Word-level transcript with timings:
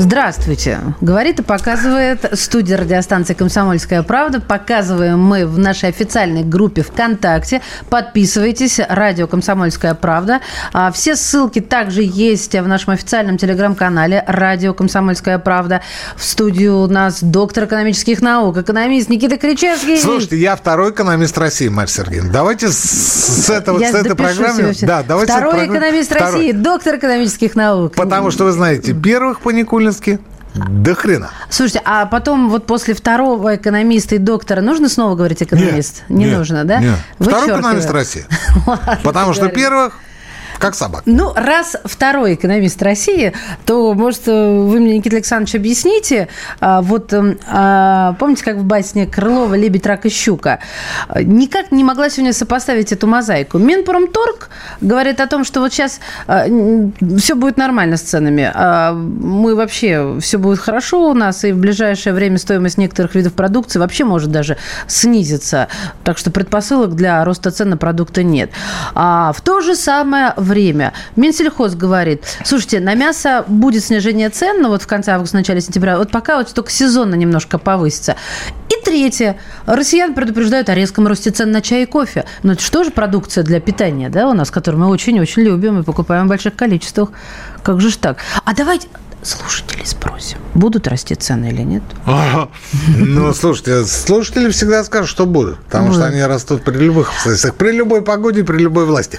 Здравствуйте. 0.00 0.78
Говорит 1.02 1.40
и 1.40 1.42
показывает 1.42 2.24
студия 2.32 2.78
радиостанции 2.78 3.34
«Комсомольская 3.34 4.02
правда». 4.02 4.40
Показываем 4.40 5.20
мы 5.20 5.46
в 5.46 5.58
нашей 5.58 5.90
официальной 5.90 6.42
группе 6.42 6.80
ВКонтакте. 6.80 7.60
Подписывайтесь. 7.90 8.80
Радио 8.88 9.26
«Комсомольская 9.26 9.92
правда». 9.92 10.40
А 10.72 10.90
все 10.90 11.16
ссылки 11.16 11.60
также 11.60 12.00
есть 12.02 12.54
в 12.54 12.66
нашем 12.66 12.94
официальном 12.94 13.36
телеграм-канале 13.36 14.24
«Радио 14.26 14.72
«Комсомольская 14.72 15.38
правда». 15.38 15.82
В 16.16 16.24
студию 16.24 16.78
у 16.78 16.86
нас 16.86 17.22
доктор 17.22 17.64
экономических 17.64 18.22
наук, 18.22 18.56
экономист 18.56 19.10
Никита 19.10 19.36
Кричевский. 19.36 20.00
Слушайте, 20.00 20.38
я 20.38 20.56
второй 20.56 20.92
экономист 20.92 21.36
России, 21.36 21.68
Марья 21.68 21.92
Сергеевна. 21.92 22.32
Давайте 22.32 22.70
с, 22.70 22.78
с 22.78 23.50
этого, 23.50 23.78
Я 23.78 23.92
с 23.92 23.94
этой 23.94 24.16
программы... 24.16 24.72
Да, 24.80 25.02
давайте 25.06 25.30
Второй 25.30 25.52
программы- 25.52 25.76
экономист 25.76 26.10
Второй. 26.10 26.32
России, 26.32 26.52
доктор 26.52 26.96
экономических 26.96 27.54
наук. 27.54 27.96
Потому 27.96 28.30
что, 28.30 28.44
вы 28.44 28.52
знаете, 28.52 28.94
первых 28.94 29.40
по 29.40 29.50
Никулински 29.90 30.18
до 30.54 30.94
хрена. 30.94 31.30
Слушайте, 31.48 31.82
а 31.84 32.06
потом 32.06 32.50
вот 32.50 32.66
после 32.66 32.94
второго 32.94 33.54
экономиста 33.54 34.16
и 34.16 34.18
доктора 34.18 34.60
нужно 34.60 34.88
снова 34.88 35.14
говорить 35.14 35.42
экономист? 35.42 36.02
Не 36.08 36.24
Нет, 36.24 36.38
нужно, 36.38 36.64
да? 36.64 36.78
нет. 36.80 36.98
Второй 37.18 37.48
экономист 37.48 37.90
России. 37.90 38.24
Потому 39.04 39.32
что 39.32 39.48
первых 39.48 39.98
как 40.60 40.74
собак. 40.74 41.02
Ну, 41.06 41.32
раз 41.34 41.76
второй 41.84 42.34
экономист 42.34 42.80
России, 42.82 43.32
то, 43.64 43.94
может, 43.94 44.26
вы 44.26 44.78
мне, 44.78 44.98
Никита 44.98 45.16
Александрович, 45.16 45.54
объясните, 45.54 46.28
а, 46.60 46.82
вот 46.82 47.12
эм, 47.12 47.38
а, 47.48 48.14
помните, 48.18 48.44
как 48.44 48.56
в 48.56 48.64
басне 48.64 49.06
Крылова 49.06 49.54
«Лебедь, 49.54 49.86
рак 49.86 50.04
и 50.06 50.10
щука»? 50.10 50.60
А, 51.08 51.22
Никак 51.22 51.72
не 51.72 51.82
могла 51.82 52.10
сегодня 52.10 52.34
сопоставить 52.34 52.92
эту 52.92 53.06
мозаику. 53.06 53.58
Минпромторг 53.58 54.50
говорит 54.82 55.20
о 55.20 55.26
том, 55.26 55.44
что 55.44 55.60
вот 55.60 55.72
сейчас 55.72 56.00
все 56.26 57.34
будет 57.34 57.56
нормально 57.56 57.96
с 57.96 58.02
ценами. 58.02 58.50
А, 58.54 58.92
Мы 58.92 59.56
вообще, 59.56 60.18
все 60.20 60.38
будет 60.38 60.58
хорошо 60.58 61.10
у 61.10 61.14
нас, 61.14 61.44
и 61.44 61.52
в 61.52 61.58
ближайшее 61.58 62.12
время 62.12 62.36
стоимость 62.36 62.76
некоторых 62.76 63.14
видов 63.14 63.32
продукции 63.32 63.78
вообще 63.78 64.04
может 64.04 64.30
даже 64.30 64.58
снизиться. 64.86 65.68
Так 66.04 66.18
что 66.18 66.30
предпосылок 66.30 66.94
для 66.94 67.24
роста 67.24 67.50
цен 67.50 67.70
на 67.70 67.76
продукты 67.78 68.24
нет. 68.24 68.50
А 68.94 69.32
в 69.32 69.40
то 69.40 69.62
же 69.62 69.74
самое 69.74 70.34
время 70.50 70.92
Минсельхоз 71.16 71.74
говорит, 71.74 72.24
слушайте, 72.44 72.80
на 72.80 72.94
мясо 72.94 73.44
будет 73.48 73.84
снижение 73.84 74.28
цен, 74.28 74.60
но 74.60 74.68
вот 74.68 74.82
в 74.82 74.86
конце 74.86 75.12
августа, 75.12 75.36
начале 75.36 75.60
сентября, 75.60 75.96
вот 75.96 76.10
пока 76.10 76.36
вот 76.36 76.52
только 76.52 76.70
сезонно 76.70 77.14
немножко 77.14 77.58
повысится. 77.58 78.16
И 78.68 78.84
третье. 78.84 79.38
Россиян 79.66 80.14
предупреждают 80.14 80.68
о 80.68 80.74
резком 80.74 81.06
росте 81.06 81.30
цен 81.30 81.50
на 81.50 81.62
чай 81.62 81.84
и 81.84 81.86
кофе. 81.86 82.24
Но 82.42 82.52
это 82.52 82.62
что 82.62 82.84
же 82.84 82.90
продукция 82.90 83.42
для 83.44 83.60
питания, 83.60 84.08
да, 84.10 84.28
у 84.28 84.34
нас, 84.34 84.50
которую 84.50 84.82
мы 84.82 84.88
очень-очень 84.88 85.42
любим 85.42 85.80
и 85.80 85.82
покупаем 85.82 86.26
в 86.26 86.28
больших 86.28 86.54
количествах. 86.56 87.10
Как 87.62 87.80
же 87.80 87.90
ж 87.90 87.96
так? 87.96 88.18
А 88.44 88.54
давайте 88.54 88.88
слушателей 89.22 89.86
спросим, 89.86 90.38
будут 90.54 90.88
расти 90.88 91.14
цены 91.14 91.50
или 91.50 91.62
нет? 91.62 91.82
Ну, 92.96 93.32
слушайте, 93.32 93.84
слушатели 93.84 94.50
всегда 94.50 94.84
скажут, 94.84 95.08
что 95.08 95.26
будут. 95.26 95.58
Потому 95.64 95.92
что 95.92 96.06
они 96.06 96.22
растут 96.22 96.62
при 96.64 96.76
любых 96.76 97.10
обстоятельствах, 97.10 97.54
при 97.54 97.72
любой 97.72 98.02
погоде, 98.02 98.44
при 98.44 98.58
любой 98.58 98.86
власти. 98.86 99.18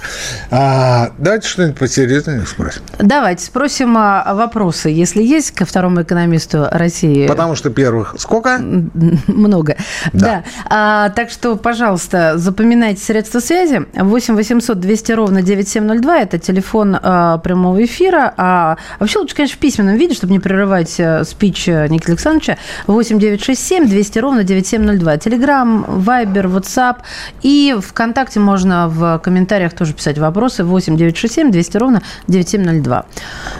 А, 0.50 1.12
давайте 1.18 1.48
что-нибудь 1.48 1.78
посерьезнее 1.78 2.44
спросим. 2.46 2.82
Давайте 2.98 3.44
спросим 3.44 3.96
а, 3.96 4.34
вопросы, 4.34 4.88
если 4.88 5.22
есть, 5.22 5.52
ко 5.52 5.64
второму 5.64 6.02
экономисту 6.02 6.68
России. 6.70 7.26
Потому 7.26 7.54
что 7.54 7.70
первых 7.70 8.14
сколько? 8.18 8.58
Много. 8.58 9.76
Да. 10.12 10.44
А, 10.68 11.10
так 11.10 11.30
что, 11.30 11.56
пожалуйста, 11.56 12.38
запоминайте 12.38 13.02
средства 13.02 13.40
связи. 13.40 13.86
8 13.94 14.34
800 14.34 14.78
200 14.80 15.12
ровно 15.12 15.42
9702. 15.42 16.18
Это 16.18 16.38
телефон 16.38 16.98
а, 17.00 17.38
прямого 17.38 17.84
эфира. 17.84 18.32
А 18.36 18.76
вообще 18.98 19.18
лучше, 19.18 19.34
конечно, 19.34 19.56
в 19.56 19.60
письменном 19.92 19.98
виде, 19.98 20.14
чтобы 20.14 20.32
не 20.32 20.38
прерывать 20.38 20.98
а, 21.00 21.24
спич 21.24 21.68
а, 21.68 21.86
Никиты 21.88 22.12
Александровича. 22.12 22.58
8 22.86 23.18
967 23.18 23.88
200 23.88 24.18
ровно 24.18 24.44
9702. 24.44 25.16
Телеграм, 25.18 25.84
Вайбер, 25.88 26.46
WhatsApp. 26.46 26.96
И 27.42 27.76
ВКонтакте 27.80 28.40
можно 28.40 28.88
в 28.88 29.18
комментариях 29.18 29.72
тоже 29.74 29.92
писать 29.94 30.18
вопросы. 30.18 30.64
8 30.64 30.96
967 30.96 31.50
200 31.50 31.76
ровно 31.76 32.02
9702. 32.28 33.06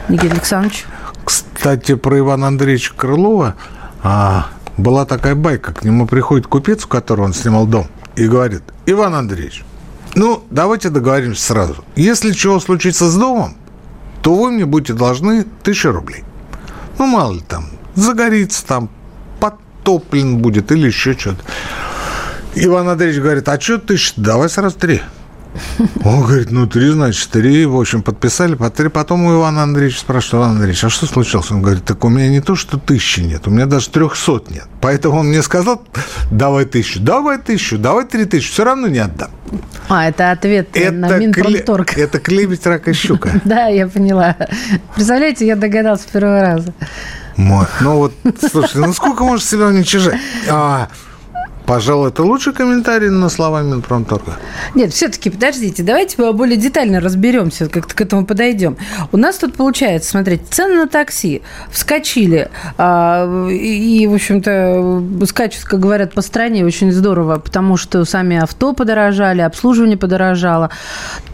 Никита 0.08 0.34
Александрович. 0.34 0.86
Кстати, 1.24 1.94
про 1.94 2.18
Ивана 2.18 2.48
Андреевича 2.48 2.94
Крылова 2.96 3.54
а, 4.02 4.48
была 4.76 5.04
такая 5.04 5.34
байка. 5.34 5.72
К 5.72 5.84
нему 5.84 6.06
приходит 6.06 6.46
купец, 6.46 6.84
у 6.84 6.88
которого 6.88 7.26
он 7.26 7.34
снимал 7.34 7.66
дом, 7.66 7.86
и 8.16 8.26
говорит, 8.26 8.62
Иван 8.86 9.14
Андреевич, 9.14 9.64
ну, 10.14 10.42
давайте 10.50 10.90
договоримся 10.90 11.42
сразу. 11.42 11.84
Если 11.96 12.32
чего 12.32 12.60
случится 12.60 13.08
с 13.08 13.16
домом, 13.16 13.56
то 14.22 14.34
вы 14.34 14.52
мне 14.52 14.64
будете 14.64 14.94
должны 14.94 15.44
тысячу 15.62 15.92
рублей. 15.92 16.24
Ну, 16.98 17.06
мало 17.06 17.34
ли 17.34 17.40
там, 17.40 17.66
загорится 17.94 18.64
там, 18.64 18.88
подтоплен 19.40 20.38
будет 20.38 20.70
или 20.72 20.86
еще 20.86 21.12
что-то. 21.14 21.42
Иван 22.54 22.88
Андреевич 22.88 23.20
говорит, 23.20 23.48
а 23.48 23.60
что 23.60 23.78
тысяча? 23.78 24.14
Давай 24.16 24.48
сразу 24.48 24.78
три. 24.78 25.02
Он 26.04 26.22
говорит, 26.22 26.50
ну, 26.50 26.66
три, 26.66 26.88
значит, 26.90 27.28
три. 27.30 27.66
В 27.66 27.78
общем, 27.78 28.02
подписали 28.02 28.54
по 28.54 28.70
три. 28.70 28.88
Потом 28.88 29.24
у 29.24 29.34
Ивана 29.38 29.62
Андреевича 29.62 30.00
спрашивают, 30.00 30.44
Иван 30.46 30.50
Андреевич, 30.56 30.84
а 30.84 30.90
что 30.90 31.06
случилось? 31.06 31.50
Он 31.50 31.60
говорит, 31.62 31.84
так 31.84 32.04
у 32.04 32.08
меня 32.08 32.28
не 32.28 32.40
то, 32.40 32.54
что 32.56 32.78
тысячи 32.78 33.20
нет, 33.20 33.46
у 33.46 33.50
меня 33.50 33.66
даже 33.66 33.90
трехсот 33.90 34.50
нет. 34.50 34.64
Поэтому 34.80 35.18
он 35.20 35.26
мне 35.28 35.42
сказал, 35.42 35.82
давай 36.30 36.64
тысячу, 36.64 37.00
давай 37.00 37.38
тысячу, 37.38 37.78
давай 37.78 38.06
три 38.06 38.24
тысячи, 38.24 38.50
все 38.50 38.64
равно 38.64 38.88
не 38.88 38.98
отдам. 38.98 39.30
А, 39.88 40.08
это 40.08 40.30
ответ 40.30 40.74
на 40.74 41.06
Это, 41.06 41.18
Минпромторг. 41.18 41.92
кле- 41.92 42.02
это 42.04 42.18
клебедь, 42.18 42.66
рак 42.66 42.88
и 42.88 42.92
щука. 42.92 43.30
Да, 43.44 43.66
я 43.66 43.86
поняла. 43.88 44.36
Представляете, 44.94 45.46
я 45.46 45.56
догадался 45.56 46.04
с 46.04 46.06
первого 46.06 46.40
раза. 46.40 46.72
Ну 47.36 47.66
вот, 47.96 48.14
слушай, 48.50 48.76
ну 48.76 48.92
сколько 48.92 49.24
можешь 49.24 49.46
себя 49.46 49.66
уничижать? 49.66 50.18
Пожалуй, 51.66 52.08
это 52.08 52.22
лучший 52.24 52.52
комментарий 52.52 53.08
на 53.08 53.28
слова 53.28 53.62
Минпромторга. 53.62 54.38
Нет, 54.74 54.92
все-таки 54.92 55.30
подождите, 55.30 55.82
давайте 55.82 56.32
более 56.32 56.56
детально 56.56 57.00
разберемся, 57.00 57.68
как-то 57.68 57.94
к 57.94 58.00
этому 58.00 58.26
подойдем. 58.26 58.76
У 59.12 59.16
нас 59.16 59.36
тут 59.36 59.54
получается, 59.54 60.10
смотрите, 60.10 60.44
цены 60.50 60.74
на 60.74 60.88
такси 60.88 61.42
вскочили, 61.70 62.50
а, 62.78 63.48
и, 63.48 64.06
в 64.06 64.14
общем-то, 64.14 65.26
скачут, 65.26 65.64
как 65.64 65.80
говорят, 65.80 66.14
по 66.14 66.22
стране 66.22 66.64
очень 66.64 66.92
здорово, 66.92 67.38
потому 67.38 67.76
что 67.76 68.04
сами 68.04 68.38
авто 68.38 68.72
подорожали, 68.72 69.40
обслуживание 69.40 69.96
подорожало. 69.96 70.70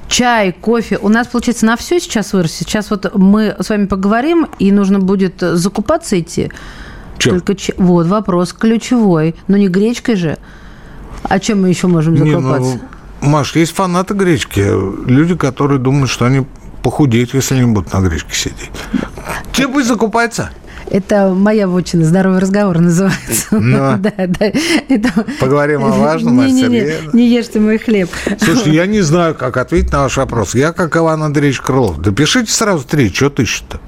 Чай, 0.09 0.53
кофе. 0.53 0.99
У 0.99 1.09
нас, 1.09 1.27
получается, 1.27 1.67
на 1.67 1.77
все 1.77 2.01
сейчас 2.01 2.33
вырос. 2.33 2.53
Сейчас 2.53 2.91
вот 2.91 3.15
мы 3.15 3.55
с 3.61 3.69
вами 3.69 3.85
поговорим, 3.85 4.49
и 4.59 4.73
нужно 4.73 5.01
будет 5.01 5.41
закупаться 5.41 6.19
идти. 6.19 6.51
Чем? 7.19 7.35
Только 7.41 7.55
че- 7.55 7.75
Вот 7.79 8.07
вопрос 8.07 8.53
ключевой. 8.53 9.35
Но 9.49 9.57
не 9.57 9.69
гречкой 9.69 10.17
же. 10.17 10.39
А 11.23 11.39
чем 11.39 11.63
мы 11.63 11.69
еще 11.69 11.87
можем 11.89 12.15
Не, 12.15 12.31
закупаться? 12.33 12.81
ну, 13.21 13.29
Маш, 13.29 13.57
есть 13.57 13.75
фанаты 13.75 14.15
гречки. 14.15 14.61
Люди, 15.11 15.35
которые 15.37 15.79
думают, 15.81 16.11
что 16.11 16.25
они 16.27 16.47
похудеют, 16.83 17.35
если 17.35 17.55
они 17.57 17.65
будут 17.73 17.93
на 17.93 18.01
гречке 18.01 18.33
сидеть. 18.35 18.71
Те 19.53 19.67
пусть 19.69 19.89
закупаются. 19.89 20.51
Это 20.91 21.35
моя 21.35 21.69
вотчина, 21.69 22.05
здоровый 22.05 22.39
разговор 22.39 22.79
называется. 22.79 23.49
Ну. 23.51 23.77
Да, 23.99 24.13
да. 24.17 24.47
Это- 24.89 25.25
Поговорим 25.41 25.85
о 25.85 25.89
важном, 25.89 26.37
Марья 26.37 26.51
Не-не-не, 26.53 26.81
Сергеевна. 26.81 27.11
не 27.13 27.29
ешьте 27.29 27.61
мой 27.61 27.77
хлеб. 27.79 28.09
Слушайте, 28.41 28.71
я 28.73 28.87
не 28.87 29.03
знаю, 29.03 29.35
как 29.35 29.57
ответить 29.59 29.93
на 29.93 30.03
ваш 30.03 30.17
вопрос. 30.17 30.55
Я 30.55 30.73
как 30.73 30.97
Иван 30.97 31.23
Андреевич 31.23 31.61
Крылов. 31.61 32.01
Да 32.01 32.11
пишите 32.13 32.51
сразу 32.53 32.85
три, 32.87 33.13
что 33.13 33.29
тысяча-то? 33.29 33.81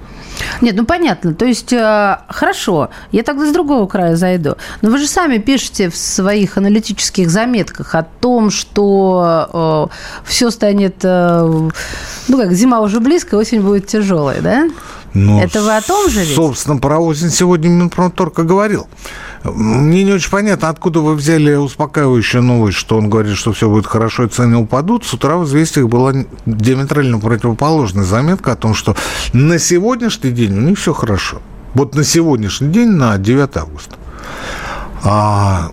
Нет, 0.60 0.76
ну 0.76 0.84
понятно. 0.84 1.34
То 1.34 1.44
есть, 1.44 1.72
э, 1.72 2.18
хорошо, 2.28 2.90
я 3.12 3.22
тогда 3.22 3.46
с 3.46 3.52
другого 3.52 3.86
края 3.86 4.16
зайду. 4.16 4.56
Но 4.82 4.90
вы 4.90 4.98
же 4.98 5.06
сами 5.06 5.38
пишете 5.38 5.90
в 5.90 5.96
своих 5.96 6.56
аналитических 6.56 7.30
заметках 7.30 7.94
о 7.94 8.02
том, 8.02 8.50
что 8.50 9.90
все 10.24 10.50
станет, 10.50 10.96
э, 11.02 11.70
ну 12.28 12.38
как, 12.38 12.52
зима 12.52 12.80
уже 12.80 13.00
близко, 13.00 13.36
осень 13.36 13.60
будет 13.60 13.86
тяжелой, 13.86 14.40
да? 14.40 14.68
Ну, 15.12 15.40
Это 15.40 15.62
вы 15.62 15.76
о 15.76 15.80
том 15.80 16.08
же 16.08 16.20
ведь? 16.20 16.36
Собственно, 16.36 16.78
про 16.78 16.98
осень 16.98 17.30
сегодня 17.30 17.68
Минпромторг 17.68 18.38
говорил. 18.40 18.88
Мне 19.42 20.04
не 20.04 20.12
очень 20.12 20.30
понятно, 20.30 20.68
откуда 20.68 21.00
вы 21.00 21.14
взяли 21.14 21.54
успокаивающую 21.54 22.42
новость, 22.42 22.76
что 22.76 22.98
он 22.98 23.08
говорит, 23.08 23.36
что 23.36 23.52
все 23.52 23.70
будет 23.70 23.86
хорошо 23.86 24.24
и 24.24 24.28
цены 24.28 24.58
упадут. 24.58 25.04
С 25.04 25.14
утра 25.14 25.36
в 25.36 25.44
«Известиях» 25.44 25.88
была 25.88 26.12
диаметрально 26.44 27.18
противоположная 27.18 28.04
заметка 28.04 28.52
о 28.52 28.56
том, 28.56 28.74
что 28.74 28.96
на 29.32 29.58
сегодняшний 29.58 30.30
день 30.30 30.58
у 30.58 30.60
них 30.60 30.78
все 30.78 30.92
хорошо. 30.92 31.40
Вот 31.72 31.94
на 31.94 32.04
сегодняшний 32.04 32.68
день, 32.68 32.90
на 32.90 33.16
9 33.16 33.56
августа. 33.56 33.96
А, 35.04 35.70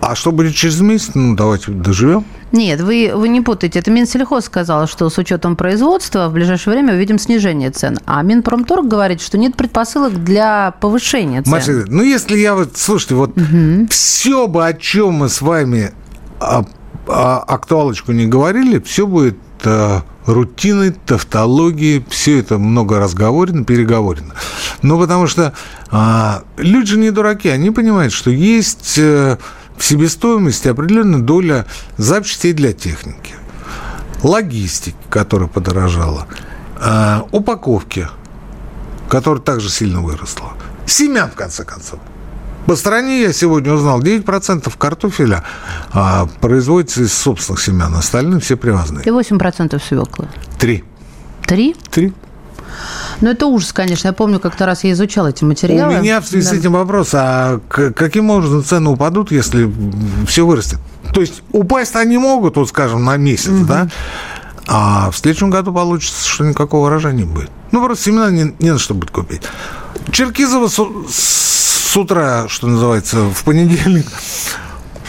а 0.00 0.14
что 0.14 0.30
будет 0.30 0.54
через 0.54 0.80
месяц? 0.80 1.10
Ну, 1.14 1.34
давайте 1.34 1.72
доживем. 1.72 2.24
Нет, 2.52 2.80
вы, 2.80 3.12
вы 3.14 3.28
не 3.28 3.40
путаете. 3.40 3.78
Это 3.78 3.90
Минсельхоз 3.90 4.46
сказал, 4.46 4.86
что 4.86 5.08
с 5.08 5.18
учетом 5.18 5.56
производства 5.56 6.28
в 6.28 6.32
ближайшее 6.32 6.74
время 6.74 6.94
увидим 6.94 7.18
снижение 7.18 7.70
цен. 7.70 7.98
А 8.06 8.22
Минпромторг 8.22 8.86
говорит, 8.86 9.20
что 9.20 9.38
нет 9.38 9.56
предпосылок 9.56 10.24
для 10.24 10.72
повышения 10.80 11.42
цен. 11.42 11.52
Маша, 11.52 11.84
ну 11.86 12.02
если 12.02 12.36
я 12.36 12.54
вот, 12.54 12.76
слушайте, 12.76 13.14
вот 13.14 13.36
угу. 13.36 13.86
все 13.90 14.48
бы, 14.48 14.66
о 14.66 14.72
чем 14.72 15.14
мы 15.14 15.28
с 15.28 15.40
вами 15.40 15.92
а, 16.40 16.64
а, 17.06 17.38
актуалочку 17.38 18.12
не 18.12 18.26
говорили, 18.26 18.80
все 18.80 19.06
будет 19.06 19.38
а, 19.64 20.02
рутиной, 20.26 20.90
тавтологией, 20.90 22.04
все 22.08 22.40
это 22.40 22.58
много 22.58 22.98
разговорено, 22.98 23.64
переговорено. 23.64 24.34
Ну, 24.82 24.98
потому 24.98 25.26
что 25.26 25.54
а, 25.90 26.42
люди 26.56 26.90
же 26.90 26.98
не 26.98 27.10
дураки, 27.10 27.48
они 27.48 27.70
понимают, 27.70 28.12
что 28.12 28.30
есть... 28.30 28.98
А, 28.98 29.38
в 29.80 29.84
себестоимости 29.84 30.68
определенная 30.68 31.20
доля 31.20 31.64
запчастей 31.96 32.52
для 32.52 32.74
техники, 32.74 33.34
логистики, 34.22 34.94
которая 35.08 35.48
подорожала, 35.48 36.26
э, 36.78 37.22
упаковки, 37.32 38.06
которая 39.08 39.42
также 39.42 39.70
сильно 39.70 40.02
выросла, 40.02 40.52
семян, 40.84 41.30
в 41.30 41.34
конце 41.34 41.64
концов. 41.64 41.98
По 42.66 42.76
стране 42.76 43.22
я 43.22 43.32
сегодня 43.32 43.72
узнал, 43.72 44.02
9% 44.02 44.70
картофеля 44.76 45.44
а, 45.92 46.28
производится 46.40 47.02
из 47.02 47.14
собственных 47.14 47.62
семян, 47.62 47.94
остальные 47.94 48.40
все 48.40 48.56
привозные. 48.56 49.02
И 49.02 49.08
8% 49.08 49.80
свеклы. 49.82 50.28
Три. 50.58 50.84
Три? 51.46 51.74
Три. 51.90 52.12
Ну, 53.20 53.30
это 53.30 53.46
ужас, 53.46 53.72
конечно. 53.72 54.08
Я 54.08 54.12
помню, 54.12 54.40
как-то 54.40 54.66
раз 54.66 54.84
я 54.84 54.92
изучал 54.92 55.28
эти 55.28 55.44
материалы. 55.44 55.98
У 55.98 56.00
меня 56.00 56.20
в 56.20 56.26
связи 56.26 56.48
да. 56.48 56.54
с 56.54 56.58
этим 56.58 56.72
вопрос, 56.72 57.10
а 57.12 57.60
каким 57.68 58.30
образом 58.30 58.64
цены 58.64 58.90
упадут, 58.90 59.30
если 59.30 59.70
все 60.26 60.46
вырастет? 60.46 60.78
То 61.12 61.20
есть 61.20 61.42
упасть 61.52 61.96
они 61.96 62.18
могут, 62.18 62.56
вот 62.56 62.68
скажем, 62.68 63.04
на 63.04 63.16
месяц, 63.16 63.48
угу. 63.48 63.66
да? 63.66 63.88
А 64.66 65.10
в 65.10 65.16
следующем 65.16 65.50
году 65.50 65.72
получится, 65.72 66.26
что 66.28 66.44
никакого 66.44 66.86
урожая 66.86 67.12
не 67.12 67.24
будет. 67.24 67.50
Ну, 67.72 67.84
просто 67.84 68.04
семена 68.04 68.30
не, 68.30 68.54
не 68.58 68.72
на 68.72 68.78
что 68.78 68.94
будет 68.94 69.10
купить. 69.10 69.42
Черкизова 70.12 70.68
с, 70.68 70.78
с 71.08 71.96
утра, 71.96 72.46
что 72.48 72.68
называется, 72.68 73.24
в 73.24 73.44
понедельник 73.44 74.06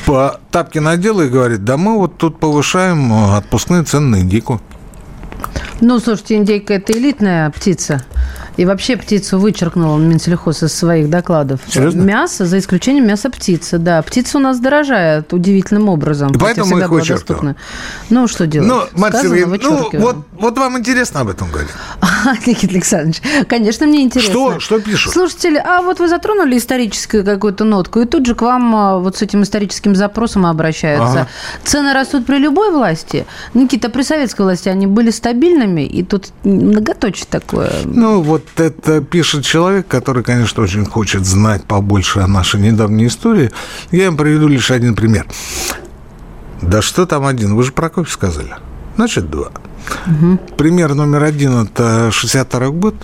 по 0.06 0.40
тапке 0.50 0.82
надела 0.82 1.22
и 1.22 1.30
говорит, 1.30 1.64
да 1.64 1.78
мы 1.78 1.98
вот 1.98 2.18
тут 2.18 2.40
повышаем 2.40 3.14
отпускные 3.36 3.84
цены 3.84 4.18
на 4.18 4.22
индейку. 4.22 4.62
Ну, 5.84 6.00
слушайте, 6.00 6.36
индейка– 6.36 6.74
это 6.76 6.94
элитная 6.94 7.50
птица. 7.50 8.06
И 8.58 8.66
вообще 8.66 8.98
птицу 8.98 9.40
вычеркнул 9.40 9.98
Минсельхоз 9.98 10.64
из 10.64 10.74
своих 10.74 11.10
докладов. 11.10 11.62
Серьезно? 11.68 12.02
Мясо, 12.02 12.46
за 12.46 12.60
исключением 12.60 13.08
мяса 13.08 13.30
птицы, 13.30 13.78
да. 13.78 14.02
Птица 14.02 14.38
у 14.38 14.42
нас 14.42 14.60
дорожает 14.60 15.34
удивительным 15.34 15.90
образом. 15.90 16.32
И 16.32 16.38
поэтому 16.38 16.78
их 16.78 16.90
вычеркнул. 16.90 17.56
Ну, 18.10 18.28
что 18.28 18.48
делать? 18.48 18.68
Ну, 18.68 19.00
Марья 19.00 19.22
Сергеевна, 19.22 19.58
ну, 19.62 19.90
вот, 19.94 20.18
вот 20.34 20.58
вам 20.58 20.78
интересно 20.78 21.22
об 21.22 21.30
этом 21.30 21.50
говорить? 21.50 21.72
Никита 22.46 22.74
Александрович, 22.74 23.22
конечно, 23.48 23.86
мне 23.88 24.04
интересно. 24.04 24.32
Что, 24.32 24.60
что 24.60 24.80
пишут? 24.80 25.14
Слушатели, 25.14 25.58
а 25.58 25.82
вот 25.82 26.00
вы 26.00 26.08
затронули 26.08 26.58
историческую 26.58 27.24
какую-то 27.24 27.64
нотку, 27.64 28.02
и 28.02 28.06
тут 28.06 28.26
же 28.26 28.36
к 28.36 28.42
вам 28.42 28.76
а, 28.76 29.00
вот 29.00 29.18
с 29.18 29.22
этим 29.22 29.44
историческим 29.44 29.96
запросом 29.96 30.46
обращаются. 30.46 31.22
Ага. 31.22 31.28
Цены 31.64 31.94
растут 31.94 32.26
при 32.26 32.38
любой 32.38 32.72
власти. 32.72 33.26
Никита, 33.54 33.90
при 33.90 34.04
советской 34.04 34.42
власти 34.42 34.70
они 34.70 34.88
были 34.88 35.10
стабильными, 35.12 35.82
и 35.82 36.04
тут 36.04 36.30
многоточие 36.44 37.28
такое. 37.30 37.72
Ну, 37.86 38.22
вот 38.22 38.41
вот 38.42 38.66
это 38.66 39.02
пишет 39.02 39.46
человек, 39.46 39.88
который, 39.88 40.24
конечно, 40.24 40.64
очень 40.64 40.86
хочет 40.86 41.26
знать 41.26 41.64
побольше 41.66 42.20
о 42.20 42.28
нашей 42.28 42.60
недавней 42.60 43.08
истории. 43.08 43.52
Я 43.92 44.08
им 44.08 44.18
приведу 44.18 44.48
лишь 44.48 44.72
один 44.72 44.96
пример. 44.96 45.26
Да 46.62 46.82
что 46.82 47.06
там 47.06 47.26
один? 47.26 47.56
Вы 47.56 47.64
же 47.64 47.72
Прокофьев 47.72 48.12
сказали. 48.12 48.56
Значит, 48.96 49.30
два. 49.30 49.52
Угу. 50.08 50.56
Пример 50.58 50.94
номер 50.94 51.24
один– 51.24 51.64
это 51.64 52.12
62 52.12 52.70
год, 52.70 52.96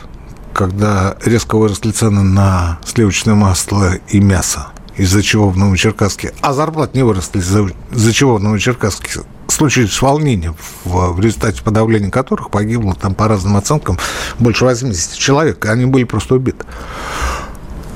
когда 0.53 1.17
резко 1.23 1.57
выросли 1.57 1.91
цены 1.91 2.23
на 2.23 2.79
сливочное 2.85 3.35
масло 3.35 3.95
и 4.09 4.19
мясо, 4.19 4.67
из-за 4.95 5.23
чего 5.23 5.49
в 5.49 5.57
Новочеркасске, 5.57 6.33
а 6.41 6.53
зарплат 6.53 6.93
не 6.93 7.03
выросли, 7.03 7.39
из-за, 7.39 7.67
из-за 7.91 8.13
чего 8.13 8.37
в 8.37 8.43
Новочеркасске 8.43 9.21
случились 9.57 10.01
волнения, 10.01 10.53
в, 10.83 11.13
в 11.13 11.19
результате 11.19 11.63
подавления 11.63 12.11
которых 12.11 12.51
погибло, 12.51 12.95
там, 12.95 13.13
по 13.15 13.27
разным 13.27 13.57
оценкам, 13.57 13.97
больше 14.39 14.65
80 14.65 15.17
человек, 15.17 15.65
и 15.65 15.69
они 15.69 15.85
были 15.85 16.03
просто 16.03 16.35
убиты. 16.35 16.65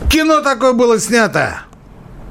Кино 0.09 0.41
такое 0.41 0.73
было 0.73 0.99
снято! 0.99 1.61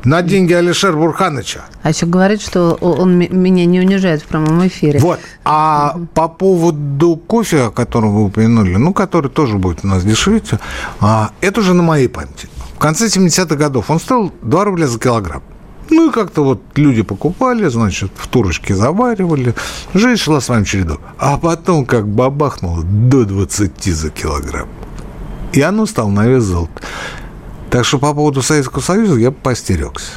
На 0.02 0.22
деньги 0.22 0.54
Алишер 0.54 0.96
Бурханыча. 0.96 1.60
А 1.82 1.90
еще 1.90 2.06
говорит, 2.06 2.40
что 2.40 2.72
он 2.80 3.18
меня 3.18 3.66
не 3.66 3.80
унижает 3.80 4.22
в 4.22 4.26
прямом 4.26 4.66
эфире. 4.66 4.98
Вот. 4.98 5.20
А 5.44 5.92
угу. 5.94 6.06
по 6.14 6.28
поводу 6.28 7.16
кофе, 7.16 7.64
о 7.64 7.70
котором 7.70 8.14
вы 8.14 8.24
упомянули, 8.24 8.76
ну, 8.76 8.94
который 8.94 9.30
тоже 9.30 9.58
будет 9.58 9.84
у 9.84 9.88
нас 9.88 10.02
дешеветь, 10.02 10.52
а, 11.00 11.32
это 11.42 11.60
уже 11.60 11.74
на 11.74 11.82
моей 11.82 12.08
памяти. 12.08 12.48
В 12.76 12.78
конце 12.78 13.08
70-х 13.08 13.56
годов 13.56 13.90
он 13.90 14.00
стоил 14.00 14.32
2 14.40 14.64
рубля 14.64 14.86
за 14.86 14.98
килограмм. 14.98 15.42
Ну 15.90 16.08
и 16.08 16.12
как-то 16.12 16.44
вот 16.44 16.62
люди 16.76 17.02
покупали, 17.02 17.66
значит, 17.68 18.12
в 18.14 18.28
турочке 18.28 18.74
заваривали. 18.74 19.54
Жизнь 19.92 20.22
шла 20.22 20.40
своим 20.40 20.64
чередом. 20.64 20.98
А 21.18 21.36
потом 21.36 21.84
как 21.84 22.08
бабахнуло 22.08 22.82
до 22.84 23.24
20 23.24 23.84
за 23.84 24.10
килограмм. 24.10 24.68
И 25.52 25.60
оно 25.60 25.86
стало 25.86 26.10
на 26.10 26.26
вес 26.26 26.44
золота. 26.44 26.80
Так 27.70 27.84
что 27.84 27.98
по 27.98 28.14
поводу 28.14 28.42
Советского 28.42 28.82
Союза 28.82 29.16
я 29.16 29.32
постерегся. 29.32 30.12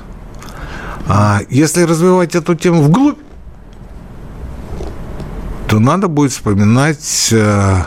А 1.08 1.42
если 1.50 1.84
развивать 1.84 2.36
эту 2.36 2.56
тему 2.56 2.84
вглубь, 2.84 3.18
то 5.68 5.80
надо 5.80 6.08
будет 6.08 6.32
вспоминать 6.32 7.30
э, 7.32 7.82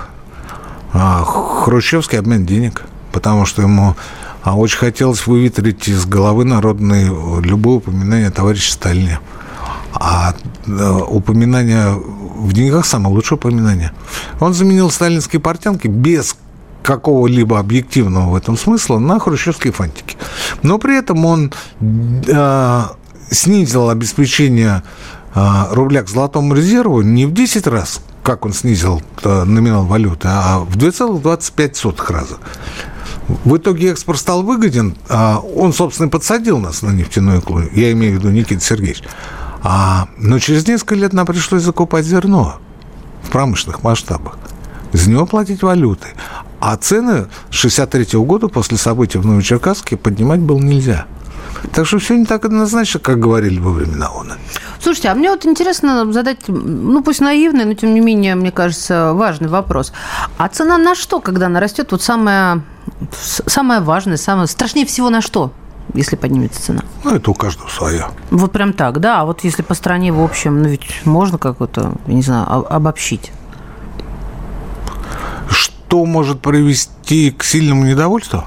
э, 0.93 1.23
хрущевский 1.25 2.19
обмен 2.19 2.45
денег, 2.45 2.83
потому 3.13 3.47
что 3.47 3.63
ему 3.63 3.97
а 4.47 4.55
очень 4.55 4.79
хотелось 4.79 5.27
выветрить 5.27 5.89
из 5.89 6.07
головы 6.07 6.45
народной 6.45 7.07
любое 7.43 7.79
упоминание 7.79 8.29
о 8.29 8.31
товарище 8.31 8.71
Сталине. 8.71 9.19
А 9.93 10.37
э, 10.69 11.01
упоминание 11.09 11.95
в 11.95 12.53
деньгах 12.53 12.87
самое 12.87 13.13
лучшее 13.13 13.39
упоминание. 13.39 13.91
Он 14.39 14.55
заменил 14.55 14.89
сталинские 14.93 15.41
портянки 15.41 15.89
без 15.89 16.37
какого-либо 16.85 17.59
объективного 17.59 18.31
в 18.31 18.37
этом 18.37 18.57
смысла 18.57 19.01
на 19.01 19.19
хрущевские 19.19 19.73
фантики. 19.73 20.17
Но 20.63 20.79
при 20.79 20.97
этом 20.97 21.25
он 21.25 21.53
э, 21.83 22.83
снизил 23.33 23.91
обеспечение 23.91 24.85
э, 25.35 25.65
рубля 25.73 26.05
к 26.05 26.09
золотому 26.09 26.55
резерву 26.55 27.03
не 27.03 27.27
в 27.27 27.33
10 27.33 27.67
раз, 27.67 28.01
как 28.23 28.47
он 28.47 28.53
снизил 28.53 29.03
э, 29.25 29.43
номинал 29.43 29.87
валюты, 29.87 30.29
а 30.31 30.61
в 30.61 30.77
2,25 30.77 32.13
раза. 32.13 32.37
В 33.29 33.57
итоге 33.57 33.91
экспорт 33.91 34.19
стал 34.19 34.43
выгоден. 34.43 34.97
А 35.09 35.39
он, 35.39 35.73
собственно, 35.73 36.09
подсадил 36.09 36.59
нас 36.59 36.83
на 36.83 36.91
нефтяную 36.91 37.41
иглу. 37.41 37.63
Я 37.73 37.93
имею 37.93 38.15
в 38.15 38.19
виду 38.19 38.31
Никита 38.31 38.63
Сергеевич. 38.63 39.03
А, 39.63 40.09
но 40.17 40.39
через 40.39 40.67
несколько 40.69 40.95
лет 40.95 41.13
нам 41.13 41.27
пришлось 41.27 41.63
закупать 41.63 42.05
зерно 42.05 42.59
в 43.23 43.31
промышленных 43.31 43.83
масштабах. 43.83 44.39
За 44.93 45.11
него 45.11 45.27
платить 45.27 45.63
валюты. 45.63 46.09
А 46.61 46.77
цены 46.77 47.27
с 47.51 47.55
63 47.55 48.19
года 48.21 48.49
после 48.49 48.77
событий 48.77 49.19
в 49.19 49.27
Новочеркасске 49.27 49.97
поднимать 49.97 50.41
было 50.41 50.59
нельзя. 50.59 51.07
Так 51.73 51.87
что 51.87 51.99
все 51.99 52.17
не 52.17 52.25
так 52.25 52.45
однозначно, 52.45 53.01
как 53.01 53.19
говорили 53.19 53.59
во 53.59 53.71
времена 53.71 54.09
ООН. 54.09 54.33
Слушайте, 54.81 55.09
а 55.09 55.15
мне 55.15 55.31
вот 55.31 55.45
интересно 55.47 56.13
задать, 56.13 56.49
ну 56.49 57.03
пусть 57.03 57.21
наивный, 57.21 57.65
но 57.65 57.75
тем 57.75 57.95
не 57.95 58.01
менее, 58.01 58.35
мне 58.35 58.51
кажется, 58.51 59.13
важный 59.15 59.49
вопрос. 59.49 59.93
А 60.39 60.49
цена 60.49 60.79
на 60.79 60.95
что, 60.95 61.21
когда 61.21 61.47
она 61.47 61.61
растет? 61.61 61.93
Вот 61.93 62.03
самое, 62.03 62.63
самое 63.47 63.81
важное, 63.81 64.17
самое 64.17 64.47
страшнее 64.47 64.87
всего 64.87 65.11
на 65.11 65.21
что? 65.21 65.53
если 65.95 66.17
поднимется 66.17 66.63
цена? 66.63 66.83
Ну, 67.05 67.15
это 67.15 67.31
у 67.31 67.35
каждого 67.35 67.69
своя. 67.69 68.11
Вот 68.31 68.53
прям 68.53 68.73
так, 68.73 69.01
да. 69.01 69.21
А 69.21 69.25
вот 69.25 69.45
если 69.45 69.63
по 69.63 69.75
стране 69.75 70.13
в 70.13 70.23
общем, 70.23 70.63
ну 70.63 70.69
ведь 70.69 71.05
можно 71.05 71.39
как-то, 71.39 71.93
не 72.07 72.23
знаю, 72.23 72.47
обобщить. 72.73 73.33
Что 75.49 76.05
может 76.05 76.41
привести 76.41 77.31
к 77.31 77.45
сильному 77.45 77.85
недовольству? 77.85 78.45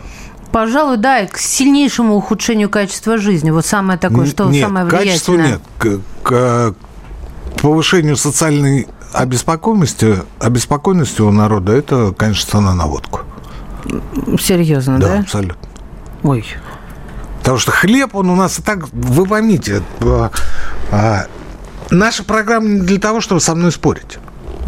Пожалуй, 0.51 0.97
да, 0.97 1.25
к 1.27 1.37
сильнейшему 1.37 2.15
ухудшению 2.15 2.69
качества 2.69 3.17
жизни. 3.17 3.51
Вот 3.51 3.65
самое 3.65 3.99
такое, 3.99 4.25
что 4.25 4.49
нет, 4.49 4.65
самое 4.65 4.85
влиятельное. 4.85 5.47
нет. 5.47 5.61
К, 5.77 5.99
к 6.23 6.75
повышению 7.61 8.15
социальной 8.15 8.87
обеспокоенности, 9.13 10.17
обеспокоенности 10.39 11.21
у 11.21 11.31
народа, 11.31 11.73
это, 11.73 12.13
конечно, 12.17 12.49
цена 12.51 12.73
на 12.73 12.87
водку. 12.87 13.21
Серьезно, 14.39 14.99
да? 14.99 15.07
Да, 15.07 15.19
абсолютно. 15.19 15.69
Ой. 16.23 16.45
Потому 17.39 17.57
что 17.57 17.71
хлеб, 17.71 18.15
он 18.15 18.29
у 18.29 18.35
нас 18.35 18.59
и 18.59 18.61
так, 18.61 18.91
вы 18.91 19.25
поймите, 19.25 19.81
а, 20.01 20.31
а, 20.91 21.25
наша 21.89 22.23
программа 22.23 22.67
не 22.67 22.81
для 22.81 22.99
того, 22.99 23.21
чтобы 23.21 23.41
со 23.41 23.55
мной 23.55 23.71
спорить. 23.71 24.19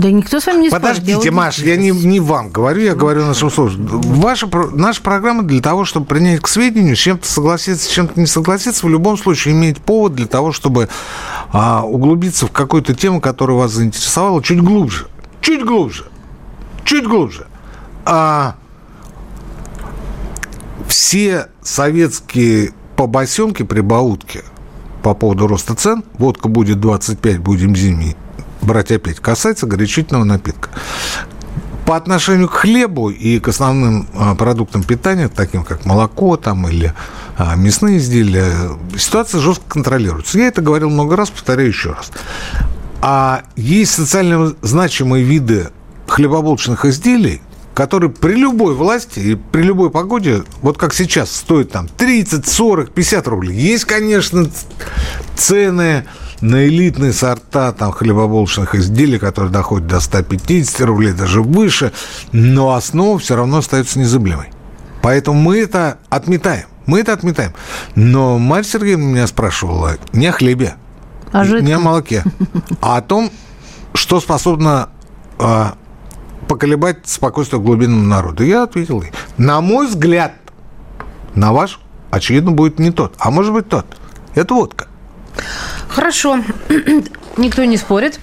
Да 0.02 0.10
никто 0.10 0.40
с 0.40 0.48
вами 0.48 0.64
не 0.64 0.70
Подождите, 0.72 1.14
спорит. 1.14 1.34
Маш, 1.34 1.60
я 1.60 1.78
не, 1.78 1.92
не 1.92 2.20
вам 2.20 2.50
говорю, 2.50 2.82
я 2.82 2.96
говорю 2.96 3.24
нашим 3.24 3.52
слушателям. 3.52 4.02
Ваша, 4.02 4.50
наша 4.74 5.00
программа 5.00 5.44
для 5.44 5.62
того, 5.62 5.86
чтобы 5.86 6.08
принять 6.08 6.42
к 6.42 6.48
сведению, 6.48 6.96
с 6.96 7.00
чем-то 7.00 7.28
согласиться, 7.28 7.86
с 7.86 7.92
чем-то 7.92 8.20
не 8.20 8.26
согласиться, 8.26 8.88
в 8.88 8.90
любом 8.90 9.16
случае 9.16 9.54
иметь 9.54 9.78
повод 9.78 10.16
для 10.16 10.26
того, 10.26 10.54
чтобы 10.54 10.90
а, 11.54 11.84
углубиться 11.84 12.48
в 12.48 12.52
какую-то 12.52 12.96
тему, 12.96 13.22
которая 13.22 13.58
вас 13.58 13.74
заинтересовала, 13.74 14.42
чуть 14.42 14.60
глубже. 14.60 15.06
Чуть 15.40 15.64
глубже. 15.64 16.06
Чуть 16.84 17.06
глубже. 17.06 17.46
А, 18.04 18.56
все 20.88 21.50
советские 21.62 22.74
побосенки, 22.96 23.62
прибаутки 23.62 24.42
по 25.04 25.14
поводу 25.14 25.46
роста 25.46 25.76
цен, 25.76 26.04
водка 26.18 26.48
будет 26.48 26.80
25, 26.80 27.38
будем 27.38 27.76
зимней 27.76 28.16
брать 28.62 28.92
опять, 28.92 29.20
касается 29.20 29.68
горячительного 29.68 30.24
напитка. 30.24 30.70
По 31.86 31.98
отношению 31.98 32.48
к 32.48 32.54
хлебу 32.54 33.10
и 33.10 33.40
к 33.40 33.48
основным 33.50 34.08
а, 34.14 34.36
продуктам 34.36 34.84
питания, 34.84 35.28
таким 35.28 35.64
как 35.64 35.86
молоко 35.86 36.38
там, 36.38 36.68
или 36.68 36.94
а, 37.38 37.56
мясные 37.56 37.98
изделия, 37.98 38.54
ситуация 38.98 39.42
жестко 39.42 39.66
контролируется. 39.68 40.38
Я 40.38 40.48
это 40.48 40.62
говорил 40.62 40.90
много 40.90 41.16
раз, 41.16 41.32
повторяю 41.32 41.70
еще 41.70 41.92
раз. 41.92 42.12
А 43.02 43.44
есть 43.56 43.94
социально 43.94 44.56
значимые 44.62 45.24
виды 45.24 45.70
хлебобулочных 46.08 46.86
изделий, 46.86 47.42
которые 47.74 48.12
при 48.12 48.36
любой 48.36 48.76
власти 48.76 49.20
и 49.20 49.36
при 49.36 49.64
любой 49.64 49.90
погоде, 49.90 50.44
вот 50.62 50.78
как 50.78 50.94
сейчас, 50.94 51.36
стоят 51.36 51.72
там 51.72 51.88
30, 51.88 52.48
40, 52.48 52.92
50 52.92 53.28
рублей. 53.28 53.58
Есть, 53.58 53.86
конечно, 53.86 54.50
цены 55.36 56.06
на 56.42 56.68
элитные 56.68 57.14
сорта 57.14 57.72
там, 57.72 57.92
хлебобулочных 57.92 58.76
изделий, 58.76 59.20
которые 59.20 59.52
доходят 59.52 59.88
до 59.88 60.00
150 60.00 60.82
рублей, 60.82 61.14
даже 61.14 61.42
выше, 61.42 61.92
но 62.32 62.74
основа 62.74 63.20
все 63.20 63.36
равно 63.36 63.60
остается 63.60 64.00
незыблемой. 64.00 64.48
Поэтому 65.02 65.40
мы 65.40 65.60
это 65.60 65.98
отметаем. 66.10 66.66
Мы 66.86 67.00
это 67.00 67.14
отметаем. 67.14 67.54
Но 67.96 68.38
Марья 68.38 68.68
Сергеевна 68.68 69.06
меня 69.06 69.28
спрашивала 69.28 69.98
не 70.14 70.28
о 70.28 70.32
хлебе, 70.32 70.76
А 71.32 71.46
не 71.46 71.72
о 71.74 71.80
молоке, 71.80 72.24
а 72.82 72.98
о 72.98 73.02
том, 73.02 73.32
что 73.94 74.20
способно 74.20 74.90
а, 75.40 75.76
поколебать 76.48 77.08
спокойствие 77.08 77.62
глубинного 77.62 78.04
народа. 78.04 78.44
Я 78.44 78.64
ответил 78.64 79.02
ей, 79.02 79.12
на 79.38 79.62
мой 79.62 79.88
взгляд, 79.88 80.34
на 81.36 81.54
ваш, 81.54 81.80
очевидно, 82.10 82.52
будет 82.52 82.80
не 82.80 82.92
тот, 82.92 83.16
а 83.20 83.32
может 83.32 83.54
быть 83.54 83.70
тот. 83.70 83.86
Это 84.36 84.54
водка. 84.54 84.88
Хорошо. 85.92 86.40
Никто 87.38 87.64
не 87.64 87.78
спорит. 87.78 88.20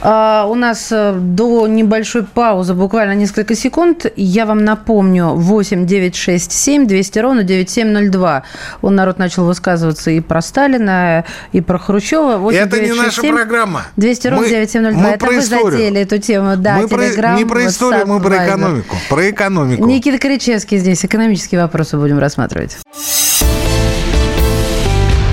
А, 0.00 0.46
у 0.48 0.54
нас 0.56 0.88
э, 0.90 1.12
до 1.16 1.66
небольшой 1.68 2.24
паузы, 2.24 2.74
буквально 2.74 3.12
несколько 3.12 3.54
секунд. 3.54 4.06
Я 4.16 4.46
вам 4.46 4.64
напомню, 4.64 5.28
8 5.28 5.86
9 5.86 6.16
6 6.16 6.52
7 6.52 6.86
200 6.86 7.18
ровно 7.20 7.42
9702. 7.44 8.42
Он 8.82 8.94
народ 8.96 9.18
начал 9.18 9.44
высказываться 9.44 10.10
и 10.10 10.18
про 10.20 10.40
Сталина, 10.42 11.24
и 11.52 11.60
про 11.60 11.78
Хрущева. 11.78 12.36
8, 12.38 12.58
Это 12.58 12.76
9, 12.76 12.82
не 12.82 12.94
6, 12.94 13.02
наша 13.06 13.20
7, 13.22 13.34
программа. 13.34 13.82
200 13.96 14.26
ровно 14.28 14.42
Мы- 14.44 14.50
9702. 14.50 15.02
мы 15.02 15.08
Это 15.10 15.18
про 15.18 15.28
вы 15.32 15.38
историю. 15.38 15.70
затеяли 15.70 16.00
эту 16.00 16.18
тему. 16.18 16.56
Да, 16.56 16.76
мы 16.78 16.88
про- 16.88 17.36
не 17.36 17.44
про 17.44 17.66
историю, 17.66 18.06
мы 18.06 18.20
про 18.20 18.44
экономику. 18.44 18.96
Про 19.08 19.30
экономику. 19.30 19.86
Никита 19.86 20.18
Кричевский 20.18 20.78
здесь. 20.78 21.04
Экономические 21.04 21.60
вопросы 21.62 21.96
будем 21.96 22.18
рассматривать. 22.18 22.76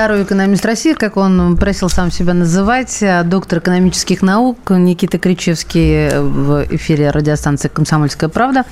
Второй 0.00 0.22
экономист 0.22 0.64
России, 0.64 0.94
как 0.94 1.18
он 1.18 1.58
просил 1.58 1.90
сам 1.90 2.10
себя 2.10 2.32
называть, 2.32 3.02
а, 3.02 3.22
доктор 3.22 3.58
экономических 3.58 4.22
наук 4.22 4.70
Никита 4.70 5.18
Кричевский 5.18 6.08
в 6.18 6.64
эфире 6.74 7.10
радиостанции 7.10 7.68
«Комсомольская 7.68 8.30
правда». 8.30 8.64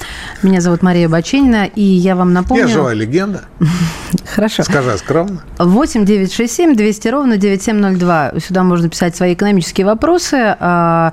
Меня 0.43 0.63
зовут 0.63 0.81
Мария 0.81 1.07
Баченина, 1.07 1.67
и 1.67 1.83
я 1.83 2.17
вам 2.17 2.33
напомню... 2.33 2.67
Я 2.67 2.73
живая 2.73 2.95
легенда. 2.95 3.43
Хорошо. 4.35 4.63
Скажи 4.63 4.97
скромно. 4.97 5.43
8 5.59 6.07
967 6.07 6.75
200 6.75 7.09
ровно 7.09 7.37
9702. 7.37 8.33
Сюда 8.41 8.63
можно 8.63 8.89
писать 8.89 9.15
свои 9.15 9.35
экономические 9.35 9.85
вопросы. 9.85 10.57
А, 10.59 11.13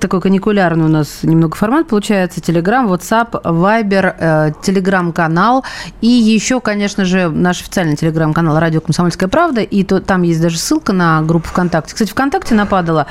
Такой 0.00 0.22
каникулярный 0.22 0.86
у 0.86 0.88
нас 0.88 1.18
немного 1.22 1.54
формат 1.54 1.86
получается. 1.86 2.40
Телеграм, 2.40 2.90
WhatsApp, 2.90 3.42
Viber, 3.42 4.14
э, 4.18 4.52
Телеграм-канал. 4.62 5.66
И 6.00 6.08
еще, 6.08 6.60
конечно 6.60 7.04
же, 7.04 7.28
наш 7.28 7.60
официальный 7.60 7.96
Телеграм-канал 7.96 8.58
«Радио 8.58 8.80
Комсомольская 8.80 9.28
правда». 9.28 9.49
И 9.58 9.84
то, 9.84 10.00
там 10.00 10.22
есть 10.22 10.40
даже 10.40 10.58
ссылка 10.58 10.92
на 10.92 11.22
группу 11.22 11.48
ВКонтакте. 11.48 11.94
Кстати, 11.94 12.10
ВКонтакте 12.10 12.54
нападала 12.54 13.06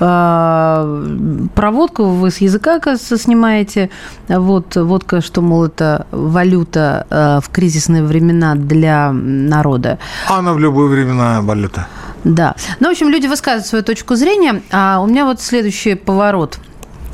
э, 0.00 1.46
проводку. 1.54 2.04
Вы 2.04 2.30
с 2.30 2.38
языка, 2.38 2.80
кажется, 2.80 3.16
снимаете. 3.16 3.90
Вот, 4.28 4.76
водка, 4.76 5.20
что, 5.20 5.40
мол, 5.40 5.64
это 5.66 6.06
валюта 6.10 7.06
э, 7.10 7.40
в 7.42 7.50
кризисные 7.50 8.02
времена 8.02 8.54
для 8.54 9.12
народа. 9.12 9.98
Она 10.28 10.52
в 10.52 10.58
любое 10.58 10.88
времена 10.88 11.40
валюта. 11.40 11.86
Да. 12.24 12.54
Ну, 12.80 12.88
в 12.88 12.90
общем, 12.90 13.08
люди 13.08 13.26
высказывают 13.26 13.66
свою 13.66 13.84
точку 13.84 14.16
зрения. 14.16 14.62
А 14.72 15.00
у 15.00 15.06
меня 15.06 15.24
вот 15.24 15.40
следующий 15.40 15.94
поворот. 15.94 16.58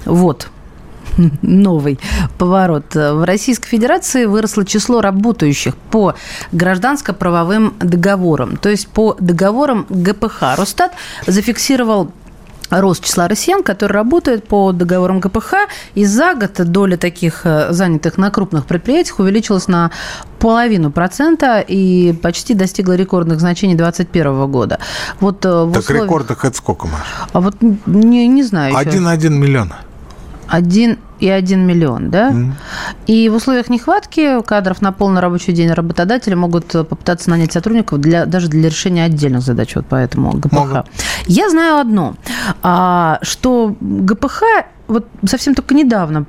Вот 0.04 0.48
новый 1.42 1.98
поворот. 2.38 2.94
В 2.94 3.24
Российской 3.24 3.68
Федерации 3.68 4.24
выросло 4.24 4.64
число 4.64 5.00
работающих 5.00 5.76
по 5.76 6.14
гражданско-правовым 6.52 7.74
договорам, 7.78 8.56
то 8.56 8.68
есть 8.68 8.88
по 8.88 9.16
договорам 9.18 9.86
ГПХ. 9.88 10.56
Росстат 10.56 10.92
зафиксировал 11.26 12.12
рост 12.70 13.04
числа 13.04 13.28
россиян, 13.28 13.62
которые 13.62 13.96
работают 13.96 14.46
по 14.46 14.72
договорам 14.72 15.20
ГПХ, 15.20 15.54
и 15.94 16.04
за 16.04 16.34
год 16.34 16.52
доля 16.70 16.96
таких 16.96 17.40
э, 17.44 17.72
занятых 17.72 18.16
на 18.16 18.30
крупных 18.30 18.66
предприятиях 18.66 19.18
увеличилась 19.18 19.68
на 19.68 19.90
половину 20.38 20.90
процента 20.90 21.60
и 21.60 22.12
почти 22.12 22.54
достигла 22.54 22.94
рекордных 22.94 23.40
значений 23.40 23.74
2021 23.74 24.50
года. 24.50 24.78
Вот 25.18 25.44
э, 25.44 25.70
так 25.72 25.80
условиях... 25.80 26.04
рекордах 26.04 26.44
это 26.44 26.56
сколько, 26.56 26.86
Маша? 26.86 27.04
А 27.32 27.40
вот 27.40 27.56
не, 27.86 28.28
не 28.28 28.42
знаю. 28.42 28.74
1,1 28.74 29.30
миллиона. 29.30 29.78
1 30.50 30.98
и 31.20 31.28
1 31.28 31.60
миллион, 31.60 32.10
да? 32.10 32.30
Mm. 32.30 32.52
И 33.06 33.28
в 33.28 33.34
условиях 33.34 33.68
нехватки 33.68 34.42
кадров 34.42 34.82
на 34.82 34.92
полный 34.92 35.20
рабочий 35.20 35.52
день 35.52 35.70
работодатели 35.70 36.34
могут 36.34 36.66
попытаться 36.66 37.30
нанять 37.30 37.52
сотрудников 37.52 38.00
для, 38.00 38.26
даже 38.26 38.48
для 38.48 38.68
решения 38.68 39.04
отдельных 39.04 39.42
задач, 39.42 39.74
вот 39.76 39.86
поэтому 39.88 40.32
ГПХ. 40.32 40.52
Могут. 40.52 40.86
Я 41.26 41.50
знаю 41.50 41.78
одно, 41.78 42.14
а, 42.62 43.18
что 43.22 43.76
ГПХ 43.80 44.42
вот 44.88 45.06
совсем 45.24 45.54
только 45.54 45.72
недавно 45.74 46.26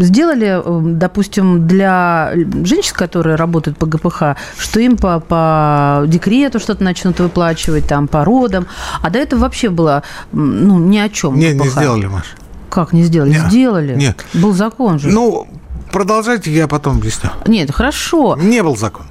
сделали, 0.00 0.62
допустим, 0.96 1.66
для 1.66 2.30
женщин, 2.62 2.94
которые 2.94 3.34
работают 3.34 3.78
по 3.78 3.86
ГПХ, 3.86 4.36
что 4.56 4.78
им 4.78 4.96
по, 4.96 5.18
по 5.18 6.04
декрету 6.06 6.60
что-то 6.60 6.84
начнут 6.84 7.18
выплачивать, 7.18 7.88
там, 7.88 8.06
по 8.06 8.24
родам. 8.24 8.68
А 9.02 9.10
до 9.10 9.18
этого 9.18 9.40
вообще 9.40 9.70
было 9.70 10.04
ну, 10.30 10.78
ни 10.78 10.98
о 10.98 11.08
чем. 11.08 11.34
Не, 11.36 11.52
ГПХ. 11.52 11.64
не 11.64 11.70
сделали, 11.70 12.06
Маша. 12.06 12.36
Как 12.76 12.92
не 12.92 13.04
сделали? 13.04 13.30
Нет. 13.30 13.46
Сделали. 13.46 13.94
Нет. 13.96 14.26
Был 14.34 14.52
закон 14.52 14.98
же. 14.98 15.08
Ну, 15.08 15.48
продолжайте, 15.92 16.52
я 16.52 16.68
потом 16.68 16.98
объясню. 16.98 17.30
Нет, 17.46 17.70
хорошо. 17.70 18.36
Не 18.36 18.62
был 18.62 18.76
закон. 18.76 19.06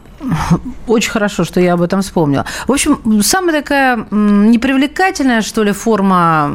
Очень 0.86 1.10
хорошо, 1.10 1.44
что 1.46 1.60
я 1.60 1.74
об 1.74 1.82
этом 1.82 2.04
вспомнила. 2.04 2.46
В 2.68 2.72
общем, 2.72 3.24
самая 3.24 3.64
такая 3.64 4.06
непривлекательная, 4.12 5.42
что 5.42 5.64
ли, 5.64 5.72
форма 5.72 6.52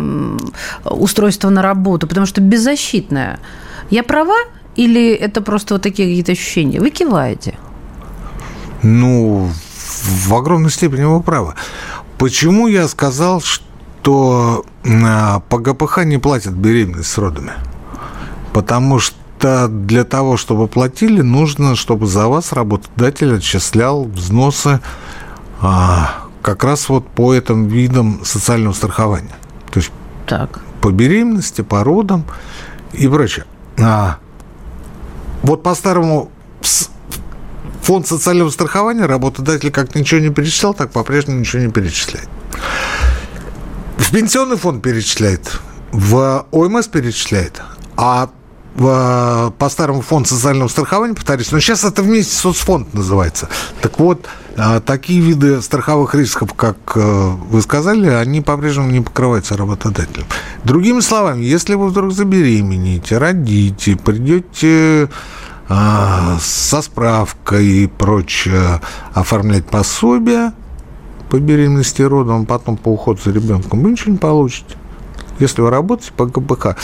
устройства 0.85 1.51
на 1.51 1.63
работу, 1.63 2.07
потому 2.07 2.27
что 2.27 2.41
беззащитная. 2.41 3.41
Я 3.91 4.05
права 4.05 4.39
или 4.77 5.13
это 5.13 5.41
просто 5.41 5.75
вот 5.75 5.83
такие 5.83 6.09
какие-то 6.09 6.31
ощущения? 6.31 6.79
Вы 6.79 6.91
киваете. 6.91 7.59
Ну, 8.85 9.51
в 10.29 10.33
огромной 10.33 10.71
степени 10.71 11.03
вы 11.03 11.21
правы. 11.21 11.55
Почему 12.19 12.69
я 12.69 12.87
сказал, 12.87 13.41
что 13.41 13.65
а, 14.07 15.41
по 15.49 15.59
ГПХ 15.59 16.05
не 16.05 16.19
платят 16.19 16.53
беременность 16.55 17.11
с 17.11 17.19
родами? 17.19 17.53
Потому 18.53 18.99
что 18.99 19.69
для 19.69 20.05
того, 20.05 20.37
чтобы 20.37 20.69
платили, 20.69 21.23
нужно, 21.23 21.77
чтобы 21.77 22.07
за 22.07 22.29
вас 22.29 22.53
работодатель 22.53 23.37
отчислял 23.37 24.05
взносы 24.05 24.81
а, 25.61 26.25
как 26.43 26.65
раз 26.65 26.89
вот 26.89 27.07
по 27.09 27.35
этим 27.35 27.69
видам 27.69 28.21
социального 28.25 28.73
страхования. 28.73 29.37
То 29.71 29.81
есть 29.81 29.93
Так. 30.27 30.61
по 30.81 30.91
беременности, 30.91 31.63
по 31.63 31.85
родам 31.85 32.25
и 32.93 33.07
прочее. 33.09 33.45
А, 33.79 34.19
вот 35.43 35.63
по-старому 35.63 36.31
фонд 37.83 38.07
социального 38.07 38.51
страхования 38.51 39.07
работодатель 39.07 39.71
как 39.71 39.95
ничего 39.95 40.21
не 40.21 40.31
перечислял, 40.31 40.75
так 40.75 40.91
по-прежнему 40.91 41.41
ничего 41.41 41.63
не 41.63 41.71
перечисляет. 41.71 42.29
В 44.01 44.13
пенсионный 44.13 44.57
фонд 44.57 44.83
перечисляет, 44.83 45.61
в 45.93 46.47
ОМС 46.51 46.89
перечисляет, 46.89 47.63
а 47.97 48.31
по 48.75 49.69
старому 49.69 50.01
фонду 50.01 50.29
социального 50.29 50.69
страхования, 50.69 51.15
повторюсь, 51.15 51.53
но 51.53 51.61
сейчас 51.61 51.85
это 51.85 52.03
вместе 52.03 52.35
соцфонд 52.35 52.95
называется. 52.95 53.49
Так 53.83 53.99
вот, 53.99 54.27
а, 54.57 54.81
такие 54.81 55.21
виды 55.21 55.61
страховых 55.61 56.15
рисков, 56.15 56.55
как 56.55 56.77
э, 56.95 57.01
вы 57.01 57.61
сказали, 57.63 58.09
они 58.09 58.41
по-прежнему 58.41 58.91
не 58.91 59.01
покрываются 59.01 59.57
работодателем. 59.57 60.27
Другими 60.65 61.01
словами, 61.01 61.45
если 61.45 61.75
вы 61.75 61.89
вдруг 61.89 62.13
забеременеете, 62.13 63.19
родите, 63.19 63.97
придете 63.97 65.11
а, 65.69 66.39
со 66.41 66.81
справкой 66.81 67.67
и 67.67 67.87
прочее 67.87 68.81
оформлять 69.13 69.67
пособие 69.67 70.53
по 71.31 71.39
беременности 71.39 72.03
и 72.03 72.05
родам, 72.05 72.45
потом 72.45 72.77
по 72.77 72.89
уходу 72.89 73.21
за 73.25 73.31
ребенком, 73.31 73.83
вы 73.83 73.93
ничего 73.93 74.13
не 74.13 74.19
получите. 74.19 74.77
Если 75.39 75.63
вы 75.63 75.71
работаете 75.71 76.13
по 76.13 76.27
ГПХ, 76.27 76.77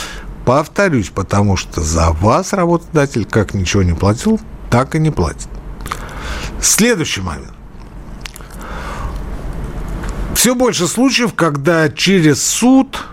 повторюсь, 0.44 1.10
потому 1.10 1.56
что 1.56 1.82
за 1.82 2.12
вас 2.12 2.52
работодатель 2.52 3.26
как 3.26 3.52
ничего 3.52 3.82
не 3.82 3.92
платил, 3.92 4.40
так 4.70 4.94
и 4.94 4.98
не 4.98 5.10
платит. 5.10 5.48
Следующий 6.60 7.20
момент. 7.20 7.52
Все 10.34 10.54
больше 10.54 10.86
случаев, 10.86 11.34
когда 11.34 11.88
через 11.88 12.42
суд, 12.44 13.04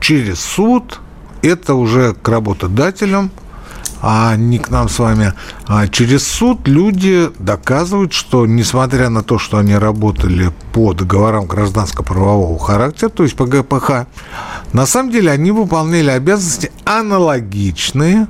через 0.00 0.40
суд, 0.40 1.00
это 1.42 1.74
уже 1.74 2.14
к 2.14 2.28
работодателям– 2.28 3.30
а 4.00 4.36
не 4.36 4.58
к 4.58 4.70
нам 4.70 4.88
с 4.88 4.98
вами. 4.98 5.32
А 5.66 5.88
через 5.88 6.26
суд 6.26 6.66
люди 6.68 7.30
доказывают, 7.38 8.12
что 8.12 8.46
несмотря 8.46 9.08
на 9.08 9.22
то, 9.22 9.38
что 9.38 9.58
они 9.58 9.74
работали 9.74 10.52
по 10.72 10.92
договорам 10.92 11.46
гражданско-правового 11.46 12.58
характера, 12.58 13.08
то 13.08 13.22
есть 13.22 13.36
по 13.36 13.46
ГПХ, 13.46 14.06
на 14.72 14.86
самом 14.86 15.10
деле 15.10 15.30
они 15.30 15.50
выполняли 15.50 16.10
обязанности 16.10 16.72
аналогичные 16.84 18.28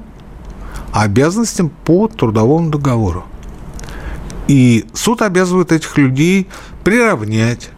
обязанностям 0.92 1.68
по 1.68 2.08
трудовому 2.08 2.70
договору. 2.70 3.24
И 4.46 4.86
суд 4.94 5.20
обязывает 5.20 5.72
этих 5.72 5.98
людей 5.98 6.48
приравнять 6.82 7.70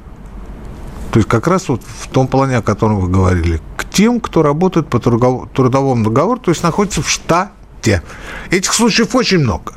то 1.10 1.18
есть 1.18 1.28
как 1.28 1.48
раз 1.48 1.68
вот 1.68 1.82
в 1.82 2.06
том 2.06 2.28
плане, 2.28 2.58
о 2.58 2.62
котором 2.62 3.00
вы 3.00 3.08
говорили, 3.08 3.60
к 3.76 3.84
тем, 3.84 4.20
кто 4.20 4.42
работает 4.42 4.88
по 4.88 5.00
трудовому 5.00 6.04
договору, 6.04 6.38
то 6.38 6.52
есть 6.52 6.62
находится 6.62 7.02
в 7.02 7.10
штате 7.10 7.50
те. 7.80 8.02
Этих 8.50 8.72
случаев 8.72 9.14
очень 9.14 9.38
много. 9.38 9.74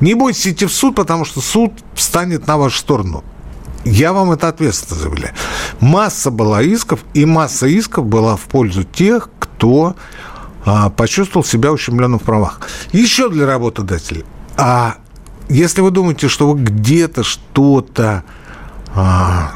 Не 0.00 0.14
бойтесь 0.14 0.46
идти 0.46 0.66
в 0.66 0.72
суд, 0.72 0.94
потому 0.94 1.24
что 1.24 1.40
суд 1.40 1.72
встанет 1.94 2.46
на 2.46 2.56
вашу 2.56 2.78
сторону. 2.78 3.24
Я 3.84 4.12
вам 4.12 4.32
это 4.32 4.48
ответственно 4.48 5.00
заявляю. 5.00 5.34
Масса 5.80 6.30
была 6.30 6.62
исков, 6.62 7.00
и 7.12 7.26
масса 7.26 7.66
исков 7.66 8.06
была 8.06 8.36
в 8.36 8.42
пользу 8.42 8.84
тех, 8.84 9.28
кто 9.38 9.94
а, 10.64 10.88
почувствовал 10.88 11.44
себя 11.44 11.70
ущемленным 11.70 12.18
в 12.18 12.22
правах. 12.22 12.60
Еще 12.92 13.28
для 13.28 13.46
работодателей. 13.46 14.24
А 14.56 14.96
если 15.48 15.82
вы 15.82 15.90
думаете, 15.90 16.28
что 16.28 16.50
вы 16.50 16.62
где-то 16.62 17.22
что-то 17.22 18.24
а, 18.94 19.52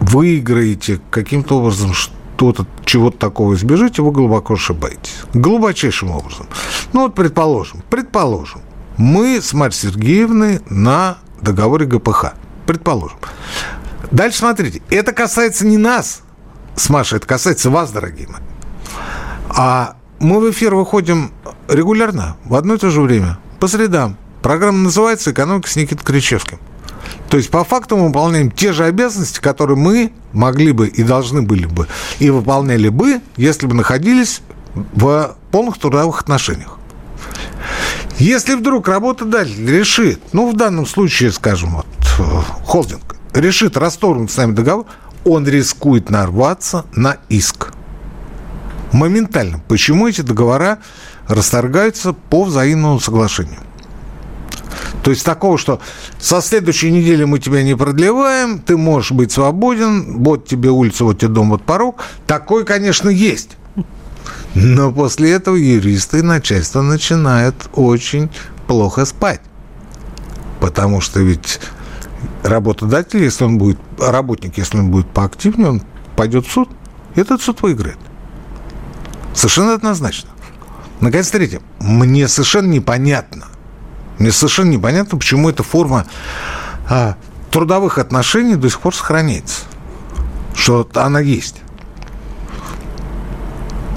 выиграете 0.00 1.00
каким-то 1.10 1.58
образом, 1.58 1.92
что-то, 2.36 2.66
чего-то 2.84 3.18
такого 3.18 3.54
избежите, 3.54 4.02
вы 4.02 4.10
глубоко 4.12 4.54
ошибаетесь. 4.54 5.22
Глубочайшим 5.34 6.10
образом. 6.10 6.46
Ну 6.92 7.02
вот, 7.02 7.14
предположим, 7.14 7.82
предположим, 7.90 8.60
мы 8.96 9.40
с 9.40 9.52
Марьей 9.52 9.78
Сергеевной 9.78 10.60
на 10.68 11.18
договоре 11.40 11.86
ГПХ. 11.86 12.34
Предположим. 12.66 13.18
Дальше 14.10 14.38
смотрите, 14.38 14.82
это 14.90 15.12
касается 15.12 15.66
не 15.66 15.76
нас 15.76 16.22
с 16.76 16.88
Машей, 16.88 17.18
это 17.18 17.26
касается 17.26 17.70
вас, 17.70 17.90
дорогие 17.90 18.28
мои. 18.28 18.42
А 19.48 19.96
мы 20.18 20.40
в 20.40 20.50
эфир 20.50 20.74
выходим 20.74 21.32
регулярно, 21.68 22.36
в 22.44 22.54
одно 22.54 22.74
и 22.74 22.78
то 22.78 22.90
же 22.90 23.00
время, 23.00 23.38
по 23.60 23.68
средам. 23.68 24.16
Программа 24.42 24.78
называется 24.78 25.32
«Экономика 25.32 25.68
с 25.68 25.76
Никитой 25.76 26.04
Кричевским». 26.04 26.58
То 27.28 27.36
есть, 27.36 27.50
по 27.50 27.64
факту 27.64 27.96
мы 27.96 28.08
выполняем 28.08 28.50
те 28.50 28.72
же 28.72 28.84
обязанности, 28.84 29.40
которые 29.40 29.76
мы 29.76 30.12
могли 30.32 30.72
бы 30.72 30.88
и 30.88 31.02
должны 31.02 31.42
были 31.42 31.66
бы, 31.66 31.88
и 32.18 32.30
выполняли 32.30 32.88
бы, 32.88 33.20
если 33.36 33.66
бы 33.66 33.74
находились 33.74 34.40
в 34.74 35.36
полных 35.50 35.78
трудовых 35.78 36.20
отношениях. 36.20 36.78
Если 38.18 38.54
вдруг 38.54 38.88
работодатель 38.88 39.68
решит, 39.68 40.20
ну, 40.32 40.50
в 40.50 40.56
данном 40.56 40.86
случае, 40.86 41.32
скажем, 41.32 41.76
вот, 41.76 41.86
холдинг, 42.64 43.16
решит 43.32 43.76
расторгнуть 43.76 44.30
с 44.30 44.36
нами 44.36 44.52
договор, 44.52 44.86
он 45.24 45.48
рискует 45.48 46.10
нарваться 46.10 46.84
на 46.94 47.16
иск. 47.28 47.72
Моментально. 48.92 49.60
Почему 49.66 50.06
эти 50.06 50.20
договора 50.20 50.78
расторгаются 51.26 52.12
по 52.12 52.44
взаимному 52.44 53.00
соглашению? 53.00 53.60
То 55.04 55.10
есть 55.10 55.22
такого, 55.22 55.58
что 55.58 55.80
со 56.18 56.40
следующей 56.40 56.90
недели 56.90 57.24
мы 57.24 57.38
тебя 57.38 57.62
не 57.62 57.76
продлеваем, 57.76 58.58
ты 58.58 58.78
можешь 58.78 59.12
быть 59.12 59.32
свободен, 59.32 60.24
вот 60.24 60.48
тебе 60.48 60.70
улица, 60.70 61.04
вот 61.04 61.18
тебе 61.18 61.28
дом, 61.28 61.50
вот 61.50 61.62
порог. 61.62 62.02
Такой, 62.26 62.64
конечно, 62.64 63.10
есть. 63.10 63.58
Но 64.54 64.90
после 64.92 65.32
этого 65.32 65.56
юристы 65.56 66.20
и 66.20 66.22
начальство 66.22 66.80
начинают 66.80 67.54
очень 67.74 68.30
плохо 68.66 69.04
спать. 69.04 69.42
Потому 70.58 71.02
что 71.02 71.20
ведь 71.20 71.60
работодатель, 72.42 73.22
если 73.22 73.44
он 73.44 73.58
будет, 73.58 73.78
работник, 73.98 74.56
если 74.56 74.78
он 74.78 74.90
будет 74.90 75.08
поактивнее, 75.08 75.68
он 75.68 75.82
пойдет 76.16 76.46
в 76.46 76.50
суд, 76.50 76.70
и 77.14 77.20
этот 77.20 77.42
суд 77.42 77.60
выиграет. 77.60 77.98
Совершенно 79.34 79.74
однозначно. 79.74 80.30
Наконец, 81.00 81.28
третье. 81.30 81.60
Мне 81.78 82.26
совершенно 82.26 82.70
непонятно, 82.70 83.48
мне 84.18 84.30
совершенно 84.32 84.70
непонятно, 84.70 85.18
почему 85.18 85.48
эта 85.48 85.62
форма 85.62 86.06
а, 86.88 87.16
трудовых 87.50 87.98
отношений 87.98 88.56
до 88.56 88.68
сих 88.68 88.80
пор 88.80 88.94
сохраняется. 88.94 89.62
Что 90.54 90.88
она 90.94 91.20
есть. 91.20 91.56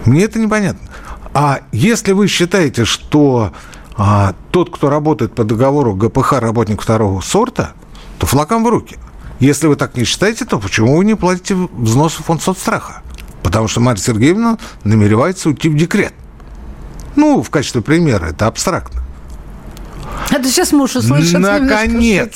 Мне 0.05 0.23
это 0.23 0.39
непонятно. 0.39 0.87
А 1.33 1.59
если 1.71 2.13
вы 2.13 2.27
считаете, 2.27 2.85
что 2.85 3.51
а, 3.95 4.33
тот, 4.51 4.73
кто 4.73 4.89
работает 4.89 5.35
по 5.35 5.43
договору 5.43 5.93
ГПХ 5.95 6.33
работник 6.33 6.81
второго 6.81 7.21
сорта, 7.21 7.73
то 8.17 8.25
флаком 8.25 8.63
в 8.63 8.69
руки. 8.69 8.97
Если 9.39 9.67
вы 9.67 9.75
так 9.75 9.95
не 9.95 10.03
считаете, 10.03 10.45
то 10.45 10.59
почему 10.59 10.97
вы 10.97 11.05
не 11.05 11.15
платите 11.15 11.55
взносы 11.55 12.23
в 12.23 12.25
фонд 12.25 12.41
соцстраха? 12.41 13.03
Потому 13.43 13.67
что 13.67 13.81
Марья 13.81 14.01
Сергеевна 14.01 14.57
намеревается 14.83 15.49
уйти 15.49 15.69
в 15.69 15.75
декрет. 15.75 16.13
Ну, 17.15 17.43
в 17.43 17.49
качестве 17.49 17.81
примера, 17.81 18.25
это 18.25 18.47
абстрактно. 18.47 19.03
Это 20.31 20.49
сейчас 20.49 20.71
муж 20.71 20.95
услышит. 20.95 21.39
Наконец. 21.39 22.29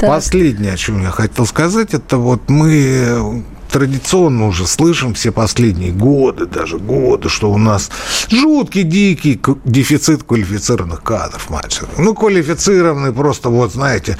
Последнее, 0.00 0.74
о 0.74 0.76
чем 0.76 1.02
я 1.02 1.10
хотел 1.10 1.46
сказать, 1.46 1.94
это 1.94 2.16
вот 2.16 2.48
мы 2.48 3.44
традиционно 3.70 4.46
уже 4.46 4.66
слышим 4.66 5.14
все 5.14 5.32
последние 5.32 5.92
годы, 5.92 6.46
даже 6.46 6.78
годы, 6.78 7.28
что 7.28 7.50
у 7.50 7.58
нас 7.58 7.90
жуткий, 8.28 8.82
дикий 8.82 9.40
дефицит 9.64 10.24
квалифицированных 10.24 11.02
кадров, 11.02 11.48
мальчик. 11.50 11.86
Ну, 11.96 12.14
квалифицированные 12.14 13.12
просто, 13.12 13.48
вот, 13.48 13.72
знаете, 13.72 14.18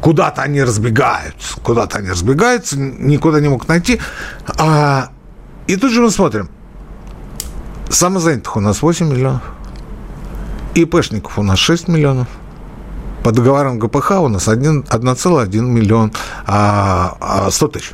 куда-то 0.00 0.42
они 0.42 0.62
разбегаются, 0.62 1.60
куда-то 1.62 1.98
они 1.98 2.10
разбегаются, 2.10 2.78
никуда 2.78 3.40
не 3.40 3.48
могут 3.48 3.68
найти. 3.68 4.00
А, 4.58 5.10
и 5.66 5.76
тут 5.76 5.90
же 5.90 6.00
мы 6.00 6.10
смотрим, 6.10 6.48
самозанятых 7.90 8.56
у 8.56 8.60
нас 8.60 8.82
8 8.82 9.08
миллионов. 9.10 9.42
ИПшников 10.74 11.38
у 11.38 11.42
нас 11.42 11.58
6 11.58 11.88
миллионов. 11.88 12.28
По 13.22 13.32
договорам 13.32 13.78
ГПХ 13.78 14.10
у 14.20 14.28
нас 14.28 14.48
1,1 14.48 15.60
миллион 15.62 16.12
а, 16.46 17.16
а 17.20 17.50
100 17.50 17.68
тысяч. 17.68 17.92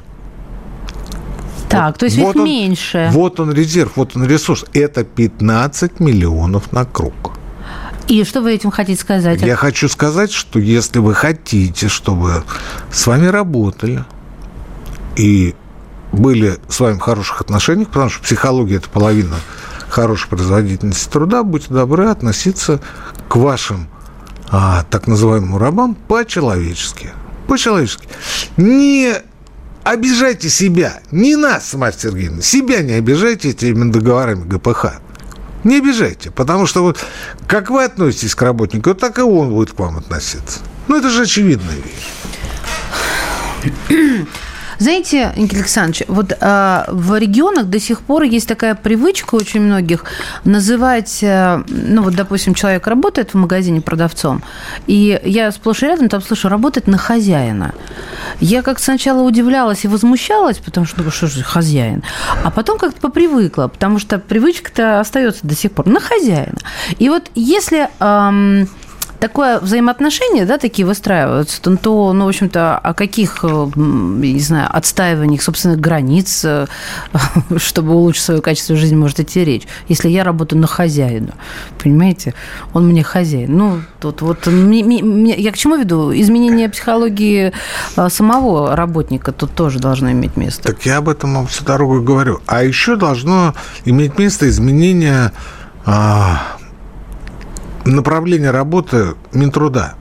Так, 1.69 1.99
то 1.99 2.07
есть 2.07 2.19
вот 2.19 2.35
их 2.35 2.41
он, 2.41 2.45
меньше. 2.45 3.11
Вот 3.13 3.39
он 3.39 3.53
резерв, 3.53 3.93
вот 3.95 4.17
он 4.17 4.27
ресурс. 4.27 4.65
Это 4.73 5.05
15 5.05 6.01
миллионов 6.01 6.73
на 6.73 6.85
круг. 6.85 7.33
И 8.09 8.25
что 8.25 8.41
вы 8.41 8.55
этим 8.55 8.73
хотите 8.73 9.01
сказать? 9.01 9.41
Я 9.41 9.55
хочу 9.55 9.89
сказать, 9.89 10.33
что 10.33 10.59
если 10.59 10.99
вы 10.99 11.15
хотите, 11.15 11.87
чтобы 11.87 12.43
с 12.91 13.07
вами 13.07 13.27
работали 13.27 14.05
и 15.15 15.55
были 16.11 16.59
с 16.69 16.81
вами 16.81 16.97
в 16.97 17.01
хороших 17.01 17.41
отношениях, 17.41 17.87
потому 17.89 18.11
что 18.11 18.21
психология– 18.21 18.77
это 18.79 18.89
половина 18.89 19.37
хорошей 19.91 20.29
производительности 20.29 21.09
труда, 21.11 21.43
будьте 21.43 21.73
добры 21.73 22.07
относиться 22.07 22.81
к 23.29 23.37
вашим 23.37 23.89
а, 24.49 24.85
так 24.91 25.07
называемым 25.07 25.57
рабам 25.57 25.95
по-человечески. 25.95 27.11
По-человечески. 27.47 28.09
Не 28.57 29.15
обижайте 29.85 30.49
себя. 30.49 31.01
Не 31.11 31.37
нас, 31.37 31.75
Марья 31.75 31.99
Сергеевна. 31.99 32.43
Себя 32.43 32.83
не 32.83 32.93
обижайте 32.93 33.51
этими 33.51 33.91
договорами 33.91 34.45
ГПХ. 34.45 35.01
Не 35.65 35.79
обижайте, 35.79 36.31
потому 36.31 36.67
что 36.67 36.83
вот 36.83 36.99
как 37.47 37.71
вы 37.71 37.85
относитесь 37.85 38.35
к 38.35 38.43
работнику, 38.43 38.95
так 38.95 39.19
и 39.19 39.23
он 39.23 39.51
будет 39.51 39.73
к 39.73 39.79
вам 39.79 39.99
относиться. 39.99 40.61
Ну, 40.89 40.97
это 40.97 41.11
же 41.11 41.23
очевидная 41.23 41.77
вещь. 41.77 42.09
Знаете, 44.81 45.31
Никита 45.37 45.57
Александрович, 45.57 46.05
вот 46.09 46.33
а, 46.41 46.87
в 46.89 47.15
регионах 47.19 47.67
до 47.67 47.79
сих 47.79 48.01
пор 48.01 48.23
есть 48.23 48.49
такая 48.49 48.75
привычка 48.75 49.35
очень 49.35 49.61
многих 49.61 50.07
называть, 50.45 51.21
а, 51.23 51.63
ну 51.69 52.01
вот, 52.01 52.15
допустим, 52.15 52.55
человек 52.55 52.87
работает 52.87 53.35
в 53.35 53.37
магазине 53.37 53.83
продавцом, 53.83 54.43
и 54.87 55.21
я 55.23 55.53
сплошь 55.53 55.83
и 55.83 55.87
рядом 55.87 56.09
там 56.09 56.23
слышу, 56.23 56.49
работает 56.49 56.87
на 56.87 56.97
хозяина. 56.97 57.75
Я 58.41 58.63
как 58.63 58.79
сначала 58.79 59.21
удивлялась 59.21 59.85
и 59.85 59.89
возмущалась, 59.89 60.57
потому 60.57 60.87
что, 60.87 61.03
ну, 61.03 61.11
что 61.11 61.27
же 61.27 61.43
хозяин, 61.43 62.03
а 62.43 62.51
потом 62.51 62.79
как-то 62.79 63.03
попривыкла, 63.03 63.69
потому 63.69 63.99
что 63.99 64.19
привычка-то 64.19 64.99
остается 65.01 65.47
до 65.47 65.55
сих 65.55 65.73
пор 65.73 65.89
на 65.89 66.01
хозяина. 66.01 66.57
И 66.99 67.11
вот 67.11 67.31
если... 67.35 67.91
Эм, 68.01 68.67
такое 69.21 69.61
взаимоотношение, 69.61 70.47
да, 70.47 70.59
такие 70.59 70.87
выстраиваются, 70.87 71.61
то, 71.61 72.13
ну, 72.13 72.25
в 72.25 72.29
общем-то, 72.29 72.79
о 72.79 72.95
каких, 72.95 73.45
э, 73.45 73.71
не 73.77 74.41
знаю, 74.41 74.69
отстаиваниях 74.71 75.43
собственных 75.43 75.79
границ, 75.79 76.43
э, 76.45 76.67
чтобы 77.57 77.95
улучшить 77.95 78.25
свое 78.25 78.41
качество 78.41 78.77
жизни, 78.77 78.97
может 78.97 79.21
идти 79.21 79.45
речь, 79.45 79.65
если 79.89 80.09
я 80.09 80.25
работаю 80.25 80.61
на 80.61 80.67
хозяина, 80.67 81.35
понимаете? 81.83 82.35
Он 82.73 82.89
мне 82.89 83.03
хозяин. 83.03 83.57
Ну, 83.57 83.83
тут 84.01 84.23
вот, 84.23 84.47
я 84.47 85.53
к 85.53 85.57
чему 85.57 85.77
веду? 85.77 86.13
Изменение 86.13 86.69
психологии 86.69 87.53
э, 87.97 88.09
самого 88.09 88.75
работника 88.75 89.33
тут 89.33 89.55
тоже 89.55 89.79
должно 89.79 90.11
иметь 90.13 90.37
место. 90.37 90.63
Так 90.63 90.85
я 90.87 90.99
об 90.99 91.09
этом 91.09 91.35
вам 91.35 91.47
всю 91.47 91.65
дорогу 91.65 92.01
говорю. 92.01 92.41
А 92.47 92.65
еще 92.65 92.97
должно 92.97 93.55
иметь 93.85 94.19
место 94.19 94.49
изменение 94.49 95.33
а, 95.85 96.59
направление 97.85 98.51
работы 98.51 99.15
Минтруда, 99.33 99.95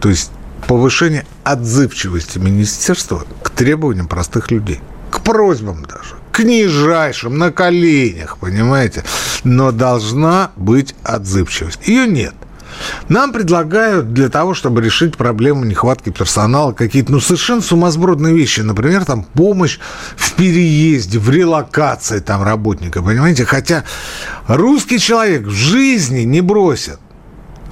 то 0.00 0.08
есть 0.08 0.30
повышение 0.66 1.26
отзывчивости 1.44 2.38
министерства 2.38 3.24
к 3.42 3.50
требованиям 3.50 4.08
простых 4.08 4.50
людей, 4.50 4.80
к 5.10 5.20
просьбам 5.20 5.82
даже, 5.82 6.14
к 6.30 6.40
нижайшим, 6.40 7.38
на 7.38 7.52
коленях, 7.52 8.38
понимаете? 8.38 9.04
Но 9.44 9.72
должна 9.72 10.52
быть 10.56 10.94
отзывчивость. 11.02 11.86
Ее 11.86 12.06
нет. 12.06 12.34
Нам 13.08 13.32
предлагают 13.32 14.14
для 14.14 14.28
того, 14.28 14.54
чтобы 14.54 14.80
решить 14.80 15.16
проблему 15.16 15.64
нехватки 15.64 16.10
персонала, 16.10 16.72
какие-то 16.72 17.12
ну, 17.12 17.20
совершенно 17.20 17.60
сумасбродные 17.60 18.34
вещи. 18.34 18.60
Например, 18.60 19.04
там 19.04 19.24
помощь 19.24 19.78
в 20.16 20.32
переезде, 20.32 21.18
в 21.18 21.28
релокации 21.28 22.20
там 22.20 22.42
работника, 22.42 23.02
понимаете? 23.02 23.44
Хотя 23.44 23.84
русский 24.46 24.98
человек 24.98 25.42
в 25.42 25.50
жизни 25.50 26.20
не 26.20 26.40
бросит 26.40 26.98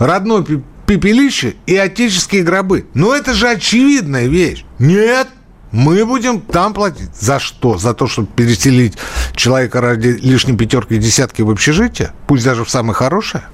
родное 0.01 0.45
пепелище 0.87 1.55
и 1.67 1.77
отеческие 1.77 2.43
гробы. 2.43 2.87
Но 2.95 3.15
это 3.15 3.33
же 3.33 3.49
очевидная 3.49 4.27
вещь. 4.27 4.65
Нет, 4.81 5.29
мы 5.71 6.05
будем 6.05 6.41
там 6.41 6.75
платить. 6.75 7.15
За 7.15 7.39
что? 7.39 7.79
За 7.79 7.95
то, 7.95 8.09
чтобы 8.09 8.27
переселить 8.27 8.95
человека 9.37 9.81
ради 9.81 10.09
лишней 10.09 10.57
пятерки 10.57 10.97
и 10.97 10.99
десятки 10.99 11.43
в 11.43 11.51
общежитие? 11.51 12.11
Пусть 12.27 12.45
даже 12.45 12.65
в 12.65 12.71
самое 12.71 12.95
хорошее? 12.95 13.45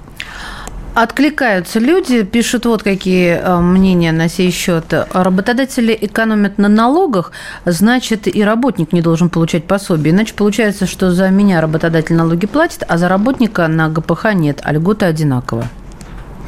Откликаются 0.95 1.77
люди, 1.77 2.23
пишут 2.23 2.65
вот 2.65 2.81
какие 2.81 3.39
э, 3.39 3.59
мнения 3.59 4.11
на 4.11 4.27
сей 4.29 4.49
счет. 4.49 4.91
Работодатели 5.13 5.95
экономят 6.01 6.57
на 6.57 6.69
налогах, 6.69 7.33
значит, 7.65 8.27
и 8.27 8.41
работник 8.43 8.93
не 8.93 9.03
должен 9.03 9.29
получать 9.29 9.65
пособие. 9.65 10.11
Иначе 10.11 10.33
получается, 10.33 10.87
что 10.87 11.11
за 11.11 11.29
меня 11.29 11.61
работодатель 11.61 12.15
налоги 12.15 12.47
платит, 12.47 12.81
а 12.87 12.97
за 12.97 13.09
работника 13.09 13.67
на 13.67 13.89
ГПХ 13.89 14.33
нет, 14.33 14.59
а 14.63 14.73
льготы 14.73 15.05
одинаково. 15.05 15.67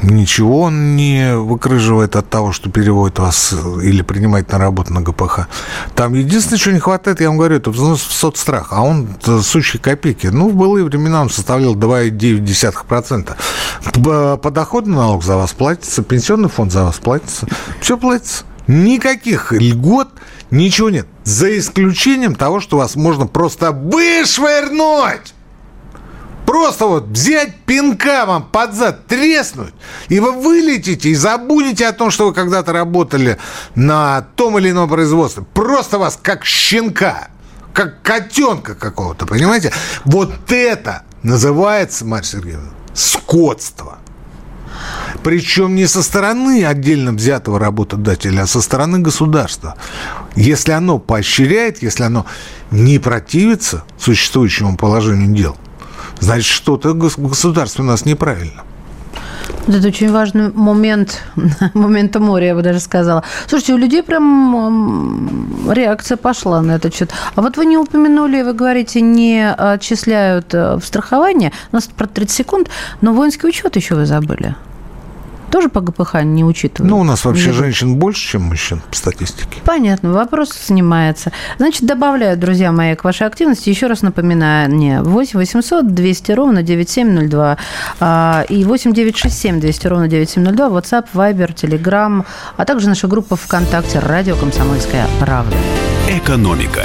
Ничего 0.02 0.62
он 0.62 0.96
не 0.96 1.36
выкрыживает 1.36 2.16
от 2.16 2.30
того, 2.30 2.52
что 2.52 2.70
переводит 2.70 3.18
вас 3.18 3.54
или 3.82 4.00
принимает 4.02 4.50
на 4.50 4.56
работу 4.58 4.94
на 4.94 5.02
ГПХ. 5.02 5.40
Там 5.94 6.14
единственное, 6.14 6.58
что 6.58 6.72
не 6.72 6.78
хватает, 6.78 7.20
я 7.20 7.28
вам 7.28 7.36
говорю, 7.36 7.56
это 7.56 7.68
взнос 7.70 8.00
в 8.00 8.12
соцстрах, 8.12 8.68
а 8.70 8.80
он 8.82 9.08
сущие 9.42 9.78
копейки. 9.80 10.28
Ну, 10.28 10.48
в 10.48 10.54
былые 10.54 10.86
времена 10.86 11.20
он 11.20 11.28
составлял 11.28 11.76
2,9%. 11.76 14.38
Подоходный 14.38 14.96
налог 14.96 15.22
за 15.22 15.36
вас 15.36 15.52
платится, 15.52 16.02
пенсионный 16.02 16.48
фонд 16.48 16.72
за 16.72 16.84
вас 16.84 16.96
платится. 16.96 17.46
Все 17.80 17.98
платится. 17.98 18.44
Никаких 18.66 19.52
льгот, 19.52 20.08
ничего 20.50 20.88
нет. 20.90 21.06
За 21.24 21.58
исключением 21.58 22.34
того, 22.36 22.60
что 22.60 22.78
вас 22.78 22.96
можно 22.96 23.26
просто 23.26 23.72
вышвырнуть 23.72 25.34
Просто 26.50 26.86
вот 26.86 27.04
взять 27.04 27.54
пинка 27.64 28.26
вам 28.26 28.42
под 28.42 28.74
зад, 28.74 29.06
треснуть, 29.06 29.72
и 30.08 30.18
вы 30.18 30.32
вылетите 30.32 31.10
и 31.10 31.14
забудете 31.14 31.86
о 31.86 31.92
том, 31.92 32.10
что 32.10 32.26
вы 32.26 32.34
когда-то 32.34 32.72
работали 32.72 33.38
на 33.76 34.22
том 34.34 34.58
или 34.58 34.72
ином 34.72 34.88
производстве. 34.88 35.44
Просто 35.54 36.00
вас 36.00 36.18
как 36.20 36.44
щенка, 36.44 37.28
как 37.72 38.02
котенка 38.02 38.74
какого-то, 38.74 39.26
понимаете? 39.26 39.72
Вот 40.04 40.32
это 40.48 41.04
называется, 41.22 42.04
Марья 42.04 42.26
Сергеевна, 42.26 42.70
скотство. 42.94 43.98
Причем 45.22 45.76
не 45.76 45.86
со 45.86 46.02
стороны 46.02 46.64
отдельно 46.64 47.12
взятого 47.12 47.60
работодателя, 47.60 48.42
а 48.42 48.46
со 48.48 48.60
стороны 48.60 48.98
государства. 48.98 49.76
Если 50.34 50.72
оно 50.72 50.98
поощряет, 50.98 51.80
если 51.80 52.02
оно 52.02 52.26
не 52.72 52.98
противится 52.98 53.84
существующему 54.00 54.76
положению 54.76 55.32
дел– 55.32 55.56
значит, 56.20 56.46
что-то 56.46 56.94
государство 56.94 57.82
у 57.82 57.86
нас 57.86 58.04
неправильно. 58.04 58.62
Вот 59.66 59.76
это 59.76 59.88
очень 59.88 60.10
важный 60.10 60.52
момент, 60.52 61.22
момент 61.74 62.16
моря, 62.16 62.48
я 62.48 62.54
бы 62.54 62.62
даже 62.62 62.80
сказала. 62.80 63.24
Слушайте, 63.46 63.74
у 63.74 63.76
людей 63.76 64.02
прям 64.02 65.70
реакция 65.70 66.16
пошла 66.16 66.62
на 66.62 66.72
этот 66.72 66.94
счет. 66.94 67.10
А 67.34 67.42
вот 67.42 67.56
вы 67.56 67.66
не 67.66 67.76
упомянули, 67.76 68.42
вы 68.42 68.52
говорите, 68.52 69.00
не 69.00 69.52
отчисляют 69.52 70.54
э, 70.54 70.76
в 70.76 70.84
страхование. 70.84 71.52
У 71.72 71.76
нас 71.76 71.86
про 71.86 72.06
30 72.06 72.36
секунд, 72.36 72.70
но 73.00 73.12
воинский 73.12 73.46
учет 73.46 73.76
еще 73.76 73.94
вы 73.94 74.06
забыли 74.06 74.54
тоже 75.50 75.68
по 75.68 75.80
ГПХ 75.80 76.22
не 76.22 76.44
учитывают? 76.44 76.90
Ну, 76.90 77.00
у 77.00 77.04
нас 77.04 77.24
вообще 77.24 77.48
Нет. 77.48 77.54
женщин 77.56 77.96
больше, 77.96 78.28
чем 78.28 78.42
мужчин 78.42 78.80
по 78.88 78.96
статистике. 78.96 79.60
Понятно, 79.64 80.12
вопрос 80.12 80.50
снимается. 80.50 81.32
Значит, 81.58 81.84
добавляю, 81.84 82.36
друзья 82.36 82.72
мои, 82.72 82.94
к 82.94 83.04
вашей 83.04 83.26
активности. 83.26 83.68
Еще 83.68 83.86
раз 83.86 84.02
напоминаю, 84.02 84.72
не 84.72 85.00
8 85.00 85.38
800 85.38 85.94
200 85.94 86.32
ровно 86.32 86.62
9702 86.62 87.58
а, 88.00 88.44
и 88.48 88.64
8 88.64 88.92
967 88.92 89.60
200 89.60 89.86
ровно 89.86 90.08
9702, 90.08 90.68
WhatsApp, 90.68 91.06
Viber, 91.14 91.54
Telegram, 91.54 92.24
а 92.56 92.64
также 92.64 92.88
наша 92.88 93.08
группа 93.08 93.36
ВКонтакте 93.36 93.98
«Радио 93.98 94.36
Комсомольская 94.36 95.06
правда». 95.20 95.56
Экономика. 96.08 96.82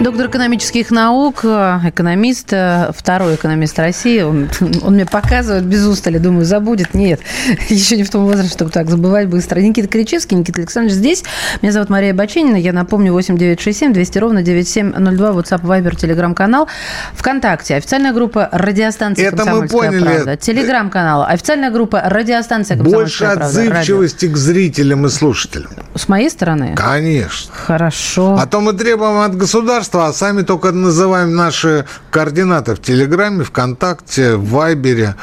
Доктор 0.00 0.28
экономических 0.28 0.92
наук, 0.92 1.44
экономист, 1.44 2.52
второй 2.96 3.34
экономист 3.34 3.76
России. 3.80 4.20
Он, 4.22 4.48
он 4.82 4.94
мне 4.94 5.04
показывает 5.04 5.64
без 5.64 5.84
устали. 5.84 6.18
Думаю, 6.18 6.44
забудет. 6.44 6.94
Нет, 6.94 7.20
еще 7.68 7.96
не 7.96 8.04
в 8.04 8.10
том 8.10 8.24
возрасте, 8.24 8.52
чтобы 8.52 8.70
так 8.70 8.88
забывать 8.88 9.26
быстро. 9.26 9.58
Никита 9.58 9.88
Кричевский, 9.88 10.36
Никита 10.36 10.60
Александрович 10.60 10.94
здесь. 10.94 11.24
Меня 11.62 11.72
зовут 11.72 11.88
Мария 11.88 12.14
Баченина. 12.14 12.54
Я 12.54 12.72
напомню, 12.72 13.12
8967 13.12 13.92
200 13.92 14.18
ровно 14.18 14.42
9702, 14.42 15.30
WhatsApp, 15.30 15.62
Viber, 15.62 15.96
Telegram-канал. 15.96 16.68
ВКонтакте. 17.14 17.74
Официальная 17.74 18.12
группа 18.12 18.48
радиостанции 18.52 19.24
Это 19.26 19.44
мы 19.46 19.66
поняли. 19.66 20.00
правда. 20.00 20.36
Телеграм-канал. 20.36 21.24
Официальная 21.24 21.70
группа 21.72 22.00
радиостанция 22.06 22.76
Больше 22.76 23.24
отзывчивости 23.24 24.26
правда. 24.26 24.34
к 24.34 24.38
зрителям 24.38 25.06
и 25.06 25.08
слушателям. 25.08 25.72
С 25.96 26.06
моей 26.06 26.30
стороны? 26.30 26.74
Конечно. 26.76 27.52
Хорошо. 27.52 28.36
А 28.38 28.46
то 28.46 28.60
мы 28.60 28.74
требуем 28.74 29.18
от 29.18 29.36
государства 29.36 29.87
государства, 29.88 30.06
а 30.06 30.12
сами 30.12 30.42
только 30.42 30.72
называем 30.72 31.34
наши 31.34 31.86
координаты 32.10 32.74
в 32.74 32.80
Телеграме, 32.80 33.44
ВКонтакте, 33.44 34.36
в 34.36 34.50
Вайбере. 34.50 35.14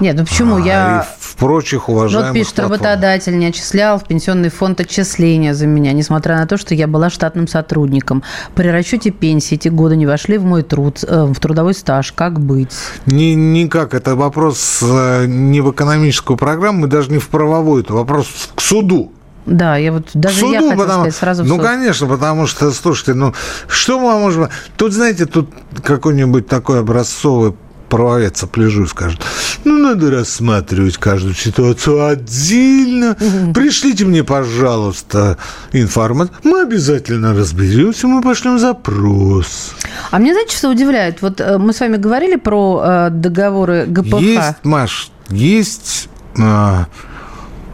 Нет, 0.00 0.16
ну 0.16 0.26
почему? 0.26 0.56
А, 0.56 0.60
я... 0.60 1.06
в 1.18 1.36
прочих 1.36 1.88
уважаемых 1.88 2.28
Вот 2.28 2.34
пишет, 2.34 2.54
платформ. 2.56 2.72
работодатель 2.72 3.38
не 3.38 3.46
отчислял 3.46 3.98
в 3.98 4.04
пенсионный 4.06 4.50
фонд 4.50 4.80
отчисления 4.80 5.54
за 5.54 5.66
меня, 5.66 5.92
несмотря 5.92 6.36
на 6.36 6.46
то, 6.46 6.58
что 6.58 6.74
я 6.74 6.86
была 6.86 7.08
штатным 7.08 7.48
сотрудником. 7.48 8.22
При 8.54 8.68
расчете 8.68 9.10
пенсии 9.10 9.54
эти 9.54 9.68
годы 9.68 9.96
не 9.96 10.04
вошли 10.06 10.36
в 10.36 10.44
мой 10.44 10.62
труд, 10.62 11.02
э, 11.02 11.24
в 11.24 11.38
трудовой 11.40 11.72
стаж. 11.72 12.12
Как 12.12 12.38
быть? 12.38 12.74
Ни, 13.06 13.34
никак. 13.34 13.94
Это 13.94 14.16
вопрос 14.16 14.80
э, 14.82 15.24
не 15.26 15.62
в 15.62 15.70
экономическую 15.70 16.36
программу, 16.36 16.80
мы 16.80 16.86
даже 16.88 17.10
не 17.10 17.18
в 17.18 17.28
правовую. 17.28 17.82
Это 17.82 17.94
вопрос 17.94 18.26
к 18.54 18.60
суду. 18.60 19.12
Да, 19.46 19.76
я 19.76 19.92
вот 19.92 20.08
даже 20.12 20.40
суду, 20.40 20.52
я 20.52 20.58
хотела 20.58 20.76
потому, 20.76 21.00
сказать 21.02 21.14
сразу 21.14 21.44
Ну, 21.44 21.58
конечно, 21.58 22.06
потому 22.06 22.46
что, 22.46 22.70
слушайте, 22.72 23.14
ну, 23.14 23.32
что 23.68 23.98
мы 24.00 24.18
можем... 24.18 24.48
Тут, 24.76 24.92
знаете, 24.92 25.26
тут 25.26 25.50
какой-нибудь 25.82 26.48
такой 26.48 26.80
образцовый 26.80 27.54
правовец 27.88 28.44
пляжу 28.50 28.86
скажет, 28.86 29.20
ну, 29.64 29.78
надо 29.78 30.10
рассматривать 30.10 30.96
каждую 30.96 31.34
ситуацию 31.34 32.06
отдельно. 32.06 33.16
Пришлите 33.54 34.04
мне, 34.04 34.24
пожалуйста, 34.24 35.38
информацию. 35.72 36.36
Мы 36.44 36.62
обязательно 36.62 37.34
разберемся, 37.34 38.06
мы 38.06 38.22
пошлем 38.22 38.58
запрос. 38.58 39.74
А 40.10 40.18
мне, 40.18 40.32
знаете, 40.32 40.56
что 40.56 40.70
удивляет? 40.70 41.22
Вот 41.22 41.40
э, 41.40 41.58
мы 41.58 41.72
с 41.72 41.80
вами 41.80 41.96
говорили 41.96 42.36
про 42.36 42.82
э, 42.84 43.10
договоры 43.10 43.86
ГПХ. 43.86 44.20
Есть, 44.20 44.64
Маш, 44.64 45.10
есть 45.28 46.08
э, 46.36 46.84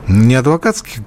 не 0.09 0.35
адвокатский 0.35 1.03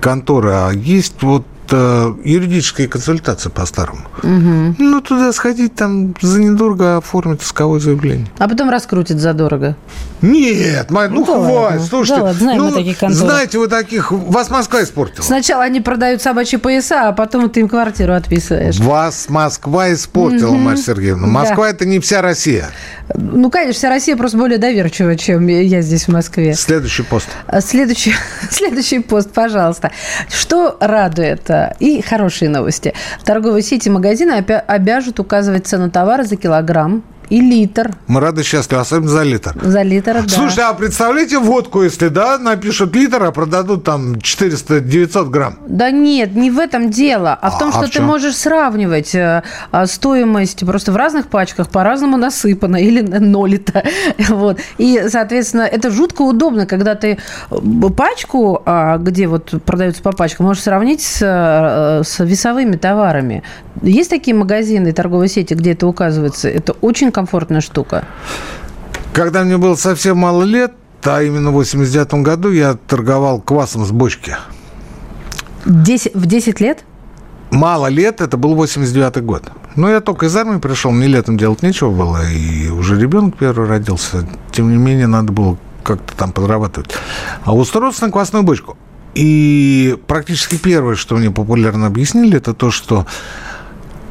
конторы, 0.00 0.50
а 0.52 0.70
есть 0.70 1.22
вот 1.22 1.44
юридическая 1.72 2.88
консультация 2.88 3.50
по-старому. 3.50 4.02
Угу. 4.22 4.76
Ну, 4.78 5.00
туда 5.00 5.32
сходить, 5.32 5.74
там 5.74 6.14
за 6.20 6.40
недорого 6.40 6.98
оформить 6.98 7.42
исковое 7.42 7.80
заявление. 7.80 8.26
А 8.38 8.48
потом 8.48 8.70
раскрутит 8.70 9.18
задорого. 9.18 9.76
Нет, 10.22 10.90
ну, 10.90 11.08
ну 11.08 11.24
хватит, 11.24 11.54
ладно. 11.54 11.80
слушайте. 11.80 12.16
Да 12.16 12.22
ладно, 12.24 12.40
знаем 12.40 12.58
ну, 12.58 12.68
мы 12.70 12.74
таких 12.74 12.98
конторов. 12.98 13.30
Знаете 13.30 13.58
вы 13.58 13.68
таких, 13.68 14.12
вас 14.12 14.50
Москва 14.50 14.82
испортила. 14.82 15.22
Сначала 15.22 15.64
они 15.64 15.80
продают 15.80 16.22
собачьи 16.22 16.58
пояса, 16.58 17.08
а 17.08 17.12
потом 17.12 17.50
ты 17.50 17.60
им 17.60 17.68
квартиру 17.68 18.14
отписываешь. 18.14 18.78
Вас 18.78 19.28
Москва 19.28 19.92
испортила, 19.92 20.50
угу. 20.50 20.58
Марья 20.58 20.82
Сергеевна. 20.82 21.26
Москва 21.26 21.64
да. 21.64 21.70
это 21.70 21.84
не 21.86 22.00
вся 22.00 22.22
Россия. 22.22 22.70
Ну, 23.14 23.50
конечно, 23.50 23.74
вся 23.74 23.88
Россия 23.88 24.16
просто 24.16 24.38
более 24.38 24.58
доверчива, 24.58 25.16
чем 25.16 25.46
я 25.46 25.80
здесь 25.82 26.04
в 26.04 26.12
Москве. 26.12 26.54
Следующий 26.54 27.02
пост. 27.02 27.28
Следующий, 27.60 28.14
следующий 28.50 28.98
пост, 29.00 29.30
пожалуйста. 29.32 29.92
Что 30.28 30.76
радует? 30.80 31.48
И 31.80 32.02
хорошие 32.02 32.48
новости. 32.48 32.94
Торговые 33.24 33.62
сети 33.62 33.88
магазины 33.88 34.32
обяжут 34.32 35.20
указывать 35.20 35.66
цену 35.66 35.90
товара 35.90 36.24
за 36.24 36.36
килограмм 36.36 37.02
и 37.30 37.40
литр. 37.40 37.94
Мы 38.06 38.20
рады 38.20 38.42
счастливы, 38.42 38.82
особенно 38.82 39.08
за 39.08 39.22
литр. 39.22 39.54
За 39.60 39.82
литр, 39.82 40.22
да. 40.22 40.28
Слушай, 40.28 40.64
а 40.64 40.74
представляете 40.74 41.38
водку, 41.38 41.82
если, 41.82 42.08
да, 42.08 42.38
напишут 42.38 42.94
литр, 42.94 43.22
а 43.22 43.32
продадут 43.32 43.84
там 43.84 44.14
400-900 44.14 45.30
грамм? 45.30 45.58
Да 45.66 45.90
нет, 45.90 46.34
не 46.34 46.50
в 46.50 46.58
этом 46.58 46.90
дело, 46.90 47.32
а, 47.32 47.48
а 47.48 47.50
в 47.50 47.58
том, 47.58 47.72
что 47.72 47.82
а 47.82 47.86
в 47.86 47.90
ты 47.90 48.00
можешь 48.00 48.36
сравнивать 48.36 49.14
э, 49.14 49.42
а, 49.70 49.86
стоимость 49.86 50.64
просто 50.64 50.92
в 50.92 50.96
разных 50.96 51.28
пачках, 51.28 51.68
по-разному 51.68 52.16
насыпано 52.16 52.76
или 52.76 53.00
налито. 53.00 53.82
Вот. 54.28 54.60
И, 54.78 55.04
соответственно, 55.08 55.62
это 55.62 55.90
жутко 55.90 56.22
удобно, 56.22 56.66
когда 56.66 56.94
ты 56.94 57.18
э, 57.50 57.56
пачку, 57.96 58.62
а, 58.64 58.98
где 58.98 59.26
вот 59.26 59.54
продаются 59.64 60.02
по 60.02 60.12
пачкам, 60.12 60.46
можешь 60.46 60.62
сравнить 60.62 61.02
с, 61.02 61.20
э, 61.22 62.02
с 62.04 62.24
весовыми 62.24 62.76
товарами. 62.76 63.42
Есть 63.82 64.10
такие 64.10 64.34
магазины, 64.34 64.92
торговые 64.92 65.28
сети, 65.28 65.54
где 65.54 65.72
это 65.72 65.86
указывается? 65.86 66.48
Это 66.48 66.72
очень 66.80 67.12
комфортная 67.16 67.62
штука. 67.62 68.04
Когда 69.14 69.42
мне 69.42 69.56
было 69.56 69.74
совсем 69.74 70.18
мало 70.18 70.42
лет, 70.42 70.72
а 71.02 71.22
именно 71.22 71.50
в 71.50 71.54
89 71.54 72.22
году 72.22 72.50
я 72.50 72.74
торговал 72.74 73.40
квасом 73.40 73.86
с 73.86 73.90
бочки. 73.90 74.36
10, 75.64 76.14
в 76.14 76.26
10 76.26 76.60
лет? 76.60 76.84
Мало 77.50 77.86
лет, 77.86 78.20
это 78.20 78.36
был 78.36 78.54
89 78.54 79.24
год. 79.24 79.44
Но 79.76 79.88
я 79.88 80.00
только 80.00 80.26
из 80.26 80.36
армии 80.36 80.58
пришел, 80.58 80.90
мне 80.90 81.06
летом 81.06 81.38
делать 81.38 81.62
нечего 81.62 81.90
было, 81.90 82.30
и 82.30 82.68
уже 82.68 83.00
ребенок 83.00 83.38
первый 83.38 83.66
родился. 83.66 84.28
Тем 84.52 84.70
не 84.70 84.76
менее, 84.76 85.06
надо 85.06 85.32
было 85.32 85.56
как-то 85.84 86.14
там 86.16 86.32
подрабатывать. 86.32 86.90
А 87.44 87.54
устроился 87.54 88.04
на 88.04 88.12
квасную 88.12 88.42
бочку. 88.42 88.76
И 89.14 89.96
практически 90.06 90.58
первое, 90.58 90.96
что 90.96 91.16
мне 91.16 91.30
популярно 91.30 91.86
объяснили, 91.86 92.36
это 92.36 92.52
то, 92.52 92.70
что 92.70 93.06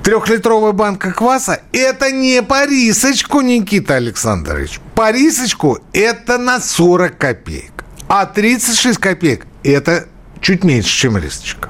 Трехлитровая 0.06 0.72
банка 0.72 1.12
кваса– 1.12 1.62
это 1.72 2.12
не 2.12 2.44
по 2.44 2.68
рисочку, 2.68 3.42
Никита 3.42 3.96
Александрович. 3.96 4.80
По 4.94 5.12
рисочку– 5.12 5.80
это 5.94 6.38
на 6.38 6.60
40 6.60 7.18
копеек. 7.18 7.84
А 8.08 8.28
36 8.28 9.00
копеек– 9.00 9.48
это 9.64 10.06
чуть 10.42 10.64
меньше, 10.64 10.96
чем 10.96 11.18
рисочка. 11.18 11.70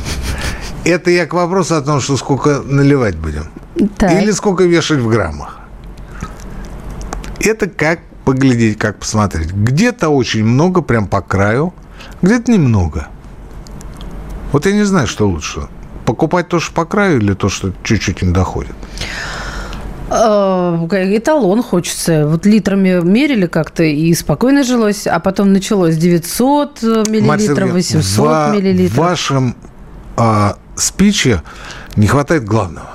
Это 0.84 1.10
я 1.10 1.24
к 1.24 1.32
вопросу 1.32 1.76
о 1.76 1.80
том, 1.80 2.02
что 2.02 2.18
сколько 2.18 2.60
наливать 2.60 3.16
будем. 3.16 3.46
Так. 3.96 4.12
Или 4.12 4.30
сколько 4.32 4.64
вешать 4.64 4.98
в 4.98 5.08
граммах. 5.08 5.58
Это 7.40 7.66
как 7.66 8.00
поглядеть, 8.26 8.76
как 8.76 8.98
посмотреть. 8.98 9.52
Где-то 9.52 10.10
очень 10.10 10.44
много, 10.44 10.82
прям 10.82 11.06
по 11.06 11.22
краю, 11.22 11.72
где-то 12.20 12.52
немного. 12.52 13.08
Вот 14.52 14.66
я 14.66 14.72
не 14.72 14.84
знаю, 14.84 15.06
что 15.06 15.26
лучше 15.26 15.66
покупать 16.08 16.48
то, 16.48 16.58
что 16.58 16.72
по 16.72 16.86
краю, 16.86 17.18
или 17.18 17.34
то, 17.34 17.50
что 17.50 17.70
чуть-чуть 17.82 18.22
не 18.22 18.32
доходит? 18.32 18.72
Э, 20.10 20.86
эталон 20.90 21.62
хочется. 21.62 22.26
Вот 22.26 22.46
литрами 22.46 23.02
мерили 23.04 23.46
как-то 23.46 23.82
и 23.82 24.14
спокойно 24.14 24.64
жилось, 24.64 25.06
а 25.06 25.20
потом 25.20 25.52
началось 25.52 25.98
900 25.98 26.82
миллилитров, 26.82 27.72
800 27.72 28.26
во, 28.26 28.56
миллилитров. 28.56 28.96
В 28.96 28.98
вашем 28.98 29.54
а, 30.16 30.56
спиче 30.76 31.42
не 31.96 32.06
хватает 32.06 32.44
главного. 32.44 32.88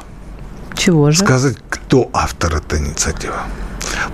Чего 0.76 1.12
же? 1.12 1.20
Сказать, 1.20 1.58
кто 1.70 2.10
автор 2.14 2.56
этой 2.56 2.80
инициативы. 2.80 3.36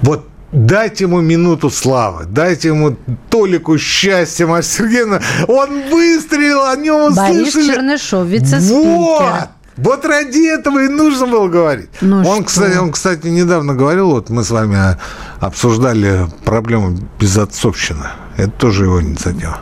Вот 0.01 0.27
Дайте 0.51 1.03
ему 1.03 1.21
минуту 1.21 1.69
славы, 1.69 2.25
дайте 2.25 2.69
ему 2.69 2.97
толику 3.29 3.77
счастья, 3.77 4.47
Марья 4.47 4.63
Сергеевна. 4.63 5.21
Он 5.47 5.89
выстрелил, 5.89 6.65
о 6.65 6.75
нем 6.75 7.13
Борис 7.13 7.49
услышали. 7.49 7.75
Чернышов, 7.75 8.27
вице-спикер. 8.27 8.73
Вот! 8.73 9.49
Вот 9.77 10.05
ради 10.05 10.45
этого 10.45 10.83
и 10.83 10.87
нужно 10.87 11.27
было 11.27 11.47
говорить. 11.47 11.89
Ну 12.01 12.27
он, 12.27 12.43
кстати, 12.43 12.77
он, 12.77 12.91
кстати, 12.91 13.27
недавно 13.27 13.75
говорил, 13.75 14.09
вот 14.09 14.29
мы 14.29 14.43
с 14.43 14.49
вами 14.49 14.97
обсуждали 15.39 16.27
проблему 16.43 16.97
безотцовщины. 17.19 18.07
Это 18.35 18.51
тоже 18.51 18.85
его 18.85 19.01
инициатива. 19.01 19.61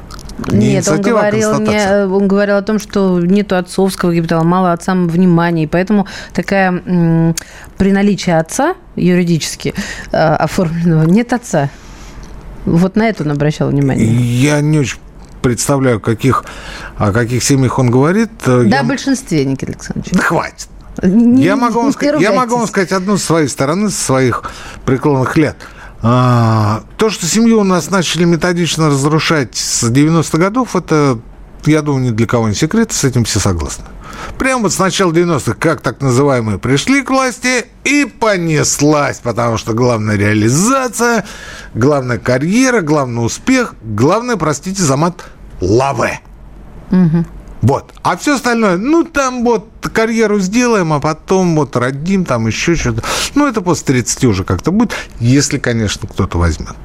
Не 0.51 0.73
Нет, 0.73 0.87
он 0.87 0.99
а 0.99 1.01
говорил, 1.01 1.59
не, 1.59 2.05
он 2.05 2.27
говорил 2.27 2.57
о 2.57 2.61
том, 2.61 2.77
что 2.77 3.19
нету 3.19 3.55
отцовского 3.55 4.13
капитала, 4.13 4.43
мало 4.43 4.71
отцам 4.71 5.07
внимания, 5.07 5.63
и 5.63 5.67
поэтому 5.67 6.05
такая 6.33 6.71
м, 6.71 7.35
при 7.77 7.91
наличии 7.91 8.31
отца 8.31 8.75
юридически 8.95 9.73
э, 10.11 10.17
оформленного 10.17 11.03
нет 11.03 11.33
отца. 11.33 11.69
Вот 12.65 12.95
на 12.95 13.09
это 13.09 13.23
он 13.23 13.31
обращал 13.31 13.69
внимание. 13.69 14.05
Я 14.05 14.61
не 14.61 14.79
очень 14.79 14.99
представляю, 15.41 15.99
каких, 15.99 16.45
о 16.97 17.11
каких 17.11 17.43
семьях 17.43 17.79
он 17.79 17.89
говорит. 17.89 18.29
Да, 18.45 18.61
я... 18.63 18.83
большинстве, 18.83 19.43
Никита 19.43 19.71
Александрович. 19.71 20.11
Да 20.11 20.21
хватит. 20.21 20.67
Не, 21.01 21.43
я, 21.43 21.55
могу 21.55 21.81
вам 21.81 21.93
сказать, 21.93 22.21
я 22.21 22.31
могу 22.31 22.57
вам 22.57 22.67
сказать 22.67 22.91
одну 22.91 23.17
с 23.17 23.23
своей 23.23 23.47
стороны, 23.47 23.89
со 23.89 24.03
своих 24.03 24.43
преклонных 24.85 25.35
лет– 25.35 25.55
а, 26.01 26.83
то, 26.97 27.09
что 27.09 27.25
семью 27.25 27.59
у 27.61 27.63
нас 27.63 27.89
начали 27.89 28.23
методично 28.23 28.87
разрушать 28.87 29.55
с 29.55 29.83
90-х 29.83 30.37
годов, 30.37 30.75
это, 30.75 31.19
я 31.65 31.81
думаю, 31.81 32.11
ни 32.11 32.15
для 32.15 32.27
кого 32.27 32.47
не 32.47 32.55
секрет, 32.55 32.91
с 32.91 33.03
этим 33.03 33.23
все 33.23 33.39
согласны. 33.39 33.85
Прямо 34.37 34.69
с 34.69 34.79
начала 34.79 35.11
90-х, 35.11 35.55
как 35.59 35.81
так 35.81 36.01
называемые, 36.01 36.59
пришли 36.59 37.01
к 37.01 37.09
власти 37.09 37.65
и 37.83 38.05
понеслась, 38.05 39.19
потому 39.19 39.57
что 39.57 39.73
главная 39.73 40.15
реализация, 40.15 41.25
главная 41.73 42.19
карьера, 42.19 42.81
главный 42.81 43.25
успех, 43.25 43.75
главное, 43.81 44.37
простите 44.37 44.81
за 44.81 44.97
мат, 44.97 45.25
лаве. 45.61 46.19
Угу. 46.91 47.25
Вот. 47.61 47.91
А 48.03 48.17
все 48.17 48.35
остальное, 48.35 48.77
ну, 48.77 49.03
там 49.03 49.43
вот 49.43 49.69
карьеру 49.93 50.39
сделаем, 50.39 50.93
а 50.93 50.99
потом 50.99 51.55
вот 51.55 51.75
родим, 51.75 52.23
там 52.23 52.47
еще 52.47 52.75
что-то. 52.75 53.03
Ну, 53.35 53.47
это 53.47 53.61
после 53.61 53.85
30 53.87 54.25
уже 54.25 54.43
как-то 54.43 54.71
будет, 54.71 54.93
если, 55.19 55.57
конечно, 55.57 56.07
кто-то 56.07 56.37
возьмет. 56.37 56.75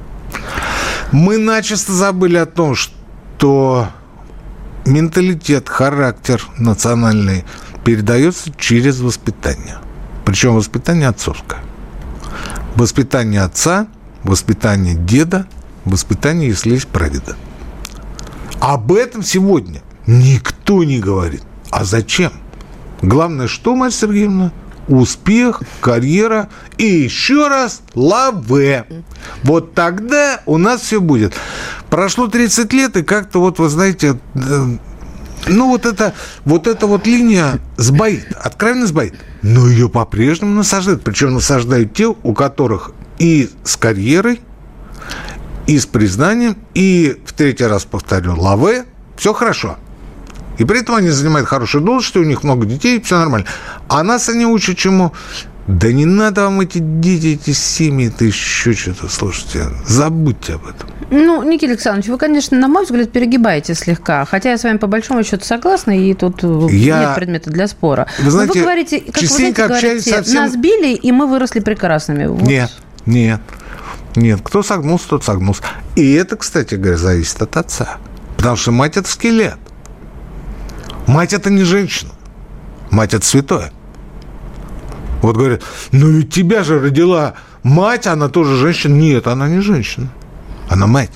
Мы 1.11 1.37
начисто 1.37 1.93
забыли 1.93 2.37
о 2.37 2.47
том, 2.47 2.75
что 2.75 3.89
менталитет, 4.85 5.69
характер 5.69 6.43
национальный 6.57 7.45
передается 7.85 8.51
через 8.57 8.99
воспитание. 8.99 9.77
Причем 10.25 10.55
воспитание 10.55 11.09
отцовское. 11.09 11.59
Воспитание 12.75 13.41
отца, 13.41 13.87
воспитание 14.23 14.95
деда, 14.95 15.45
воспитание, 15.85 16.49
если 16.49 16.71
есть 16.71 16.87
прадеда. 16.87 17.35
Об 18.59 18.91
этом 18.93 19.21
сегодня– 19.21 19.83
Никто 20.07 20.83
не 20.83 20.99
говорит. 20.99 21.43
А 21.69 21.85
зачем? 21.85 22.31
Главное, 23.01 23.47
что, 23.47 23.75
Марья 23.75 23.93
Сергеевна? 23.93 24.51
Успех, 24.87 25.61
карьера 25.79 26.49
и 26.77 26.85
еще 26.85 27.47
раз 27.47 27.81
лаве. 27.93 28.85
Вот 29.43 29.73
тогда 29.73 30.41
у 30.45 30.57
нас 30.57 30.81
все 30.81 30.99
будет. 30.99 31.33
Прошло 31.89 32.27
30 32.27 32.73
лет, 32.73 32.97
и 32.97 33.03
как-то 33.03 33.39
вот, 33.39 33.59
вы 33.59 33.69
знаете, 33.69 34.19
э, 34.35 34.77
ну 35.47 35.69
вот 35.69 35.85
это, 35.85 36.13
вот 36.43 36.67
эта 36.67 36.85
вот 36.85 37.07
линия 37.07 37.59
сбоит, 37.77 38.31
откровенно 38.33 38.87
сбоит. 38.87 39.15
Но 39.41 39.67
ее 39.67 39.87
по-прежнему 39.87 40.53
насаждают. 40.53 41.03
Причем 41.03 41.33
насаждают 41.33 41.93
те, 41.93 42.07
у 42.07 42.33
которых 42.33 42.91
и 43.19 43.49
с 43.63 43.77
карьерой, 43.77 44.41
и 45.65 45.79
с 45.79 45.85
признанием, 45.85 46.57
и, 46.73 47.21
в 47.25 47.33
третий 47.33 47.65
раз 47.65 47.85
повторю, 47.85 48.35
лаве, 48.35 48.85
все 49.15 49.33
хорошо. 49.33 49.77
И 50.57 50.65
при 50.65 50.81
этом 50.81 50.95
они 50.95 51.09
занимают 51.09 51.47
хорошие 51.47 51.81
должности, 51.81 52.17
у 52.17 52.23
них 52.23 52.43
много 52.43 52.65
детей, 52.65 53.01
все 53.01 53.17
нормально. 53.17 53.47
А 53.87 54.03
нас 54.03 54.29
они 54.29 54.45
учат 54.45 54.77
чему? 54.77 55.13
Да 55.67 55.93
не 55.93 56.05
надо 56.05 56.43
вам 56.43 56.59
эти 56.59 56.79
дети, 56.79 57.39
эти 57.39 57.51
семьи, 57.51 58.09
это 58.09 58.25
еще 58.25 58.73
что-то, 58.73 59.07
слушайте, 59.07 59.69
забудьте 59.85 60.55
об 60.55 60.67
этом. 60.67 60.89
Ну, 61.09 61.41
Никита 61.43 61.73
Александрович, 61.73 62.07
вы, 62.09 62.17
конечно, 62.17 62.57
на 62.57 62.67
мой 62.67 62.83
взгляд, 62.83 63.11
перегибаете 63.11 63.73
слегка. 63.73 64.25
Хотя 64.25 64.51
я 64.51 64.57
с 64.57 64.63
вами 64.63 64.77
по 64.77 64.87
большому 64.87 65.23
счету 65.23 65.45
согласна, 65.45 65.91
и 65.91 66.13
тут 66.13 66.43
я... 66.71 66.99
нет 66.99 67.15
предмета 67.15 67.49
для 67.49 67.67
спора. 67.67 68.07
Вы 68.19 68.31
знаете, 68.31 68.53
Но 68.53 68.59
вы 68.59 68.61
говорите, 68.61 68.99
как 68.99 69.21
вы 69.21 69.27
знаете, 69.27 69.67
говорите, 69.67 70.11
совсем... 70.11 70.35
нас 70.35 70.55
били, 70.55 70.95
и 70.95 71.11
мы 71.11 71.27
выросли 71.27 71.61
прекрасными. 71.61 72.25
Вот. 72.25 72.41
Нет, 72.41 72.71
нет, 73.05 73.41
нет. 74.15 74.41
Кто 74.43 74.63
согнулся, 74.63 75.07
тот 75.09 75.23
согнулся. 75.23 75.63
И 75.95 76.13
это, 76.13 76.35
кстати 76.35 76.75
говоря, 76.75 76.97
зависит 76.97 77.41
от 77.41 77.55
отца. 77.55 77.97
Потому 78.35 78.57
что 78.57 78.71
мать– 78.71 78.97
это 78.97 79.07
скелет. 79.09 79.57
Мать 81.13 81.31
это 81.31 81.51
не 81.51 81.63
женщина. 81.63 82.11
Мать 82.89 83.13
это 83.13 83.23
святое. 83.23 83.71
Вот 85.21 85.37
говорят, 85.37 85.61
ну 85.91 86.09
ведь 86.09 86.33
тебя 86.33 86.63
же 86.63 86.79
родила 86.79 87.35
мать, 87.61 88.07
она 88.07 88.29
тоже 88.29 88.57
женщина. 88.57 88.95
Нет, 88.95 89.27
она 89.27 89.47
не 89.47 89.59
женщина. 89.59 90.11
Она 90.69 90.87
мать. 90.87 91.11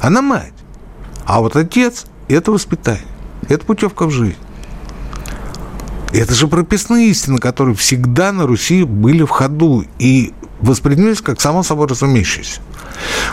Она 0.00 0.20
мать. 0.20 0.52
А 1.26 1.38
вот 1.38 1.54
отец– 1.54 2.06
это 2.28 2.50
воспитание. 2.50 3.06
Это 3.48 3.64
путевка 3.64 4.06
в 4.06 4.10
жизнь. 4.10 4.36
Это 6.12 6.34
же 6.34 6.48
прописные 6.48 7.10
истины, 7.10 7.38
которые 7.38 7.76
всегда 7.76 8.32
на 8.32 8.48
Руси 8.48 8.82
были 8.82 9.22
в 9.22 9.30
ходу 9.30 9.84
и 10.00 10.34
воспринимались 10.60 11.20
как 11.20 11.40
само 11.40 11.62
собой 11.62 11.86
разумеющиеся. 11.86 12.60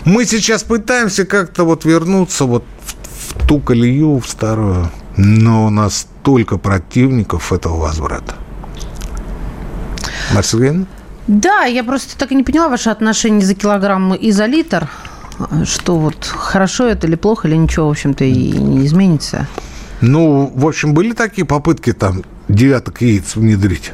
Мы 0.05 0.25
сейчас 0.25 0.61
пытаемся 0.61 1.25
как-то 1.25 1.63
вот 1.63 1.85
вернуться 1.85 2.45
вот 2.45 2.65
в, 2.85 3.43
в 3.43 3.47
ту 3.47 3.59
колею, 3.59 4.19
в 4.19 4.27
старую, 4.27 4.91
но 5.17 5.65
у 5.65 5.69
нас 5.69 6.07
столько 6.21 6.57
противников 6.57 7.51
этого 7.53 7.77
возврата. 7.77 8.35
Марселин? 10.33 10.87
Да, 11.27 11.63
я 11.63 11.83
просто 11.83 12.17
так 12.17 12.31
и 12.31 12.35
не 12.35 12.43
поняла 12.43 12.69
ваше 12.69 12.89
отношение 12.89 13.45
за 13.45 13.55
килограмм 13.55 14.13
и 14.13 14.31
за 14.31 14.45
литр. 14.45 14.89
Что 15.65 15.97
вот 15.97 16.25
хорошо 16.25 16.87
это 16.87 17.07
или 17.07 17.15
плохо, 17.15 17.47
или 17.47 17.55
ничего, 17.55 17.87
в 17.87 17.91
общем-то, 17.91 18.23
и 18.23 18.51
не 18.51 18.85
изменится. 18.85 19.47
Ну, 20.01 20.51
в 20.53 20.67
общем, 20.67 20.93
были 20.93 21.13
такие 21.13 21.45
попытки 21.45 21.93
там 21.93 22.23
девяток 22.47 23.01
яиц 23.01 23.35
внедрить. 23.35 23.91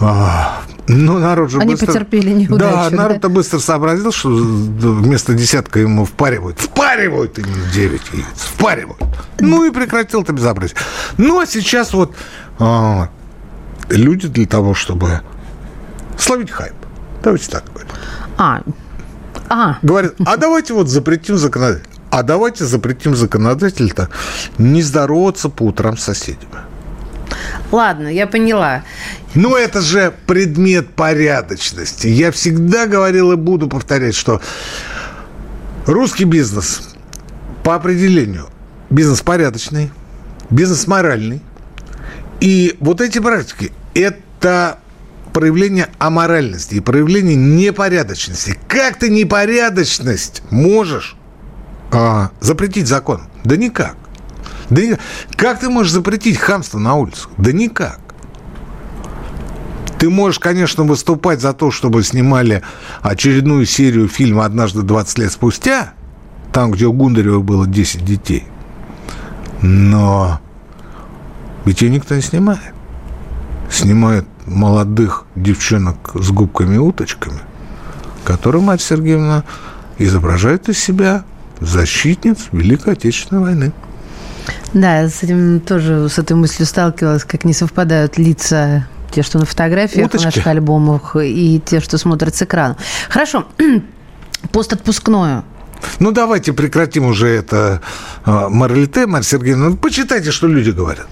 А, 0.00 0.62
ну, 0.88 1.18
народ 1.18 1.50
же 1.50 1.58
Они 1.58 1.74
быстро... 1.74 1.86
потерпели 1.86 2.30
неудачу. 2.30 2.90
Да, 2.90 2.90
народ-то 2.90 3.28
быстро 3.28 3.58
сообразил, 3.58 4.12
что 4.12 4.28
вместо 4.28 5.34
десятка 5.34 5.78
ему 5.78 6.04
впаривают. 6.04 6.60
Впаривают 6.60 7.38
именно 7.38 7.70
9 7.72 8.00
яиц. 8.12 8.26
Впаривают. 8.34 9.02
Ну 9.38 9.64
и 9.64 9.70
прекратил 9.70 10.22
это 10.22 10.32
безобразие. 10.32 10.76
Ну, 11.18 11.40
а 11.40 11.46
сейчас 11.46 11.92
вот 11.92 12.14
а, 12.58 13.10
люди 13.88 14.28
для 14.28 14.46
того, 14.46 14.74
чтобы 14.74 15.20
словить 16.18 16.50
хайп. 16.50 16.74
Давайте 17.22 17.48
так 17.48 17.64
говорить. 17.72 17.92
А, 18.36 18.62
а. 19.48 19.78
Говорят, 19.82 20.14
а 20.24 20.36
давайте 20.36 20.74
вот 20.74 20.88
запретим 20.88 21.36
законодатель. 21.36 21.86
А 22.10 22.22
давайте 22.22 22.64
запретим 22.64 23.16
законодатель-то 23.16 24.08
не 24.58 24.82
здороваться 24.82 25.48
по 25.48 25.62
утрам 25.62 25.96
с 25.96 26.02
соседями. 26.02 26.58
Ладно, 27.70 28.08
я 28.08 28.26
поняла. 28.26 28.84
Ну, 29.34 29.56
это 29.56 29.80
же 29.80 30.12
предмет 30.26 30.90
порядочности. 30.90 32.06
Я 32.06 32.30
всегда 32.32 32.86
говорил 32.86 33.32
и 33.32 33.36
буду 33.36 33.68
повторять, 33.68 34.14
что 34.14 34.40
русский 35.86 36.24
бизнес 36.24 36.94
по 37.64 37.74
определению 37.74 38.48
бизнес 38.92 39.22
порядочный, 39.22 39.90
бизнес 40.50 40.86
моральный. 40.86 41.40
И 42.40 42.76
вот 42.80 43.00
эти 43.00 43.18
практики– 43.18 43.72
это 43.94 44.78
проявление 45.32 45.88
аморальности 45.98 46.74
и 46.74 46.80
проявление 46.80 47.36
непорядочности. 47.36 48.58
Как 48.68 48.98
ты 48.98 49.08
непорядочность 49.08 50.42
можешь 50.50 51.16
а, 51.90 52.30
запретить 52.40 52.86
закон? 52.86 53.22
Да 53.44 53.56
никак. 53.56 53.96
Да. 54.72 54.98
Как 55.36 55.60
ты 55.60 55.68
можешь 55.68 55.92
запретить 55.92 56.38
хамство 56.38 56.78
на 56.78 56.94
улицах? 56.94 57.28
Да 57.36 57.52
никак. 57.52 58.00
Ты 59.98 60.08
можешь, 60.08 60.38
конечно, 60.38 60.84
выступать 60.84 61.40
за 61.40 61.52
то, 61.52 61.70
чтобы 61.70 62.02
снимали 62.02 62.62
очередную 63.02 63.66
серию 63.66 64.08
фильма 64.08 64.46
«Однажды 64.46 64.82
20 64.82 65.18
лет 65.18 65.32
спустя», 65.32 65.92
там, 66.52 66.70
где 66.72 66.86
у 66.86 66.92
Гундарева 66.92 67.40
было 67.40 67.66
10 67.66 68.04
детей. 68.04 68.44
Но 69.60 70.40
ведь 71.64 71.82
ее 71.82 71.90
никто 71.90 72.14
не 72.14 72.22
снимает. 72.22 72.72
Снимают 73.70 74.26
молодых 74.46 75.24
девчонок 75.36 76.12
с 76.14 76.30
губками-уточками, 76.30 77.40
которые 78.24 78.62
мать 78.62 78.82
Сергеевна 78.82 79.44
изображает 79.98 80.68
из 80.68 80.78
себя 80.78 81.24
защитниц 81.60 82.48
Великой 82.52 82.94
Отечественной 82.94 83.42
войны. 83.42 83.72
Да, 84.74 85.08
с 85.08 85.22
этим 85.22 85.60
тоже, 85.60 86.08
с 86.08 86.18
этой 86.18 86.34
мыслью 86.34 86.66
сталкивалась, 86.66 87.24
как 87.24 87.44
не 87.44 87.52
совпадают 87.52 88.18
лица 88.18 88.86
те, 89.10 89.22
что 89.22 89.38
на 89.38 89.44
фотографиях 89.44 90.06
Уточки. 90.06 90.22
в 90.22 90.26
наших 90.26 90.46
альбомах, 90.46 91.16
и 91.22 91.60
те, 91.64 91.80
что 91.80 91.98
смотрят 91.98 92.34
с 92.34 92.42
экрана. 92.42 92.76
Хорошо, 93.08 93.46
постотпускное. 94.52 95.44
Ну, 95.98 96.12
давайте 96.12 96.52
прекратим 96.52 97.06
уже 97.06 97.28
это 97.28 97.82
э, 98.24 98.48
моралите, 98.48 99.06
Марья 99.06 99.24
Сергеевна. 99.24 99.70
Ну, 99.70 99.76
почитайте, 99.76 100.30
что 100.30 100.46
люди 100.46 100.70
говорят. 100.70 101.06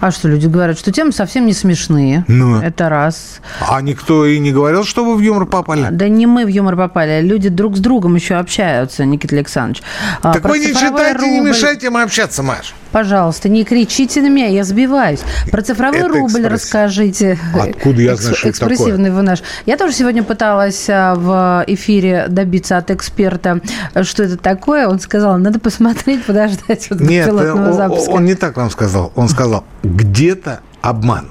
А 0.00 0.10
что, 0.10 0.28
люди 0.28 0.46
говорят, 0.46 0.78
что 0.78 0.90
темы 0.90 1.12
совсем 1.12 1.46
не 1.46 1.52
смешные. 1.52 2.24
Ну. 2.26 2.60
Это 2.60 2.88
раз. 2.88 3.40
А 3.68 3.80
никто 3.80 4.26
и 4.26 4.38
не 4.38 4.52
говорил, 4.52 4.84
что 4.84 5.04
вы 5.04 5.16
в 5.16 5.20
юмор 5.20 5.46
попали? 5.46 5.88
Да 5.90 6.08
не 6.08 6.26
мы 6.26 6.44
в 6.44 6.48
юмор 6.48 6.76
попали. 6.76 7.20
Люди 7.20 7.48
друг 7.48 7.76
с 7.76 7.80
другом 7.80 8.16
еще 8.16 8.34
общаются, 8.34 9.04
Никита 9.04 9.36
Александрович. 9.36 9.82
А, 10.20 10.32
так 10.32 10.42
Про 10.42 10.50
вы 10.50 10.58
не 10.58 10.74
читайте, 10.74 11.18
рубль... 11.18 11.26
не 11.26 11.40
мешайте 11.40 11.86
им 11.86 11.96
общаться, 11.96 12.42
Маш. 12.42 12.74
Пожалуйста, 12.92 13.48
не 13.48 13.64
кричите 13.64 14.20
на 14.20 14.28
меня, 14.28 14.48
я 14.48 14.64
сбиваюсь. 14.64 15.20
Про 15.50 15.62
цифровой 15.62 15.98
это 15.98 16.08
рубль 16.08 16.26
экспресс. 16.42 16.52
расскажите. 16.52 17.38
Откуда 17.58 18.02
я 18.02 18.16
знаю, 18.16 18.36
что 18.36 18.50
Экспрессивный 18.50 18.96
такое? 18.96 19.12
вы 19.12 19.22
наш. 19.22 19.42
Я 19.66 19.76
тоже 19.76 19.94
сегодня 19.94 20.22
пыталась 20.22 20.86
а, 20.88 21.14
в 21.14 21.64
эфире 21.68 22.26
добиться 22.28 22.76
от 22.76 22.90
эксперта, 22.90 23.60
что 24.02 24.22
это 24.22 24.36
такое. 24.36 24.86
Он 24.88 25.00
сказал, 25.00 25.38
надо 25.38 25.58
посмотреть, 25.58 26.24
подождать 26.24 26.88
вот 26.90 27.00
Нет, 27.00 27.26
пилотного 27.26 27.68
он, 27.68 27.72
запуска. 27.74 28.10
он 28.10 28.24
не 28.24 28.34
так 28.34 28.56
вам 28.56 28.70
сказал. 28.70 29.12
Он 29.16 29.28
сказал, 29.28 29.64
где-то 29.82 30.60
обманут. 30.82 31.30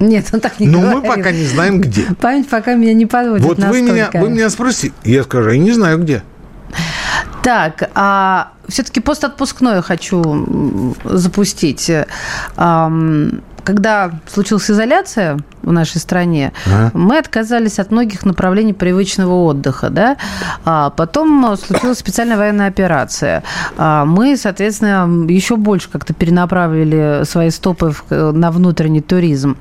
Нет, 0.00 0.26
он 0.32 0.40
так 0.40 0.60
не 0.60 0.68
Но 0.68 0.80
говорил. 0.80 1.00
мы 1.00 1.08
пока 1.16 1.32
не 1.32 1.44
знаем, 1.44 1.80
где. 1.80 2.02
Память 2.20 2.48
пока 2.48 2.74
меня 2.74 2.92
не 2.94 3.06
подводит 3.06 3.44
Вот 3.44 3.58
вы 3.58 3.82
меня, 3.82 4.10
вы 4.12 4.30
меня 4.30 4.48
спросите, 4.50 4.94
я 5.04 5.24
скажу, 5.24 5.50
я 5.50 5.58
не 5.58 5.72
знаю, 5.72 5.98
где. 5.98 6.22
Так, 7.48 7.90
а 7.94 8.48
все-таки 8.68 9.00
постотпускное 9.00 9.80
хочу 9.80 10.94
запустить 11.04 11.90
когда 13.64 14.12
случилась 14.26 14.70
изоляция 14.70 15.38
в 15.62 15.72
нашей 15.72 15.98
стране, 15.98 16.52
а? 16.66 16.90
мы 16.94 17.18
отказались 17.18 17.78
от 17.78 17.90
многих 17.90 18.24
направлений 18.24 18.72
привычного 18.72 19.44
отдыха, 19.44 19.90
да. 19.90 20.16
А 20.64 20.90
потом 20.90 21.56
случилась 21.56 21.98
специальная 21.98 22.36
военная 22.36 22.68
операция. 22.68 23.42
А 23.76 24.04
мы, 24.04 24.36
соответственно, 24.36 25.26
еще 25.30 25.56
больше 25.56 25.90
как-то 25.90 26.14
перенаправили 26.14 27.24
свои 27.24 27.50
стопы 27.50 27.94
на 28.10 28.50
внутренний 28.50 29.02
туризм. 29.02 29.56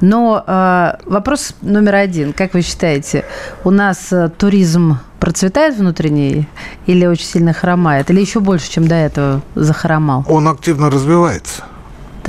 Но 0.00 0.42
а, 0.46 0.98
вопрос 1.04 1.54
номер 1.62 1.96
один. 1.96 2.32
Как 2.32 2.54
вы 2.54 2.62
считаете, 2.62 3.24
у 3.64 3.70
нас 3.70 4.12
э, 4.12 4.30
туризм 4.36 4.98
процветает 5.18 5.76
внутренний 5.76 6.48
или 6.86 7.06
очень 7.06 7.26
сильно 7.26 7.52
хромает? 7.52 8.10
Или 8.10 8.20
еще 8.20 8.40
больше, 8.40 8.70
чем 8.70 8.88
до 8.88 8.94
этого 8.94 9.42
захромал? 9.54 10.24
Он 10.28 10.48
активно 10.48 10.90
развивается. 10.90 11.62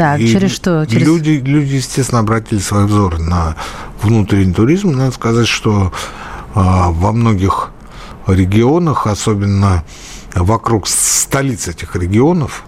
Так, 0.02 0.20
и 0.20 0.32
через 0.32 0.50
что? 0.50 0.84
Через... 0.88 1.06
Люди, 1.06 1.30
люди, 1.46 1.76
естественно, 1.76 2.22
обратили 2.22 2.58
свой 2.58 2.88
взор 2.88 3.20
на 3.20 3.56
внутренний 4.02 4.52
туризм. 4.52 4.94
Надо 4.94 5.12
сказать, 5.12 5.48
что 5.48 5.94
а, 6.56 6.90
во 6.90 7.12
многих 7.12 7.70
регионах, 8.26 9.06
особенно 9.06 9.84
вокруг 10.34 10.88
столиц 10.88 11.68
этих 11.68 11.96
регионов, 11.96 12.64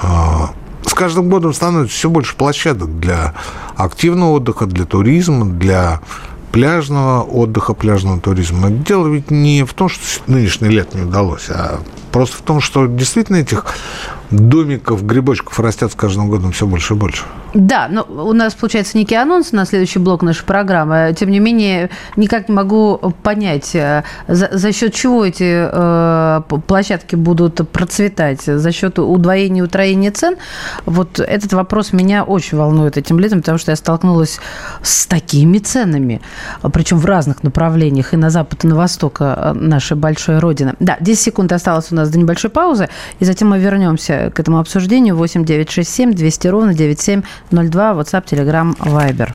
а, 0.00 0.52
с 0.86 0.94
каждым 0.94 1.28
годом 1.28 1.52
становится 1.54 1.92
все 1.92 2.08
больше 2.08 2.36
площадок 2.36 3.00
для 3.00 3.34
активного 3.74 4.30
отдыха, 4.34 4.66
для 4.66 4.84
туризма, 4.84 5.44
для 5.44 6.00
пляжного 6.52 7.22
отдыха, 7.22 7.74
пляжного 7.74 8.20
туризма. 8.20 8.70
Дело 8.70 9.08
ведь 9.08 9.32
не 9.32 9.64
в 9.64 9.74
том, 9.74 9.88
что 9.88 10.02
нынешний 10.28 10.68
лет 10.68 10.94
не 10.94 11.02
удалось, 11.02 11.50
а 11.50 11.80
просто 12.16 12.38
в 12.38 12.40
том, 12.40 12.62
что 12.62 12.86
действительно 12.86 13.36
этих 13.36 13.66
домиков, 14.30 15.04
грибочков 15.04 15.60
растет 15.60 15.92
с 15.92 15.94
каждым 15.94 16.28
годом 16.28 16.52
все 16.52 16.66
больше 16.66 16.94
и 16.94 16.96
больше. 16.96 17.24
Да, 17.54 17.88
но 17.88 18.02
у 18.02 18.32
нас 18.32 18.54
получается 18.54 18.98
некий 18.98 19.14
анонс 19.14 19.52
на 19.52 19.64
следующий 19.64 19.98
блок 19.98 20.22
нашей 20.22 20.44
программы. 20.44 21.14
Тем 21.16 21.30
не 21.30 21.38
менее, 21.38 21.90
никак 22.16 22.48
не 22.48 22.54
могу 22.54 23.14
понять, 23.22 23.74
э, 23.74 24.02
за, 24.28 24.48
за 24.52 24.72
счет 24.72 24.94
чего 24.94 25.24
эти 25.24 25.68
э, 25.72 26.40
площадки 26.66 27.16
будут 27.16 27.68
процветать? 27.70 28.42
За 28.42 28.72
счет 28.72 28.98
удвоения, 28.98 29.62
утроения 29.62 30.10
цен? 30.10 30.36
Вот 30.86 31.20
этот 31.20 31.52
вопрос 31.52 31.92
меня 31.92 32.24
очень 32.24 32.58
волнует 32.58 32.96
этим 32.96 33.18
летом, 33.18 33.40
потому 33.40 33.58
что 33.58 33.72
я 33.72 33.76
столкнулась 33.76 34.38
с 34.82 35.06
такими 35.06 35.58
ценами, 35.58 36.20
причем 36.72 36.98
в 36.98 37.06
разных 37.06 37.42
направлениях, 37.42 38.12
и 38.12 38.16
на 38.16 38.30
запад, 38.30 38.64
и 38.64 38.68
на 38.68 38.74
восток 38.74 39.18
э, 39.20 39.52
нашей 39.54 39.96
большой 39.96 40.40
родины. 40.40 40.74
Да, 40.80 40.96
10 41.00 41.22
секунд 41.22 41.52
осталось 41.52 41.90
у 41.90 41.94
нас 41.94 42.05
до 42.10 42.18
небольшой 42.18 42.50
паузы, 42.50 42.88
и 43.20 43.24
затем 43.24 43.48
мы 43.48 43.58
вернемся 43.58 44.30
к 44.34 44.40
этому 44.40 44.58
обсуждению. 44.58 45.16
8 45.16 45.44
9 45.44 45.70
6 45.70 45.88
7 45.88 46.12
200 46.12 46.48
ровно 46.48 46.74
9702. 46.74 47.92
WhatsApp, 47.92 48.24
Telegram, 48.24 48.76
Viber. 48.78 49.32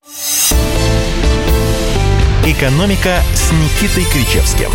Экономика 2.46 3.20
с 3.34 3.52
Никитой 3.52 4.04
Кричевским. 4.12 4.70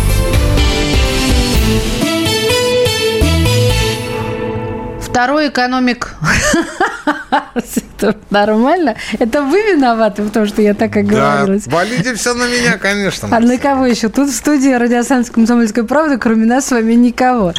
Второй 5.01 5.49
экономик 5.49 6.15
что 7.97 8.15
нормально. 8.29 8.95
Это 9.19 9.41
вы 9.41 9.73
виноваты 9.73 10.21
в 10.21 10.29
том, 10.29 10.45
что 10.45 10.61
я 10.61 10.73
так 10.73 10.95
оговорилась. 10.95 11.65
Да, 11.65 11.75
валите 11.75 12.13
все 12.13 12.33
на 12.33 12.47
меня, 12.47 12.77
конечно. 12.77 13.27
А 13.31 13.39
на 13.39 13.57
кого 13.57 13.85
еще? 13.85 14.09
Тут 14.09 14.29
в 14.29 14.35
студии 14.35 14.69
радиостанции 14.69 15.33
«Комсомольская 15.33 15.83
правда», 15.83 16.17
кроме 16.17 16.45
нас 16.45 16.67
с 16.67 16.71
вами 16.71 16.93
никого. 16.93 17.53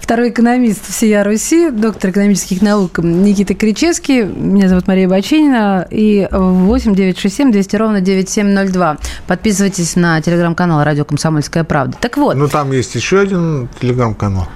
Второй 0.00 0.30
экономист 0.30 0.88
всея 0.90 1.24
Руси, 1.24 1.70
доктор 1.70 2.10
экономических 2.10 2.62
наук 2.62 2.98
Никита 2.98 3.54
Кричевский. 3.54 4.24
Меня 4.24 4.68
зовут 4.68 4.86
Мария 4.86 5.08
Бачинина. 5.08 5.86
И 5.90 6.26
8 6.30 6.94
967 6.94 7.52
200 7.52 7.76
ровно 7.76 8.00
9702. 8.00 8.96
Подписывайтесь 9.26 9.96
на 9.96 10.20
телеграм-канал 10.20 10.84
«Радио 10.84 11.04
Комсомольская 11.04 11.64
правда». 11.64 11.96
Так 12.00 12.16
вот. 12.16 12.36
Ну, 12.36 12.48
там 12.48 12.72
есть 12.72 12.94
еще 12.94 13.20
один 13.20 13.68
телеграм-канал. 13.80 14.48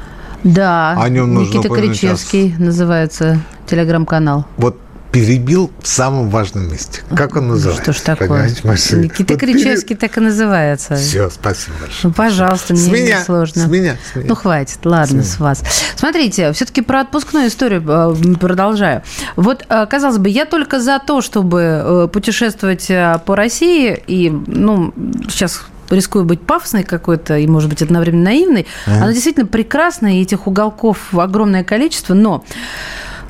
Да, 0.44 0.94
О 0.96 1.08
нем 1.08 1.34
нужно 1.34 1.58
Никита 1.58 1.74
Кричевский 1.74 2.54
называется 2.58 3.40
телеграм-канал. 3.66 4.46
Вот 4.56 4.78
перебил 5.12 5.70
в 5.80 5.88
самом 5.88 6.28
важном 6.30 6.70
месте. 6.70 7.02
Как 7.14 7.36
он 7.36 7.48
называется? 7.48 7.92
Что 7.92 7.92
ж 7.92 8.16
такое? 8.16 8.48
Никита 8.48 9.34
вот 9.34 9.40
Кричевский 9.40 9.96
пере... 9.96 10.08
так 10.08 10.18
и 10.18 10.20
называется. 10.20 10.96
Все, 10.96 11.30
спасибо 11.30 11.76
большое. 11.80 12.00
Ну, 12.04 12.12
пожалуйста, 12.12 12.76
с 12.76 12.86
мне 12.86 13.02
меня, 13.02 13.18
не 13.18 13.24
сложно. 13.24 13.62
С 13.62 13.66
меня, 13.66 13.96
с 14.12 14.16
меня. 14.16 14.28
Ну, 14.28 14.34
хватит, 14.34 14.78
ладно, 14.84 15.22
с, 15.22 15.34
с 15.34 15.38
вас. 15.38 15.62
Смотрите, 15.96 16.52
все-таки 16.52 16.82
про 16.82 17.00
отпускную 17.00 17.48
историю 17.48 17.82
э, 17.86 18.34
продолжаю. 18.38 19.02
Вот, 19.36 19.64
э, 19.68 19.86
казалось 19.86 20.18
бы, 20.18 20.28
я 20.28 20.44
только 20.44 20.80
за 20.80 20.98
то, 20.98 21.20
чтобы 21.20 21.60
э, 21.62 22.08
путешествовать 22.12 22.90
по 23.24 23.36
России 23.36 24.02
и, 24.06 24.30
ну, 24.30 24.92
сейчас 25.28 25.62
рискую 25.90 26.24
быть 26.24 26.40
пафосной 26.40 26.82
какой-то 26.82 27.38
и, 27.38 27.46
может 27.46 27.70
быть, 27.70 27.82
одновременно 27.82 28.24
наивной. 28.24 28.66
Mm-hmm. 28.86 28.96
Она 28.96 29.12
действительно 29.12 29.46
прекрасная, 29.46 30.14
и 30.14 30.22
этих 30.22 30.46
уголков 30.46 31.14
огромное 31.14 31.64
количество, 31.64 32.14
но 32.14 32.44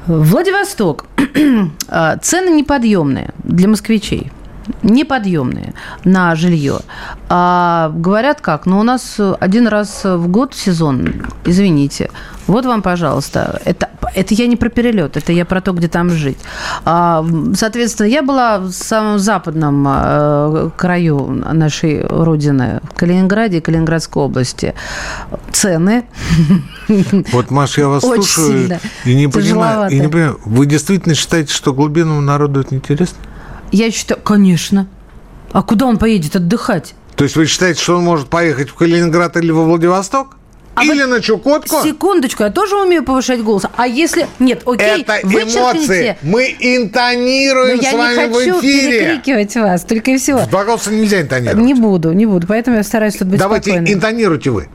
Владивосток. 0.06 1.06
А, 1.88 2.16
цены 2.16 2.50
неподъемные 2.50 3.32
для 3.44 3.68
москвичей 3.68 4.32
неподъемные 4.82 5.74
на 6.04 6.34
жилье. 6.34 6.80
А 7.28 7.90
говорят 7.94 8.40
как? 8.40 8.66
Ну, 8.66 8.78
у 8.78 8.82
нас 8.82 9.18
один 9.40 9.66
раз 9.68 10.04
в 10.04 10.28
год 10.28 10.54
сезон, 10.54 11.26
извините. 11.44 12.10
Вот 12.46 12.64
вам, 12.64 12.82
пожалуйста. 12.82 13.60
Это, 13.64 13.90
это 14.14 14.34
я 14.34 14.46
не 14.46 14.56
про 14.56 14.68
перелет, 14.68 15.16
это 15.16 15.32
я 15.32 15.44
про 15.44 15.60
то, 15.60 15.72
где 15.72 15.88
там 15.88 16.10
жить. 16.10 16.38
А, 16.84 17.24
соответственно, 17.54 18.06
я 18.06 18.22
была 18.22 18.58
в 18.58 18.70
самом 18.70 19.18
западном 19.18 19.84
э, 19.88 20.70
краю 20.76 21.26
нашей 21.52 22.06
родины, 22.06 22.80
в 22.84 22.94
Калининграде 22.94 23.58
и 23.58 23.60
Калининградской 23.60 24.22
области. 24.22 24.74
Цены. 25.50 26.04
Вот, 27.32 27.50
Маша, 27.50 27.80
я 27.80 27.88
вас 27.88 28.02
слушаю 28.02 28.78
и 29.04 29.14
не, 29.14 29.28
понимаю, 29.28 29.90
и 29.90 29.98
не 29.98 30.08
понимаю. 30.08 30.40
Вы 30.44 30.66
действительно 30.66 31.14
считаете, 31.16 31.52
что 31.52 31.74
глубинному 31.74 32.20
народу 32.20 32.60
это 32.60 32.74
интересно? 32.74 33.18
Я 33.72 33.90
считаю, 33.90 34.20
конечно. 34.20 34.86
А 35.52 35.62
куда 35.62 35.86
он 35.86 35.98
поедет 35.98 36.36
отдыхать? 36.36 36.94
То 37.16 37.24
есть 37.24 37.36
вы 37.36 37.46
считаете, 37.46 37.80
что 37.80 37.96
он 37.96 38.04
может 38.04 38.28
поехать 38.28 38.68
в 38.68 38.74
Калининград 38.74 39.36
или 39.36 39.50
во 39.50 39.64
Владивосток? 39.64 40.36
А 40.74 40.84
Или 40.84 41.00
вот 41.04 41.08
на 41.08 41.20
Чукотку? 41.22 41.82
Секундочку, 41.82 42.42
я 42.42 42.50
тоже 42.50 42.76
умею 42.76 43.02
повышать 43.02 43.42
голос. 43.42 43.62
А 43.76 43.86
если... 43.86 44.26
Нет, 44.38 44.60
окей, 44.66 45.00
Это 45.00 45.20
эмоции. 45.22 46.18
Мы 46.20 46.54
интонируем 46.60 47.80
с 47.80 47.92
вами 47.94 48.26
в 48.30 48.36
эфире. 48.36 48.44
я 48.44 48.44
не 48.44 48.50
хочу 48.50 48.60
перекрикивать 48.60 49.54
вас, 49.56 49.84
только 49.84 50.10
и 50.10 50.18
всего. 50.18 50.44
Два 50.50 50.64
голоса 50.66 50.90
нельзя 50.90 51.22
интонировать. 51.22 51.64
Не 51.64 51.72
буду, 51.72 52.12
не 52.12 52.26
буду. 52.26 52.46
Поэтому 52.46 52.76
я 52.76 52.82
стараюсь 52.82 53.16
тут 53.16 53.28
быть 53.28 53.38
Давайте 53.38 53.70
спокойной. 53.70 53.94
интонируйте 53.94 54.50
вы. 54.50 54.68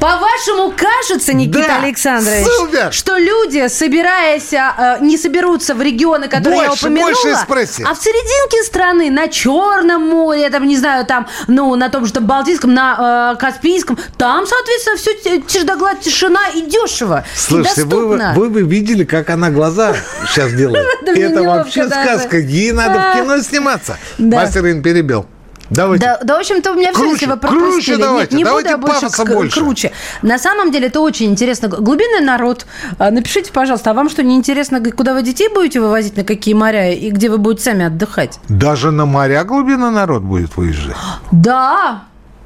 По-вашему, 0.00 0.72
кажется, 0.76 1.32
Никита 1.32 1.66
да, 1.66 1.82
Александрович, 1.82 2.46
супер. 2.46 2.92
что 2.92 3.16
люди, 3.16 3.66
собираясь, 3.68 4.52
э, 4.52 4.98
не 5.00 5.18
соберутся 5.18 5.74
в 5.74 5.82
регионы, 5.82 6.28
которые 6.28 6.68
больше, 6.68 6.86
я 6.86 6.90
упомянула, 6.90 7.12
больше 7.12 7.32
экспрессии. 7.32 7.84
а 7.88 7.94
в 7.94 7.98
серединке 7.98 8.62
страны, 8.64 9.10
на 9.10 9.28
Черном 9.28 10.02
море, 10.08 10.50
там, 10.50 10.66
не 10.66 10.76
знаю, 10.76 11.04
там, 11.04 11.26
ну, 11.48 11.74
на 11.74 11.88
том 11.88 12.06
же 12.06 12.12
Балтийском, 12.20 12.72
на 12.74 13.34
э, 13.34 13.40
Каспийском, 13.40 13.98
там, 14.16 14.46
соответственно, 14.46 14.96
все 14.96 15.14
тишь 15.40 15.64
тишина 16.02 16.48
и 16.54 16.62
дешево. 16.62 17.24
Слушайте, 17.34 17.80
и 17.80 17.84
вы, 17.84 18.18
вы 18.34 18.50
бы 18.50 18.62
видели, 18.62 19.04
как 19.04 19.30
она 19.30 19.50
глаза 19.50 19.94
сейчас 20.26 20.52
делает. 20.54 20.86
Это 21.06 21.42
вообще 21.42 21.88
сказка. 21.88 22.38
Ей 22.38 22.72
надо 22.72 23.00
в 23.00 23.20
кино 23.20 23.40
сниматься. 23.40 23.98
Мастер 24.18 24.62
перебил. 24.82 25.26
Давайте. 25.70 26.04
Да, 26.04 26.18
да, 26.22 26.36
в 26.36 26.40
общем-то, 26.40 26.72
у 26.72 26.74
меня 26.74 26.92
круче, 26.92 27.06
все, 27.08 27.12
если 27.12 27.26
вы 27.26 27.36
пропустили. 27.36 27.70
Круче 27.72 27.96
давайте, 27.96 28.36
Нет, 28.36 28.38
не 28.38 28.44
давайте 28.44 28.76
буду, 28.76 28.92
больше, 28.92 29.24
больше. 29.24 29.60
круче. 29.60 29.92
На 30.22 30.38
самом 30.38 30.70
деле 30.70 30.86
это 30.86 31.00
очень 31.00 31.30
интересно. 31.30 31.68
Глубинный 31.68 32.24
народ. 32.24 32.66
А, 32.98 33.10
напишите, 33.10 33.52
пожалуйста, 33.52 33.90
а 33.90 33.94
вам 33.94 34.08
что, 34.08 34.22
не 34.22 34.34
интересно, 34.36 34.80
куда 34.92 35.12
вы 35.12 35.22
детей 35.22 35.48
будете 35.52 35.80
вывозить, 35.80 36.16
на 36.16 36.24
какие 36.24 36.54
моря, 36.54 36.92
и 36.92 37.10
где 37.10 37.28
вы 37.28 37.38
будете 37.38 37.64
сами 37.64 37.84
отдыхать? 37.84 38.40
Даже 38.48 38.90
на 38.90 39.04
моря 39.04 39.44
глубинный 39.44 39.90
народ 39.90 40.22
будет 40.22 40.56
выезжать? 40.56 40.96
Да. 41.32 42.04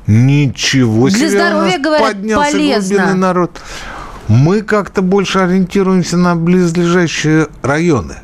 Ничего 0.09 1.09
себе 1.09 1.29
Для 1.29 1.31
здоровья, 1.31 1.79
говорят, 1.79 2.09
поднялся 2.09 2.51
полезно. 2.53 2.97
глубинный 2.97 3.19
народ. 3.19 3.61
Мы 4.27 4.63
как-то 4.63 5.01
больше 5.03 5.39
ориентируемся 5.39 6.17
на 6.17 6.35
близлежащие 6.35 7.49
районы. 7.63 8.17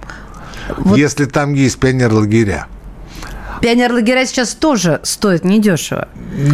Вот. 0.77 0.97
Если 0.99 1.25
там 1.27 1.55
есть 1.55 1.79
пионер-лагеря. 1.79 2.67
Пионер-лагеря 3.61 4.27
сейчас 4.27 4.55
тоже 4.55 5.01
стоят 5.03 5.45
недешево. 5.45 6.09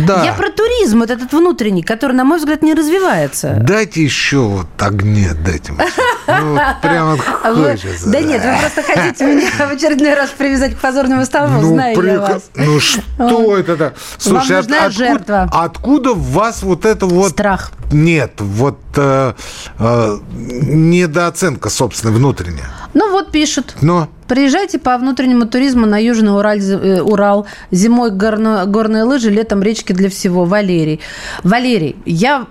Да. 0.06 0.24
Я 0.24 0.32
про 0.34 0.50
туризм, 0.50 1.00
вот 1.00 1.10
этот 1.10 1.32
внутренний, 1.32 1.82
который, 1.82 2.12
на 2.12 2.24
мой 2.24 2.38
взгляд, 2.38 2.62
не 2.62 2.74
развивается. 2.74 3.56
Дайте 3.60 4.02
еще 4.02 4.38
вот 4.38 4.66
огне, 4.78 5.30
дайте. 5.44 5.72
Ну, 5.72 6.58
прямо 6.82 7.18
хочется. 7.18 8.10
Да 8.10 8.20
нет, 8.20 8.42
вы 8.44 8.58
просто 8.60 8.82
хотите 8.82 9.24
меня 9.34 9.50
в 9.50 9.72
очередной 9.72 10.14
раз 10.14 10.30
привязать 10.30 10.74
к 10.74 10.78
позорному 10.78 11.24
столбу, 11.24 11.60
ну, 11.60 11.74
знаю 11.74 12.02
я 12.02 12.20
вас. 12.20 12.50
Ну, 12.54 12.80
что 12.80 13.56
это? 13.58 13.94
Слушай, 14.18 14.62
Вам 14.62 14.90
жертва. 14.90 15.48
Откуда 15.52 16.14
в 16.14 16.22
вас 16.32 16.62
вот 16.62 16.84
это 16.84 17.06
вот... 17.06 17.32
Страх. 17.32 17.72
Нет, 17.92 18.32
вот 18.38 18.78
э, 18.96 19.34
э, 19.78 20.18
недооценка, 20.30 21.68
собственно, 21.68 22.12
внутренняя. 22.12 22.70
Ну 22.94 23.10
вот 23.10 23.30
пишут. 23.30 23.76
Но. 23.82 24.08
Приезжайте 24.28 24.78
по 24.78 24.96
внутреннему 24.96 25.46
туризму 25.46 25.86
на 25.86 25.98
Южный 26.02 26.32
Урал, 26.32 26.56
э, 26.56 27.00
Урал. 27.02 27.46
зимой 27.70 28.10
горно, 28.10 28.64
горные 28.66 29.02
лыжи, 29.02 29.30
летом 29.30 29.62
речки 29.62 29.92
для 29.92 30.08
всего. 30.08 30.44
Валерий. 30.44 31.00
Валерий, 31.42 31.96
я 32.06 32.46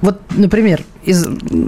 вот, 0.00 0.20
например, 0.30 0.82
из 1.04 1.26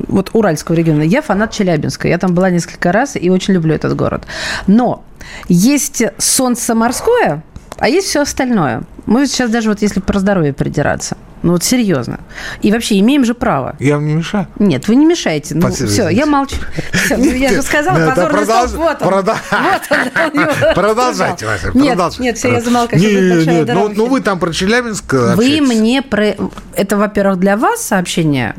вот 0.08 0.30
Уральского 0.32 0.74
региона, 0.74 1.02
я 1.02 1.22
фанат 1.22 1.52
Челябинска. 1.52 2.08
Я 2.08 2.18
там 2.18 2.34
была 2.34 2.50
несколько 2.50 2.90
раз 2.90 3.16
и 3.16 3.30
очень 3.30 3.54
люблю 3.54 3.74
этот 3.74 3.94
город. 3.94 4.24
Но 4.66 5.04
есть 5.48 6.02
солнце 6.18 6.74
морское, 6.74 7.44
а 7.78 7.88
есть 7.88 8.08
все 8.08 8.22
остальное. 8.22 8.82
Мы 9.06 9.26
сейчас 9.26 9.50
даже 9.50 9.68
вот 9.68 9.82
если 9.82 10.00
про 10.00 10.18
здоровье 10.18 10.52
придираться– 10.52 11.16
ну 11.44 11.52
вот 11.52 11.62
серьезно. 11.62 12.20
И 12.62 12.72
вообще 12.72 12.98
имеем 13.00 13.22
же 13.26 13.34
право. 13.34 13.76
Я 13.78 13.96
вам 13.96 14.06
не 14.06 14.14
мешаю? 14.14 14.46
Нет, 14.58 14.88
вы 14.88 14.94
не 14.94 15.04
мешаете. 15.04 15.54
Ну, 15.54 15.70
все, 15.70 16.08
я 16.08 16.24
молчу. 16.24 16.56
Все, 16.90 17.18
ну, 17.18 17.24
я 17.24 17.50
же 17.50 17.60
сказала, 17.60 17.96
позорный 18.08 18.46
продолж... 18.46 18.70
стол. 18.70 18.80
Вот 18.80 19.02
он. 19.02 19.08
Прода... 19.08 19.36
Вот 19.50 19.82
он. 19.90 20.48
Продолжайте, 20.74 21.44
Вася, 21.44 21.70
Нет, 21.74 21.98
нет, 22.18 22.38
все, 22.38 22.50
я 22.50 22.62
замолкаю. 22.62 22.98
Нет, 23.02 23.46
нет, 23.46 23.68
ну, 23.74 23.90
ну 23.90 24.06
вы 24.06 24.22
там 24.22 24.38
про 24.38 24.54
Челябинск 24.54 25.12
Вы 25.12 25.60
мне 25.60 26.00
про... 26.00 26.34
Это, 26.76 26.96
во-первых, 26.96 27.38
для 27.38 27.58
вас 27.58 27.82
сообщение, 27.82 28.54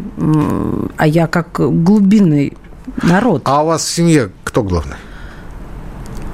а 0.97 1.07
я 1.07 1.25
как 1.25 1.53
глубинный 1.53 2.55
народ. 3.01 3.41
А 3.45 3.63
у 3.63 3.65
вас 3.65 3.83
в 3.83 3.89
семье 3.89 4.29
кто 4.43 4.61
главный? 4.61 4.97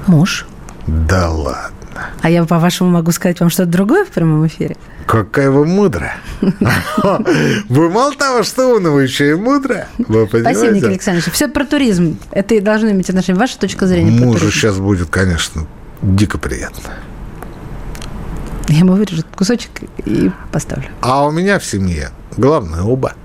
Муж. 0.05 0.45
Да 0.85 1.29
ладно. 1.29 1.80
А 2.21 2.29
я, 2.29 2.43
по-вашему, 2.45 2.89
могу 2.89 3.11
сказать 3.11 3.39
вам 3.39 3.49
что-то 3.49 3.71
другое 3.71 4.05
в 4.05 4.09
прямом 4.09 4.45
эфире? 4.47 4.77
Какая 5.05 5.49
вы 5.49 5.65
мудрая. 5.65 6.17
Вы 7.69 7.89
мало 7.89 8.13
того, 8.15 8.43
что 8.43 8.75
умная, 8.75 8.95
еще 9.01 9.31
и 9.31 9.33
мудрая. 9.33 9.87
Спасибо, 9.97 10.73
Николай 10.73 10.93
Александрович. 10.93 11.31
Все 11.33 11.47
про 11.47 11.65
туризм. 11.65 12.17
Это 12.31 12.55
и 12.55 12.59
должно 12.59 12.91
иметь 12.91 13.09
отношение. 13.09 13.39
Ваша 13.39 13.59
точка 13.59 13.87
зрения 13.87 14.11
Мужу 14.11 14.51
сейчас 14.51 14.77
будет, 14.77 15.09
конечно, 15.09 15.65
дико 16.01 16.37
приятно. 16.37 16.91
Я 18.69 18.79
ему 18.79 18.93
вырежу 18.93 19.23
кусочек 19.35 19.71
и 20.05 20.31
поставлю. 20.51 20.87
А 21.01 21.25
у 21.25 21.31
меня 21.31 21.59
в 21.59 21.65
семье 21.65 22.11
главное 22.37 22.83
оба. 22.83 23.15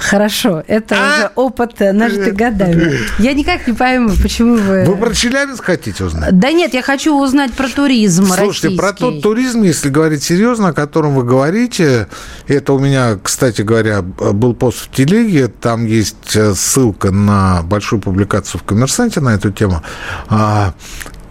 Хорошо, 0.00 0.62
это 0.66 0.96
а? 0.96 1.14
уже 1.14 1.30
опыт 1.34 1.80
нажитый 1.80 2.32
годами. 2.32 2.98
Я 3.18 3.34
никак 3.34 3.66
не 3.66 3.74
пойму, 3.74 4.10
почему 4.22 4.56
вы... 4.56 4.84
Вы 4.84 4.96
про 4.96 5.14
Челябинск 5.14 5.64
хотите 5.64 6.04
узнать? 6.04 6.38
Да 6.38 6.52
нет, 6.52 6.74
я 6.74 6.82
хочу 6.82 7.16
узнать 7.16 7.52
про 7.52 7.68
туризм 7.68 8.26
Слушайте, 8.26 8.68
российский. 8.68 8.76
про 8.76 8.92
тот 8.92 9.22
туризм, 9.22 9.62
если 9.62 9.90
говорить 9.90 10.22
серьезно, 10.22 10.68
о 10.68 10.72
котором 10.72 11.14
вы 11.14 11.24
говорите, 11.24 12.08
это 12.48 12.72
у 12.72 12.78
меня, 12.78 13.18
кстати 13.22 13.62
говоря, 13.62 14.02
был 14.02 14.54
пост 14.54 14.78
в 14.78 14.90
телеге, 14.90 15.48
там 15.48 15.86
есть 15.86 16.34
э, 16.34 16.54
ссылка 16.54 17.10
на 17.10 17.62
большую 17.62 18.00
публикацию 18.00 18.60
в 18.60 18.64
«Коммерсанте» 18.64 19.20
на 19.20 19.34
эту 19.34 19.50
тему. 19.52 19.82
А, 20.28 20.74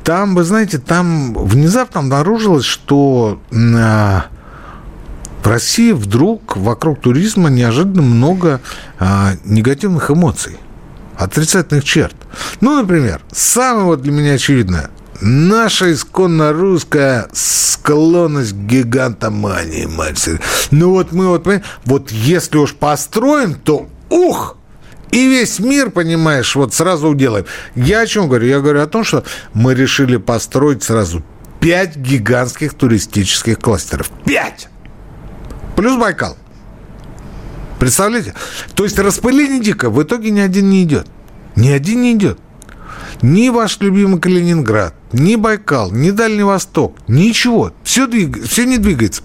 там, 0.04 0.36
вы 0.36 0.44
знаете, 0.44 0.78
там 0.80 1.34
внезапно 1.34 2.02
обнаружилось, 2.02 2.66
что 2.66 3.40
а, 3.52 4.26
в 5.44 5.48
России 5.48 5.92
вдруг 5.92 6.58
вокруг 6.58 7.02
туризма 7.02 7.50
неожиданно 7.50 8.02
много 8.02 8.62
а, 9.00 9.34
негативных 9.46 10.12
эмоций. 10.12 10.58
отрицательных 11.18 11.84
черт. 11.84 12.16
Ну, 12.62 12.82
например, 12.82 13.22
самое 13.32 13.86
вот 13.86 14.02
для 14.02 14.12
меня 14.12 14.34
очевидное. 14.34 14.90
Наша 15.22 15.92
исконно 15.92 16.54
русская 16.54 17.28
склонность 17.34 18.54
к 18.54 18.56
гигантомании, 18.56 19.86
мать. 19.86 20.30
Ну 20.72 20.92
вот 20.92 21.12
мы 21.12 21.28
вот, 21.28 21.46
вот 21.84 22.12
если 22.12 22.58
уж 22.58 22.74
построим, 22.74 23.56
то 23.56 23.90
ух, 24.10 24.56
и 25.12 25.28
весь 25.28 25.60
мир, 25.60 25.90
понимаешь, 25.90 26.56
вот 26.56 26.74
сразу 26.74 27.10
уделаем. 27.10 27.46
Я 27.76 28.02
о 28.02 28.08
чем 28.08 28.28
говорю? 28.28 28.48
Я 28.48 28.60
говорю 28.60 28.82
о 28.82 28.88
том, 28.88 29.04
что 29.04 29.24
мы 29.54 29.74
решили 29.74 30.18
построить 30.18 30.84
сразу 30.84 31.24
пять 31.60 31.98
гигантских 31.98 32.74
туристических 32.76 33.60
кластеров. 33.60 34.12
Пять! 34.26 34.70
Плюс 35.80 35.96
Байкал. 35.96 36.36
Представляете? 37.80 38.34
То 38.76 38.84
есть 38.84 39.00
распыление 39.00 39.62
дико. 39.62 39.90
В 39.90 40.04
итоге 40.04 40.30
ни 40.30 40.42
один 40.42 40.70
не 40.70 40.84
идет. 40.84 41.08
Ни 41.56 41.70
один 41.70 42.02
не 42.02 42.16
идет. 42.16 42.38
Ни 43.22 43.48
ваш 43.48 43.80
любимый 43.80 44.20
Калининград, 44.20 44.94
ни 45.14 45.38
Байкал, 45.38 45.92
ни 45.92 46.12
Дальний 46.12 46.44
Восток, 46.44 46.98
ничего. 47.08 47.72
Все, 47.84 48.08
двиг... 48.08 48.46
все 48.46 48.66
не 48.66 48.78
двигается. 48.78 49.22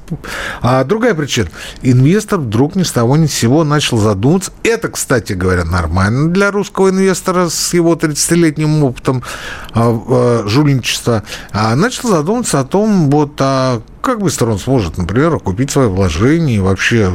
А 0.63 0.85
другая 0.85 1.15
причина. 1.15 1.49
Инвестор 1.83 2.39
вдруг 2.39 2.77
ни 2.77 2.85
с 2.85 2.93
того 2.93 3.17
ни 3.17 3.27
с 3.27 3.35
сего 3.35 3.65
начал 3.65 3.99
задуматься. 3.99 4.53
Это, 4.63 4.91
кстати 4.91 5.33
говоря, 5.33 5.65
нормально 5.65 6.31
для 6.31 6.53
русского 6.53 6.91
инвестора 6.91 7.49
с 7.49 7.75
его 7.75 7.95
30-летним 7.95 8.85
опытом 8.85 9.25
а, 9.73 9.91
а, 9.91 10.45
жульничества. 10.47 11.25
А 11.51 11.75
начал 11.75 12.11
задуматься 12.11 12.61
о 12.61 12.65
том, 12.65 13.11
вот, 13.11 13.33
а 13.41 13.83
как 14.05 14.21
быстро 14.21 14.51
он 14.51 14.59
сможет, 14.59 14.99
например, 14.99 15.39
купить 15.41 15.71
свои 15.71 15.89
вложения, 15.89 16.57
и 16.57 16.61
вообще 16.61 17.11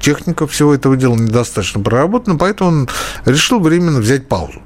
техника 0.00 0.46
всего 0.46 0.72
этого 0.72 0.96
дела 0.96 1.16
недостаточно 1.16 1.82
проработана, 1.82 2.38
поэтому 2.38 2.70
он 2.70 2.88
решил 3.24 3.60
временно 3.60 3.98
взять 3.98 4.28
паузу. 4.28 4.62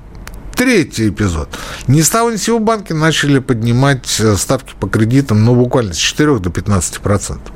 Третий 0.55 1.09
эпизод. 1.09 1.49
Ни 1.89 2.03
с 2.03 2.11
того 2.11 2.31
ни 2.31 2.37
сего 2.37 2.59
банки 2.59 2.93
начали 2.93 3.39
поднимать 3.39 4.21
э, 4.21 4.37
ставки 4.37 4.75
по 4.79 4.87
кредитам, 4.87 5.45
ну, 5.45 5.55
буквально 5.57 5.95
с 5.95 5.97
4 5.97 6.39
до 6.39 6.51
15 6.51 7.01
процентов 7.01 7.53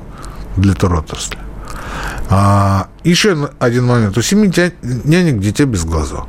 для 0.56 0.74
туротрасли. 0.74 1.38
А, 2.28 2.88
еще 3.04 3.50
один 3.58 3.86
момент. 3.86 4.16
У 4.16 4.22
семи 4.22 4.50
нянек 4.82 5.38
дитя 5.38 5.66
без 5.66 5.84
глаза. 5.84 6.24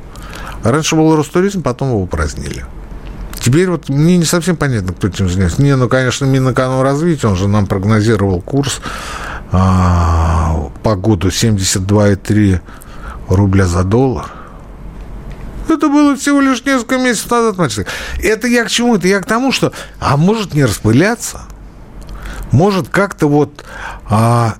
Раньше 0.64 0.96
был 0.96 1.16
Ростуризм, 1.16 1.64
потом 1.64 1.90
его 1.90 2.02
упразднили. 2.02 2.66
Теперь 3.48 3.70
вот 3.70 3.88
мне 3.88 4.18
не 4.18 4.26
совсем 4.26 4.58
понятно, 4.58 4.92
кто 4.92 5.08
этим 5.08 5.30
занимается. 5.30 5.62
Не, 5.62 5.78
ну, 5.78 5.88
конечно, 5.88 6.26
Минэкономразвитие, 6.26 7.30
он 7.32 7.38
же 7.38 7.48
нам 7.48 7.66
прогнозировал 7.66 8.42
курс 8.42 8.82
а, 9.54 10.70
по 10.84 10.98
году 10.98 11.30
72,3 11.30 12.60
рубля 13.30 13.66
за 13.66 13.86
доллар. 13.86 14.26
Это 15.70 15.88
было 15.88 16.18
всего 16.18 16.42
лишь 16.42 16.66
несколько 16.66 16.98
месяцев 16.98 17.32
назад, 17.32 17.58
мальчик. 17.58 17.88
Это 18.22 18.50
я 18.50 18.66
к 18.66 18.70
чему? 18.70 18.98
Это 18.98 19.08
я 19.08 19.22
к 19.22 19.26
тому, 19.26 19.54
что, 19.54 19.72
а 20.02 20.18
может 20.18 20.54
не 20.54 20.66
распыляться? 20.66 21.44
Может 22.52 22.90
как-то 22.90 23.30
вот 23.30 23.64
а, 24.10 24.56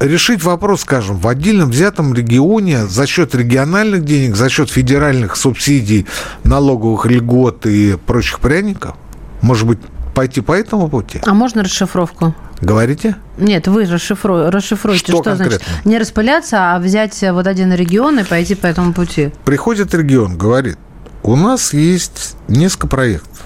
решить 0.00 0.42
вопрос, 0.42 0.82
скажем, 0.82 1.16
в 1.16 1.26
отдельном 1.28 1.70
взятом 1.70 2.14
регионе 2.14 2.86
за 2.86 3.06
счет 3.06 3.34
региональных 3.34 4.04
денег, 4.04 4.36
за 4.36 4.48
счет 4.48 4.70
федеральных 4.70 5.36
субсидий, 5.36 6.06
налоговых 6.44 7.06
льгот 7.06 7.66
и 7.66 7.96
прочих 8.06 8.40
пряников? 8.40 8.96
Может 9.40 9.66
быть, 9.66 9.78
пойти 10.14 10.40
по 10.40 10.52
этому 10.52 10.88
пути? 10.88 11.20
А 11.24 11.34
можно 11.34 11.62
расшифровку? 11.62 12.34
Говорите? 12.60 13.16
Нет, 13.36 13.68
вы 13.68 13.84
расшифру... 13.84 14.50
расшифруете, 14.50 15.12
что, 15.12 15.22
что 15.22 15.36
значит 15.36 15.62
не 15.84 15.98
распыляться, 15.98 16.74
а 16.74 16.78
взять 16.80 17.22
вот 17.22 17.46
один 17.46 17.72
регион 17.72 18.18
и 18.18 18.24
пойти 18.24 18.56
по 18.56 18.66
этому 18.66 18.92
пути. 18.92 19.32
Приходит 19.44 19.94
регион, 19.94 20.36
говорит, 20.36 20.76
у 21.22 21.36
нас 21.36 21.72
есть 21.72 22.36
несколько 22.48 22.88
проектов. 22.88 23.44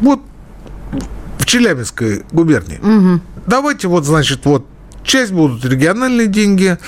Вот 0.00 0.20
в 1.38 1.46
Челябинской 1.46 2.24
губернии. 2.32 2.78
Угу. 2.78 3.20
Давайте 3.46 3.86
вот, 3.86 4.04
значит, 4.04 4.46
вот 4.46 4.66
часть 5.04 5.32
будут 5.32 5.64
региональные 5.64 6.26
деньги, 6.26 6.78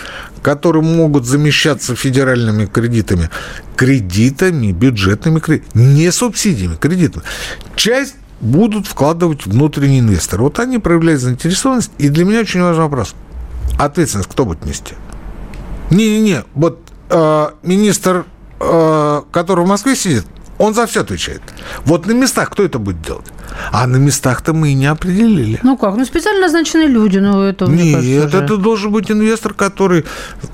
которые 0.43 0.83
могут 0.83 1.27
замещаться 1.27 1.95
федеральными 1.95 2.67
кредитами. 2.67 3.31
Кредитами, 3.77 4.73
бюджетными 4.73 5.39
кредитами. 5.39 5.83
Не 5.83 6.11
субсидиями, 6.11 6.77
кредитами. 6.77 7.25
Часть 7.77 8.17
будут 8.41 8.87
вкладывать 8.87 9.47
внутренние 9.47 10.01
инвесторы. 10.01 10.43
Вот 10.43 10.59
они 10.59 10.79
проявляют 10.79 11.21
заинтересованность. 11.21 11.91
И 11.99 12.09
для 12.09 12.25
меня 12.25 12.41
очень 12.41 12.62
важный 12.62 12.83
вопрос. 12.83 13.14
Ответственность 13.79 14.31
кто 14.31 14.45
будет 14.45 14.64
нести? 14.64 14.95
Не-не-не, 15.91 16.45
вот 16.55 16.81
э, 17.11 17.49
министр, 17.62 18.25
э, 18.59 19.23
который 19.31 19.64
в 19.64 19.69
Москве 19.69 19.95
сидит, 19.95 20.27
он 20.59 20.75
за 20.75 20.87
все 20.87 21.03
отвечает. 21.03 21.43
Вот 21.85 22.07
на 22.07 22.13
местах 22.13 22.51
кто 22.51 22.65
это 22.65 22.79
будет 22.79 23.03
делать? 23.03 23.27
А 23.73 23.87
на 23.87 23.97
местах-то 23.97 24.53
мы 24.53 24.71
и 24.71 24.75
не 24.75 24.87
определили. 24.87 25.61
Ну 25.63 25.77
как? 25.77 25.97
Ну 25.97 26.05
специально 26.05 26.41
назначенные 26.41 26.89
люди. 26.89 27.19
Ну 27.19 27.43
это, 27.43 27.67
Нет, 27.67 27.97
кажется, 27.97 28.39
это 28.39 28.55
уже... 28.55 28.63
должен 28.63 28.93
быть 28.93 29.11
инвестор, 29.11 29.55
который, 29.55 30.05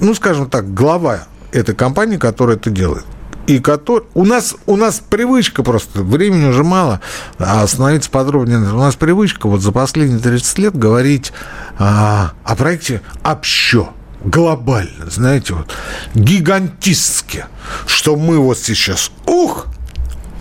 ну 0.01 0.15
скажем 0.15 0.49
так, 0.49 0.73
глава 0.75 1.25
этой 1.53 1.75
компании, 1.75 2.17
которая 2.17 2.57
это 2.57 2.71
делает 2.71 3.05
и 3.47 3.59
который... 3.59 4.05
У 4.15 4.25
нас, 4.25 4.55
у 4.67 4.77
нас 4.77 5.01
привычка 5.01 5.63
просто, 5.63 6.03
времени 6.03 6.47
уже 6.47 6.65
мало, 6.65 7.01
а 7.39 7.63
остановиться 7.63 8.11
подробнее. 8.11 8.59
У 8.59 8.79
нас 8.79 8.95
привычка 8.95 9.49
вот 9.49 9.61
за 9.61 9.73
последние 9.73 10.21
30 10.21 10.59
лет 10.59 10.77
говорить 10.77 11.33
а, 11.79 12.33
о 12.45 12.57
проекте 12.57 13.03
общо 13.25 13.91
глобально, 14.25 15.11
знаете, 15.11 15.55
вот, 15.55 15.75
гигантистски, 16.15 17.47
что 17.87 18.17
мы 18.17 18.39
вот 18.39 18.59
сейчас, 18.59 19.11
ух, 19.27 19.67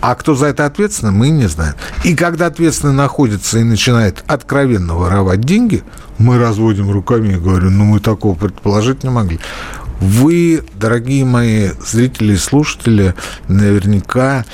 а 0.02 0.16
кто 0.16 0.34
за 0.34 0.46
это 0.46 0.66
ответственный, 0.66 1.12
мы 1.12 1.28
не 1.30 1.46
знаем. 1.46 1.74
И 2.04 2.16
когда 2.16 2.46
ответственный 2.46 2.92
находится 2.92 3.60
и 3.60 3.62
начинает 3.62 4.24
откровенно 4.26 4.96
воровать 4.96 5.40
деньги, 5.40 5.84
мы 6.18 6.38
разводим 6.38 6.90
руками 6.90 7.34
и 7.34 7.36
говорим, 7.36 7.78
ну 7.78 7.84
мы 7.84 8.00
такого 8.00 8.34
предположить 8.34 9.04
не 9.04 9.10
могли. 9.10 9.38
Вы, 10.00 10.64
дорогие 10.74 11.24
мои 11.24 11.70
зрители 11.86 12.32
и 12.32 12.36
слушатели, 12.36 13.14
наверняка 13.46 14.44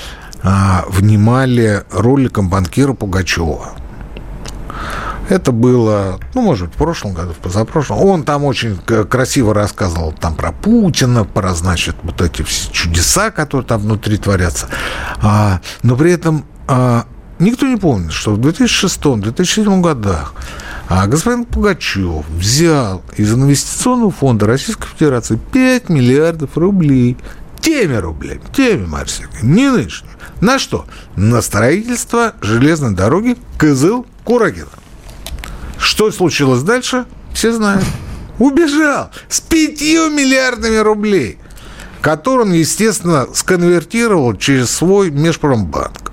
а, 0.43 0.85
внимали 0.87 1.83
роликом 1.91 2.47
банкира 2.47 2.93
Пугачева. 2.93 3.78
Это 5.29 5.51
было, 5.51 6.19
ну, 6.33 6.41
может 6.41 6.67
быть, 6.67 6.75
в 6.75 6.77
прошлом 6.77 7.13
году, 7.13 7.33
в 7.33 7.37
позапрошлом. 7.37 7.99
Он 7.99 8.23
там 8.23 8.43
очень 8.43 8.77
красиво 8.77 9.53
рассказывал 9.53 10.11
там 10.11 10.35
про 10.35 10.51
Путина, 10.51 11.23
про, 11.23 11.53
значит, 11.53 11.95
вот 12.03 12.19
эти 12.21 12.41
все 12.41 12.71
чудеса, 12.71 13.31
которые 13.31 13.67
там 13.67 13.81
внутри 13.81 14.17
творятся. 14.17 14.67
А, 15.21 15.61
но 15.83 15.95
при 15.95 16.11
этом 16.11 16.45
а, 16.67 17.05
никто 17.37 17.67
не 17.67 17.77
помнит, 17.77 18.11
что 18.11 18.33
в 18.33 18.39
2006-2007 18.39 19.81
годах 19.81 20.33
а 20.91 21.05
господин 21.05 21.45
Пугачев 21.45 22.27
взял 22.29 23.03
из 23.15 23.31
инвестиционного 23.31 24.09
фонда 24.09 24.47
Российской 24.47 24.87
Федерации 24.87 25.39
5 25.51 25.89
миллиардов 25.89 26.57
рублей. 26.57 27.15
Теми 27.61 27.95
рублями, 27.95 28.41
теми, 28.55 28.87
Марсик, 28.87 29.29
не 29.43 29.69
нынешними. 29.69 30.13
На 30.41 30.57
что? 30.57 30.85
На 31.15 31.41
строительство 31.41 32.33
железной 32.41 32.95
дороги 32.95 33.37
Кызыл-Курагина. 33.59 34.78
Что 35.79 36.11
случилось 36.11 36.61
дальше, 36.61 37.05
все 37.33 37.53
знают. 37.53 37.85
Убежал 38.37 39.11
с 39.27 39.41
пятью 39.41 40.09
миллиардами 40.09 40.77
рублей, 40.77 41.39
которые 42.01 42.47
он, 42.47 42.53
естественно, 42.53 43.27
сконвертировал 43.33 44.35
через 44.35 44.69
свой 44.69 45.09
межпромбанк. 45.09 46.11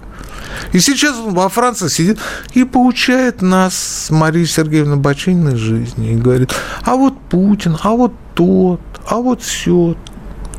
И 0.73 0.81
сейчас 0.81 1.17
он 1.17 1.35
во 1.35 1.49
Франции 1.49 1.89
сидит 1.89 2.19
и 2.55 2.64
получает 2.64 3.43
нас 3.43 3.75
с 3.77 4.11
Марией 4.11 4.47
Сергеевной 4.47 4.97
Бачининой 4.97 5.57
жизни. 5.57 6.12
И 6.12 6.17
говорит, 6.17 6.55
а 6.83 6.97
вот 6.97 7.21
Путин, 7.29 7.77
а 7.83 7.91
вот 7.91 8.14
тот, 8.35 8.81
а 9.07 9.17
вот 9.17 9.43
все. 9.43 9.97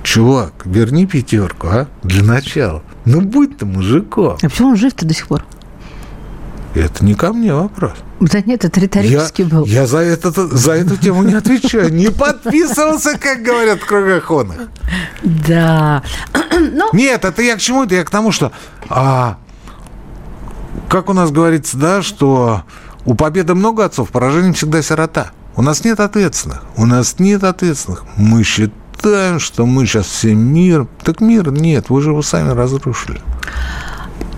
Чувак, 0.03 0.53
верни 0.65 1.05
пятерку, 1.05 1.67
а? 1.67 1.87
Для 2.03 2.23
начала. 2.23 2.83
Ну, 3.05 3.21
будь 3.21 3.57
ты 3.57 3.65
мужиком. 3.65 4.37
А 4.41 4.49
почему 4.49 4.69
он 4.69 4.77
жив-то 4.77 5.05
до 5.05 5.13
сих 5.13 5.27
пор? 5.27 5.43
Это 6.77 7.03
не 7.03 7.15
ко 7.15 7.33
мне 7.33 7.53
вопрос. 7.53 7.93
Да 8.19 8.41
нет, 8.41 8.63
это 8.65 8.79
риторический 8.79 9.43
я, 9.43 9.49
был. 9.49 9.65
Я 9.65 9.87
за, 9.87 9.99
это, 9.99 10.31
за 10.31 10.73
эту 10.73 10.95
тему 10.97 11.23
не 11.23 11.33
отвечаю. 11.33 11.91
Не 11.93 12.09
подписывался, 12.09 13.17
как 13.17 13.41
говорят 13.41 13.79
в 13.79 13.85
кругоходах. 13.85 14.55
Да. 15.23 16.03
Нет, 16.93 17.25
это 17.25 17.41
я 17.41 17.55
к 17.55 17.59
чему? 17.59 17.83
Это 17.83 17.95
я 17.95 18.03
к 18.03 18.09
тому, 18.09 18.31
что 18.31 18.51
а, 18.89 19.37
как 20.89 21.09
у 21.09 21.13
нас 21.13 21.31
говорится, 21.31 21.77
да, 21.77 22.01
что 22.01 22.63
у 23.05 23.15
победы 23.15 23.55
много 23.55 23.83
отцов, 23.85 24.09
поражение 24.09 24.53
всегда 24.53 24.81
сирота. 24.81 25.31
У 25.55 25.61
нас 25.61 25.83
нет 25.83 25.99
ответственных. 25.99 26.63
У 26.75 26.85
нас 26.85 27.17
нет 27.17 27.43
ответственных. 27.43 28.05
Мы 28.17 28.43
считаем, 28.43 29.39
что 29.39 29.65
мы 29.65 29.85
сейчас 29.85 30.05
все 30.05 30.35
мир. 30.35 30.87
Так 31.03 31.21
мир 31.21 31.51
нет, 31.51 31.89
вы 31.89 32.01
же 32.01 32.11
его 32.11 32.21
сами 32.21 32.51
разрушили. 32.51 33.21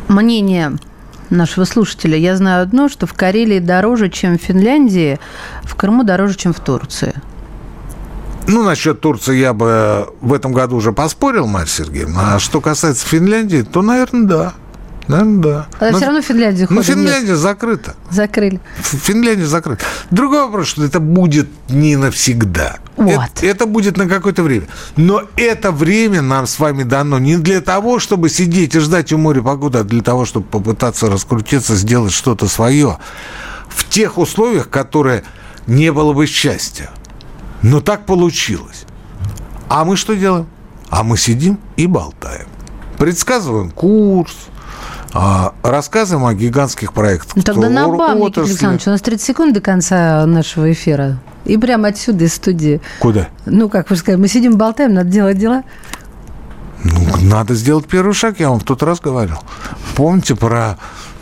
Мнение 0.07 0.77
нашего 1.30 1.65
слушателя. 1.65 2.17
Я 2.17 2.36
знаю 2.36 2.63
одно, 2.63 2.89
что 2.89 3.07
в 3.07 3.13
Карелии 3.13 3.59
дороже, 3.59 4.09
чем 4.09 4.38
в 4.38 4.41
Финляндии, 4.41 5.19
в 5.63 5.75
Крыму 5.75 6.03
дороже, 6.03 6.36
чем 6.36 6.53
в 6.53 6.59
Турции. 6.59 7.13
Ну, 8.47 8.63
насчет 8.63 8.99
Турции 8.99 9.38
я 9.38 9.53
бы 9.53 10.07
в 10.21 10.34
этом 10.34 10.53
году 10.53 10.77
уже 10.77 10.91
поспорил, 10.91 11.45
Марья 11.45 11.67
Сергеевна. 11.67 12.36
А 12.36 12.39
что 12.39 12.61
касается 12.61 13.05
Финляндии, 13.05 13.61
то, 13.61 13.82
наверное, 13.82 14.27
да. 14.27 14.53
Наверное, 15.10 15.41
да. 15.41 15.68
А 15.80 15.89
но, 15.89 15.97
все 15.97 16.05
равно 16.05 16.22
Финляндия 16.22 16.68
Ну, 16.70 16.84
Финляндия 16.84 17.32
нет. 17.32 17.38
закрыта. 17.39 17.95
Закрыли. 18.12 18.62
Финляндия 18.80 19.47
закрыта. 19.47 19.84
Другой 20.12 20.43
вопрос, 20.45 20.68
что 20.68 20.86
это 20.86 20.99
будет 20.99 21.49
не 21.68 21.95
навсегда. 21.95 22.78
Вот. 22.95 23.14
Это, 23.34 23.45
это 23.47 23.66
будет 23.66 23.97
на 23.97 24.07
какое-то 24.07 24.43
время. 24.43 24.68
Но 24.97 25.24
это 25.36 25.72
время 25.72 26.22
нам 26.22 26.45
с 26.45 26.60
вами 26.60 26.84
дано 26.84 27.18
не 27.18 27.38
для 27.38 27.60
того, 27.60 27.97
чтобы 27.97 28.30
сидеть 28.30 28.76
и 28.76 28.80
ждать 28.80 29.12
у 29.12 29.18
моря 29.18 29.41
погоды, 29.41 29.80
а 29.80 29.84
для 29.84 30.03
того, 30.03 30.26
чтобы 30.26 30.45
попытаться 30.45 31.10
раскрутиться, 31.10 31.76
сделать 31.76 32.14
что-то 32.14 32.47
свое. 32.47 32.99
В 33.68 33.89
тех 33.89 34.20
условиях, 34.20 34.70
которые 34.70 35.24
не 35.66 35.91
было 35.91 36.14
бы 36.14 36.28
счастья. 36.28 36.91
Но 37.64 37.82
так 37.82 38.05
получилось. 38.05 38.86
А 39.70 39.86
мы 39.86 39.97
что 39.97 40.16
делаем? 40.16 40.45
А 40.91 41.01
мы 41.01 41.18
сидим 41.18 41.57
и 41.78 41.88
болтаем. 41.88 42.47
Предсказываем 42.99 43.72
курс, 43.72 44.36
а, 45.14 45.53
рассказываем 45.64 46.26
о 46.26 46.34
гигантских 46.34 46.93
проектах. 46.93 47.36
Ну, 47.36 47.41
тогда 47.41 47.70
на 47.70 47.88
бам, 47.88 48.20
Никита 48.20 48.41
Александрович, 48.41 48.88
у 48.88 48.91
нас 48.91 49.01
30 49.01 49.26
секунд 49.26 49.53
до 49.53 49.62
конца 49.62 50.26
нашего 50.26 50.72
эфира. 50.72 51.18
И 51.45 51.57
прямо 51.57 51.88
отсюда, 51.88 52.26
из 52.26 52.34
студии. 52.34 52.82
Куда? 52.99 53.30
Ну, 53.45 53.70
как 53.70 53.89
вы 53.89 53.95
сказали, 53.95 54.22
мы 54.22 54.28
сидим, 54.28 54.57
болтаем, 54.57 54.93
надо 54.93 55.10
делать 55.10 55.38
дела. 55.38 55.64
Ну, 56.84 57.01
надо 57.24 57.55
сделать 57.55 57.88
первый 57.88 58.14
шаг, 58.14 58.39
я 58.39 58.49
вам 58.49 58.60
в 58.60 58.64
тот 58.64 58.84
раз 58.84 58.99
говорил. 58.99 59.38
Помните 59.95 60.36
про 60.36 60.78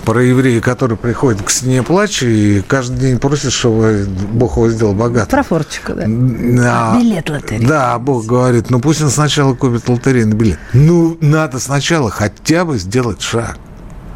про 0.05 0.23
еврея, 0.23 0.61
который 0.61 0.95
приходит 0.95 1.41
к 1.41 1.49
стене 1.49 1.83
плача 1.83 2.25
и 2.27 2.61
каждый 2.61 2.97
день 2.97 3.19
просит, 3.19 3.51
чтобы 3.51 4.07
Бог 4.31 4.55
его 4.55 4.69
сделал 4.69 4.93
богатым. 4.93 5.29
Про 5.29 5.43
форчику, 5.43 5.93
да. 5.95 6.05
А, 6.05 6.97
билет 6.97 7.29
лотереи. 7.29 7.65
Да, 7.65 7.99
Бог 7.99 8.25
говорит, 8.25 8.69
ну 8.69 8.79
пусть 8.79 9.01
он 9.01 9.09
сначала 9.09 9.53
купит 9.53 9.89
лотерейный 9.89 10.33
билет. 10.33 10.59
Ну, 10.71 11.17
надо 11.19 11.59
сначала 11.59 12.09
хотя 12.09 12.63
бы 12.63 12.77
сделать 12.77 13.21
шаг. 13.21 13.57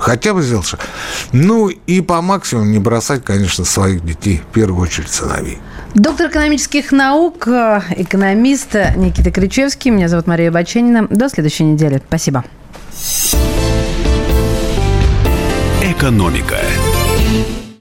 Хотя 0.01 0.33
бы 0.33 0.41
сделать 0.41 0.65
шаг. 0.65 0.79
Ну, 1.31 1.69
и 1.69 2.01
по 2.01 2.21
максимуму 2.21 2.65
не 2.65 2.79
бросать, 2.79 3.23
конечно, 3.23 3.63
своих 3.65 4.03
детей, 4.03 4.41
в 4.49 4.51
первую 4.51 4.81
очередь 4.81 5.09
сыновей. 5.09 5.59
Доктор 5.93 6.31
экономических 6.31 6.91
наук, 6.91 7.47
экономист 7.47 8.73
Никита 8.95 9.29
Кричевский. 9.29 9.91
Меня 9.91 10.07
зовут 10.07 10.25
Мария 10.25 10.51
Баченина. 10.51 11.07
До 11.07 11.29
следующей 11.29 11.65
недели. 11.65 12.01
Спасибо. 12.07 12.43
Экономика. 15.83 16.57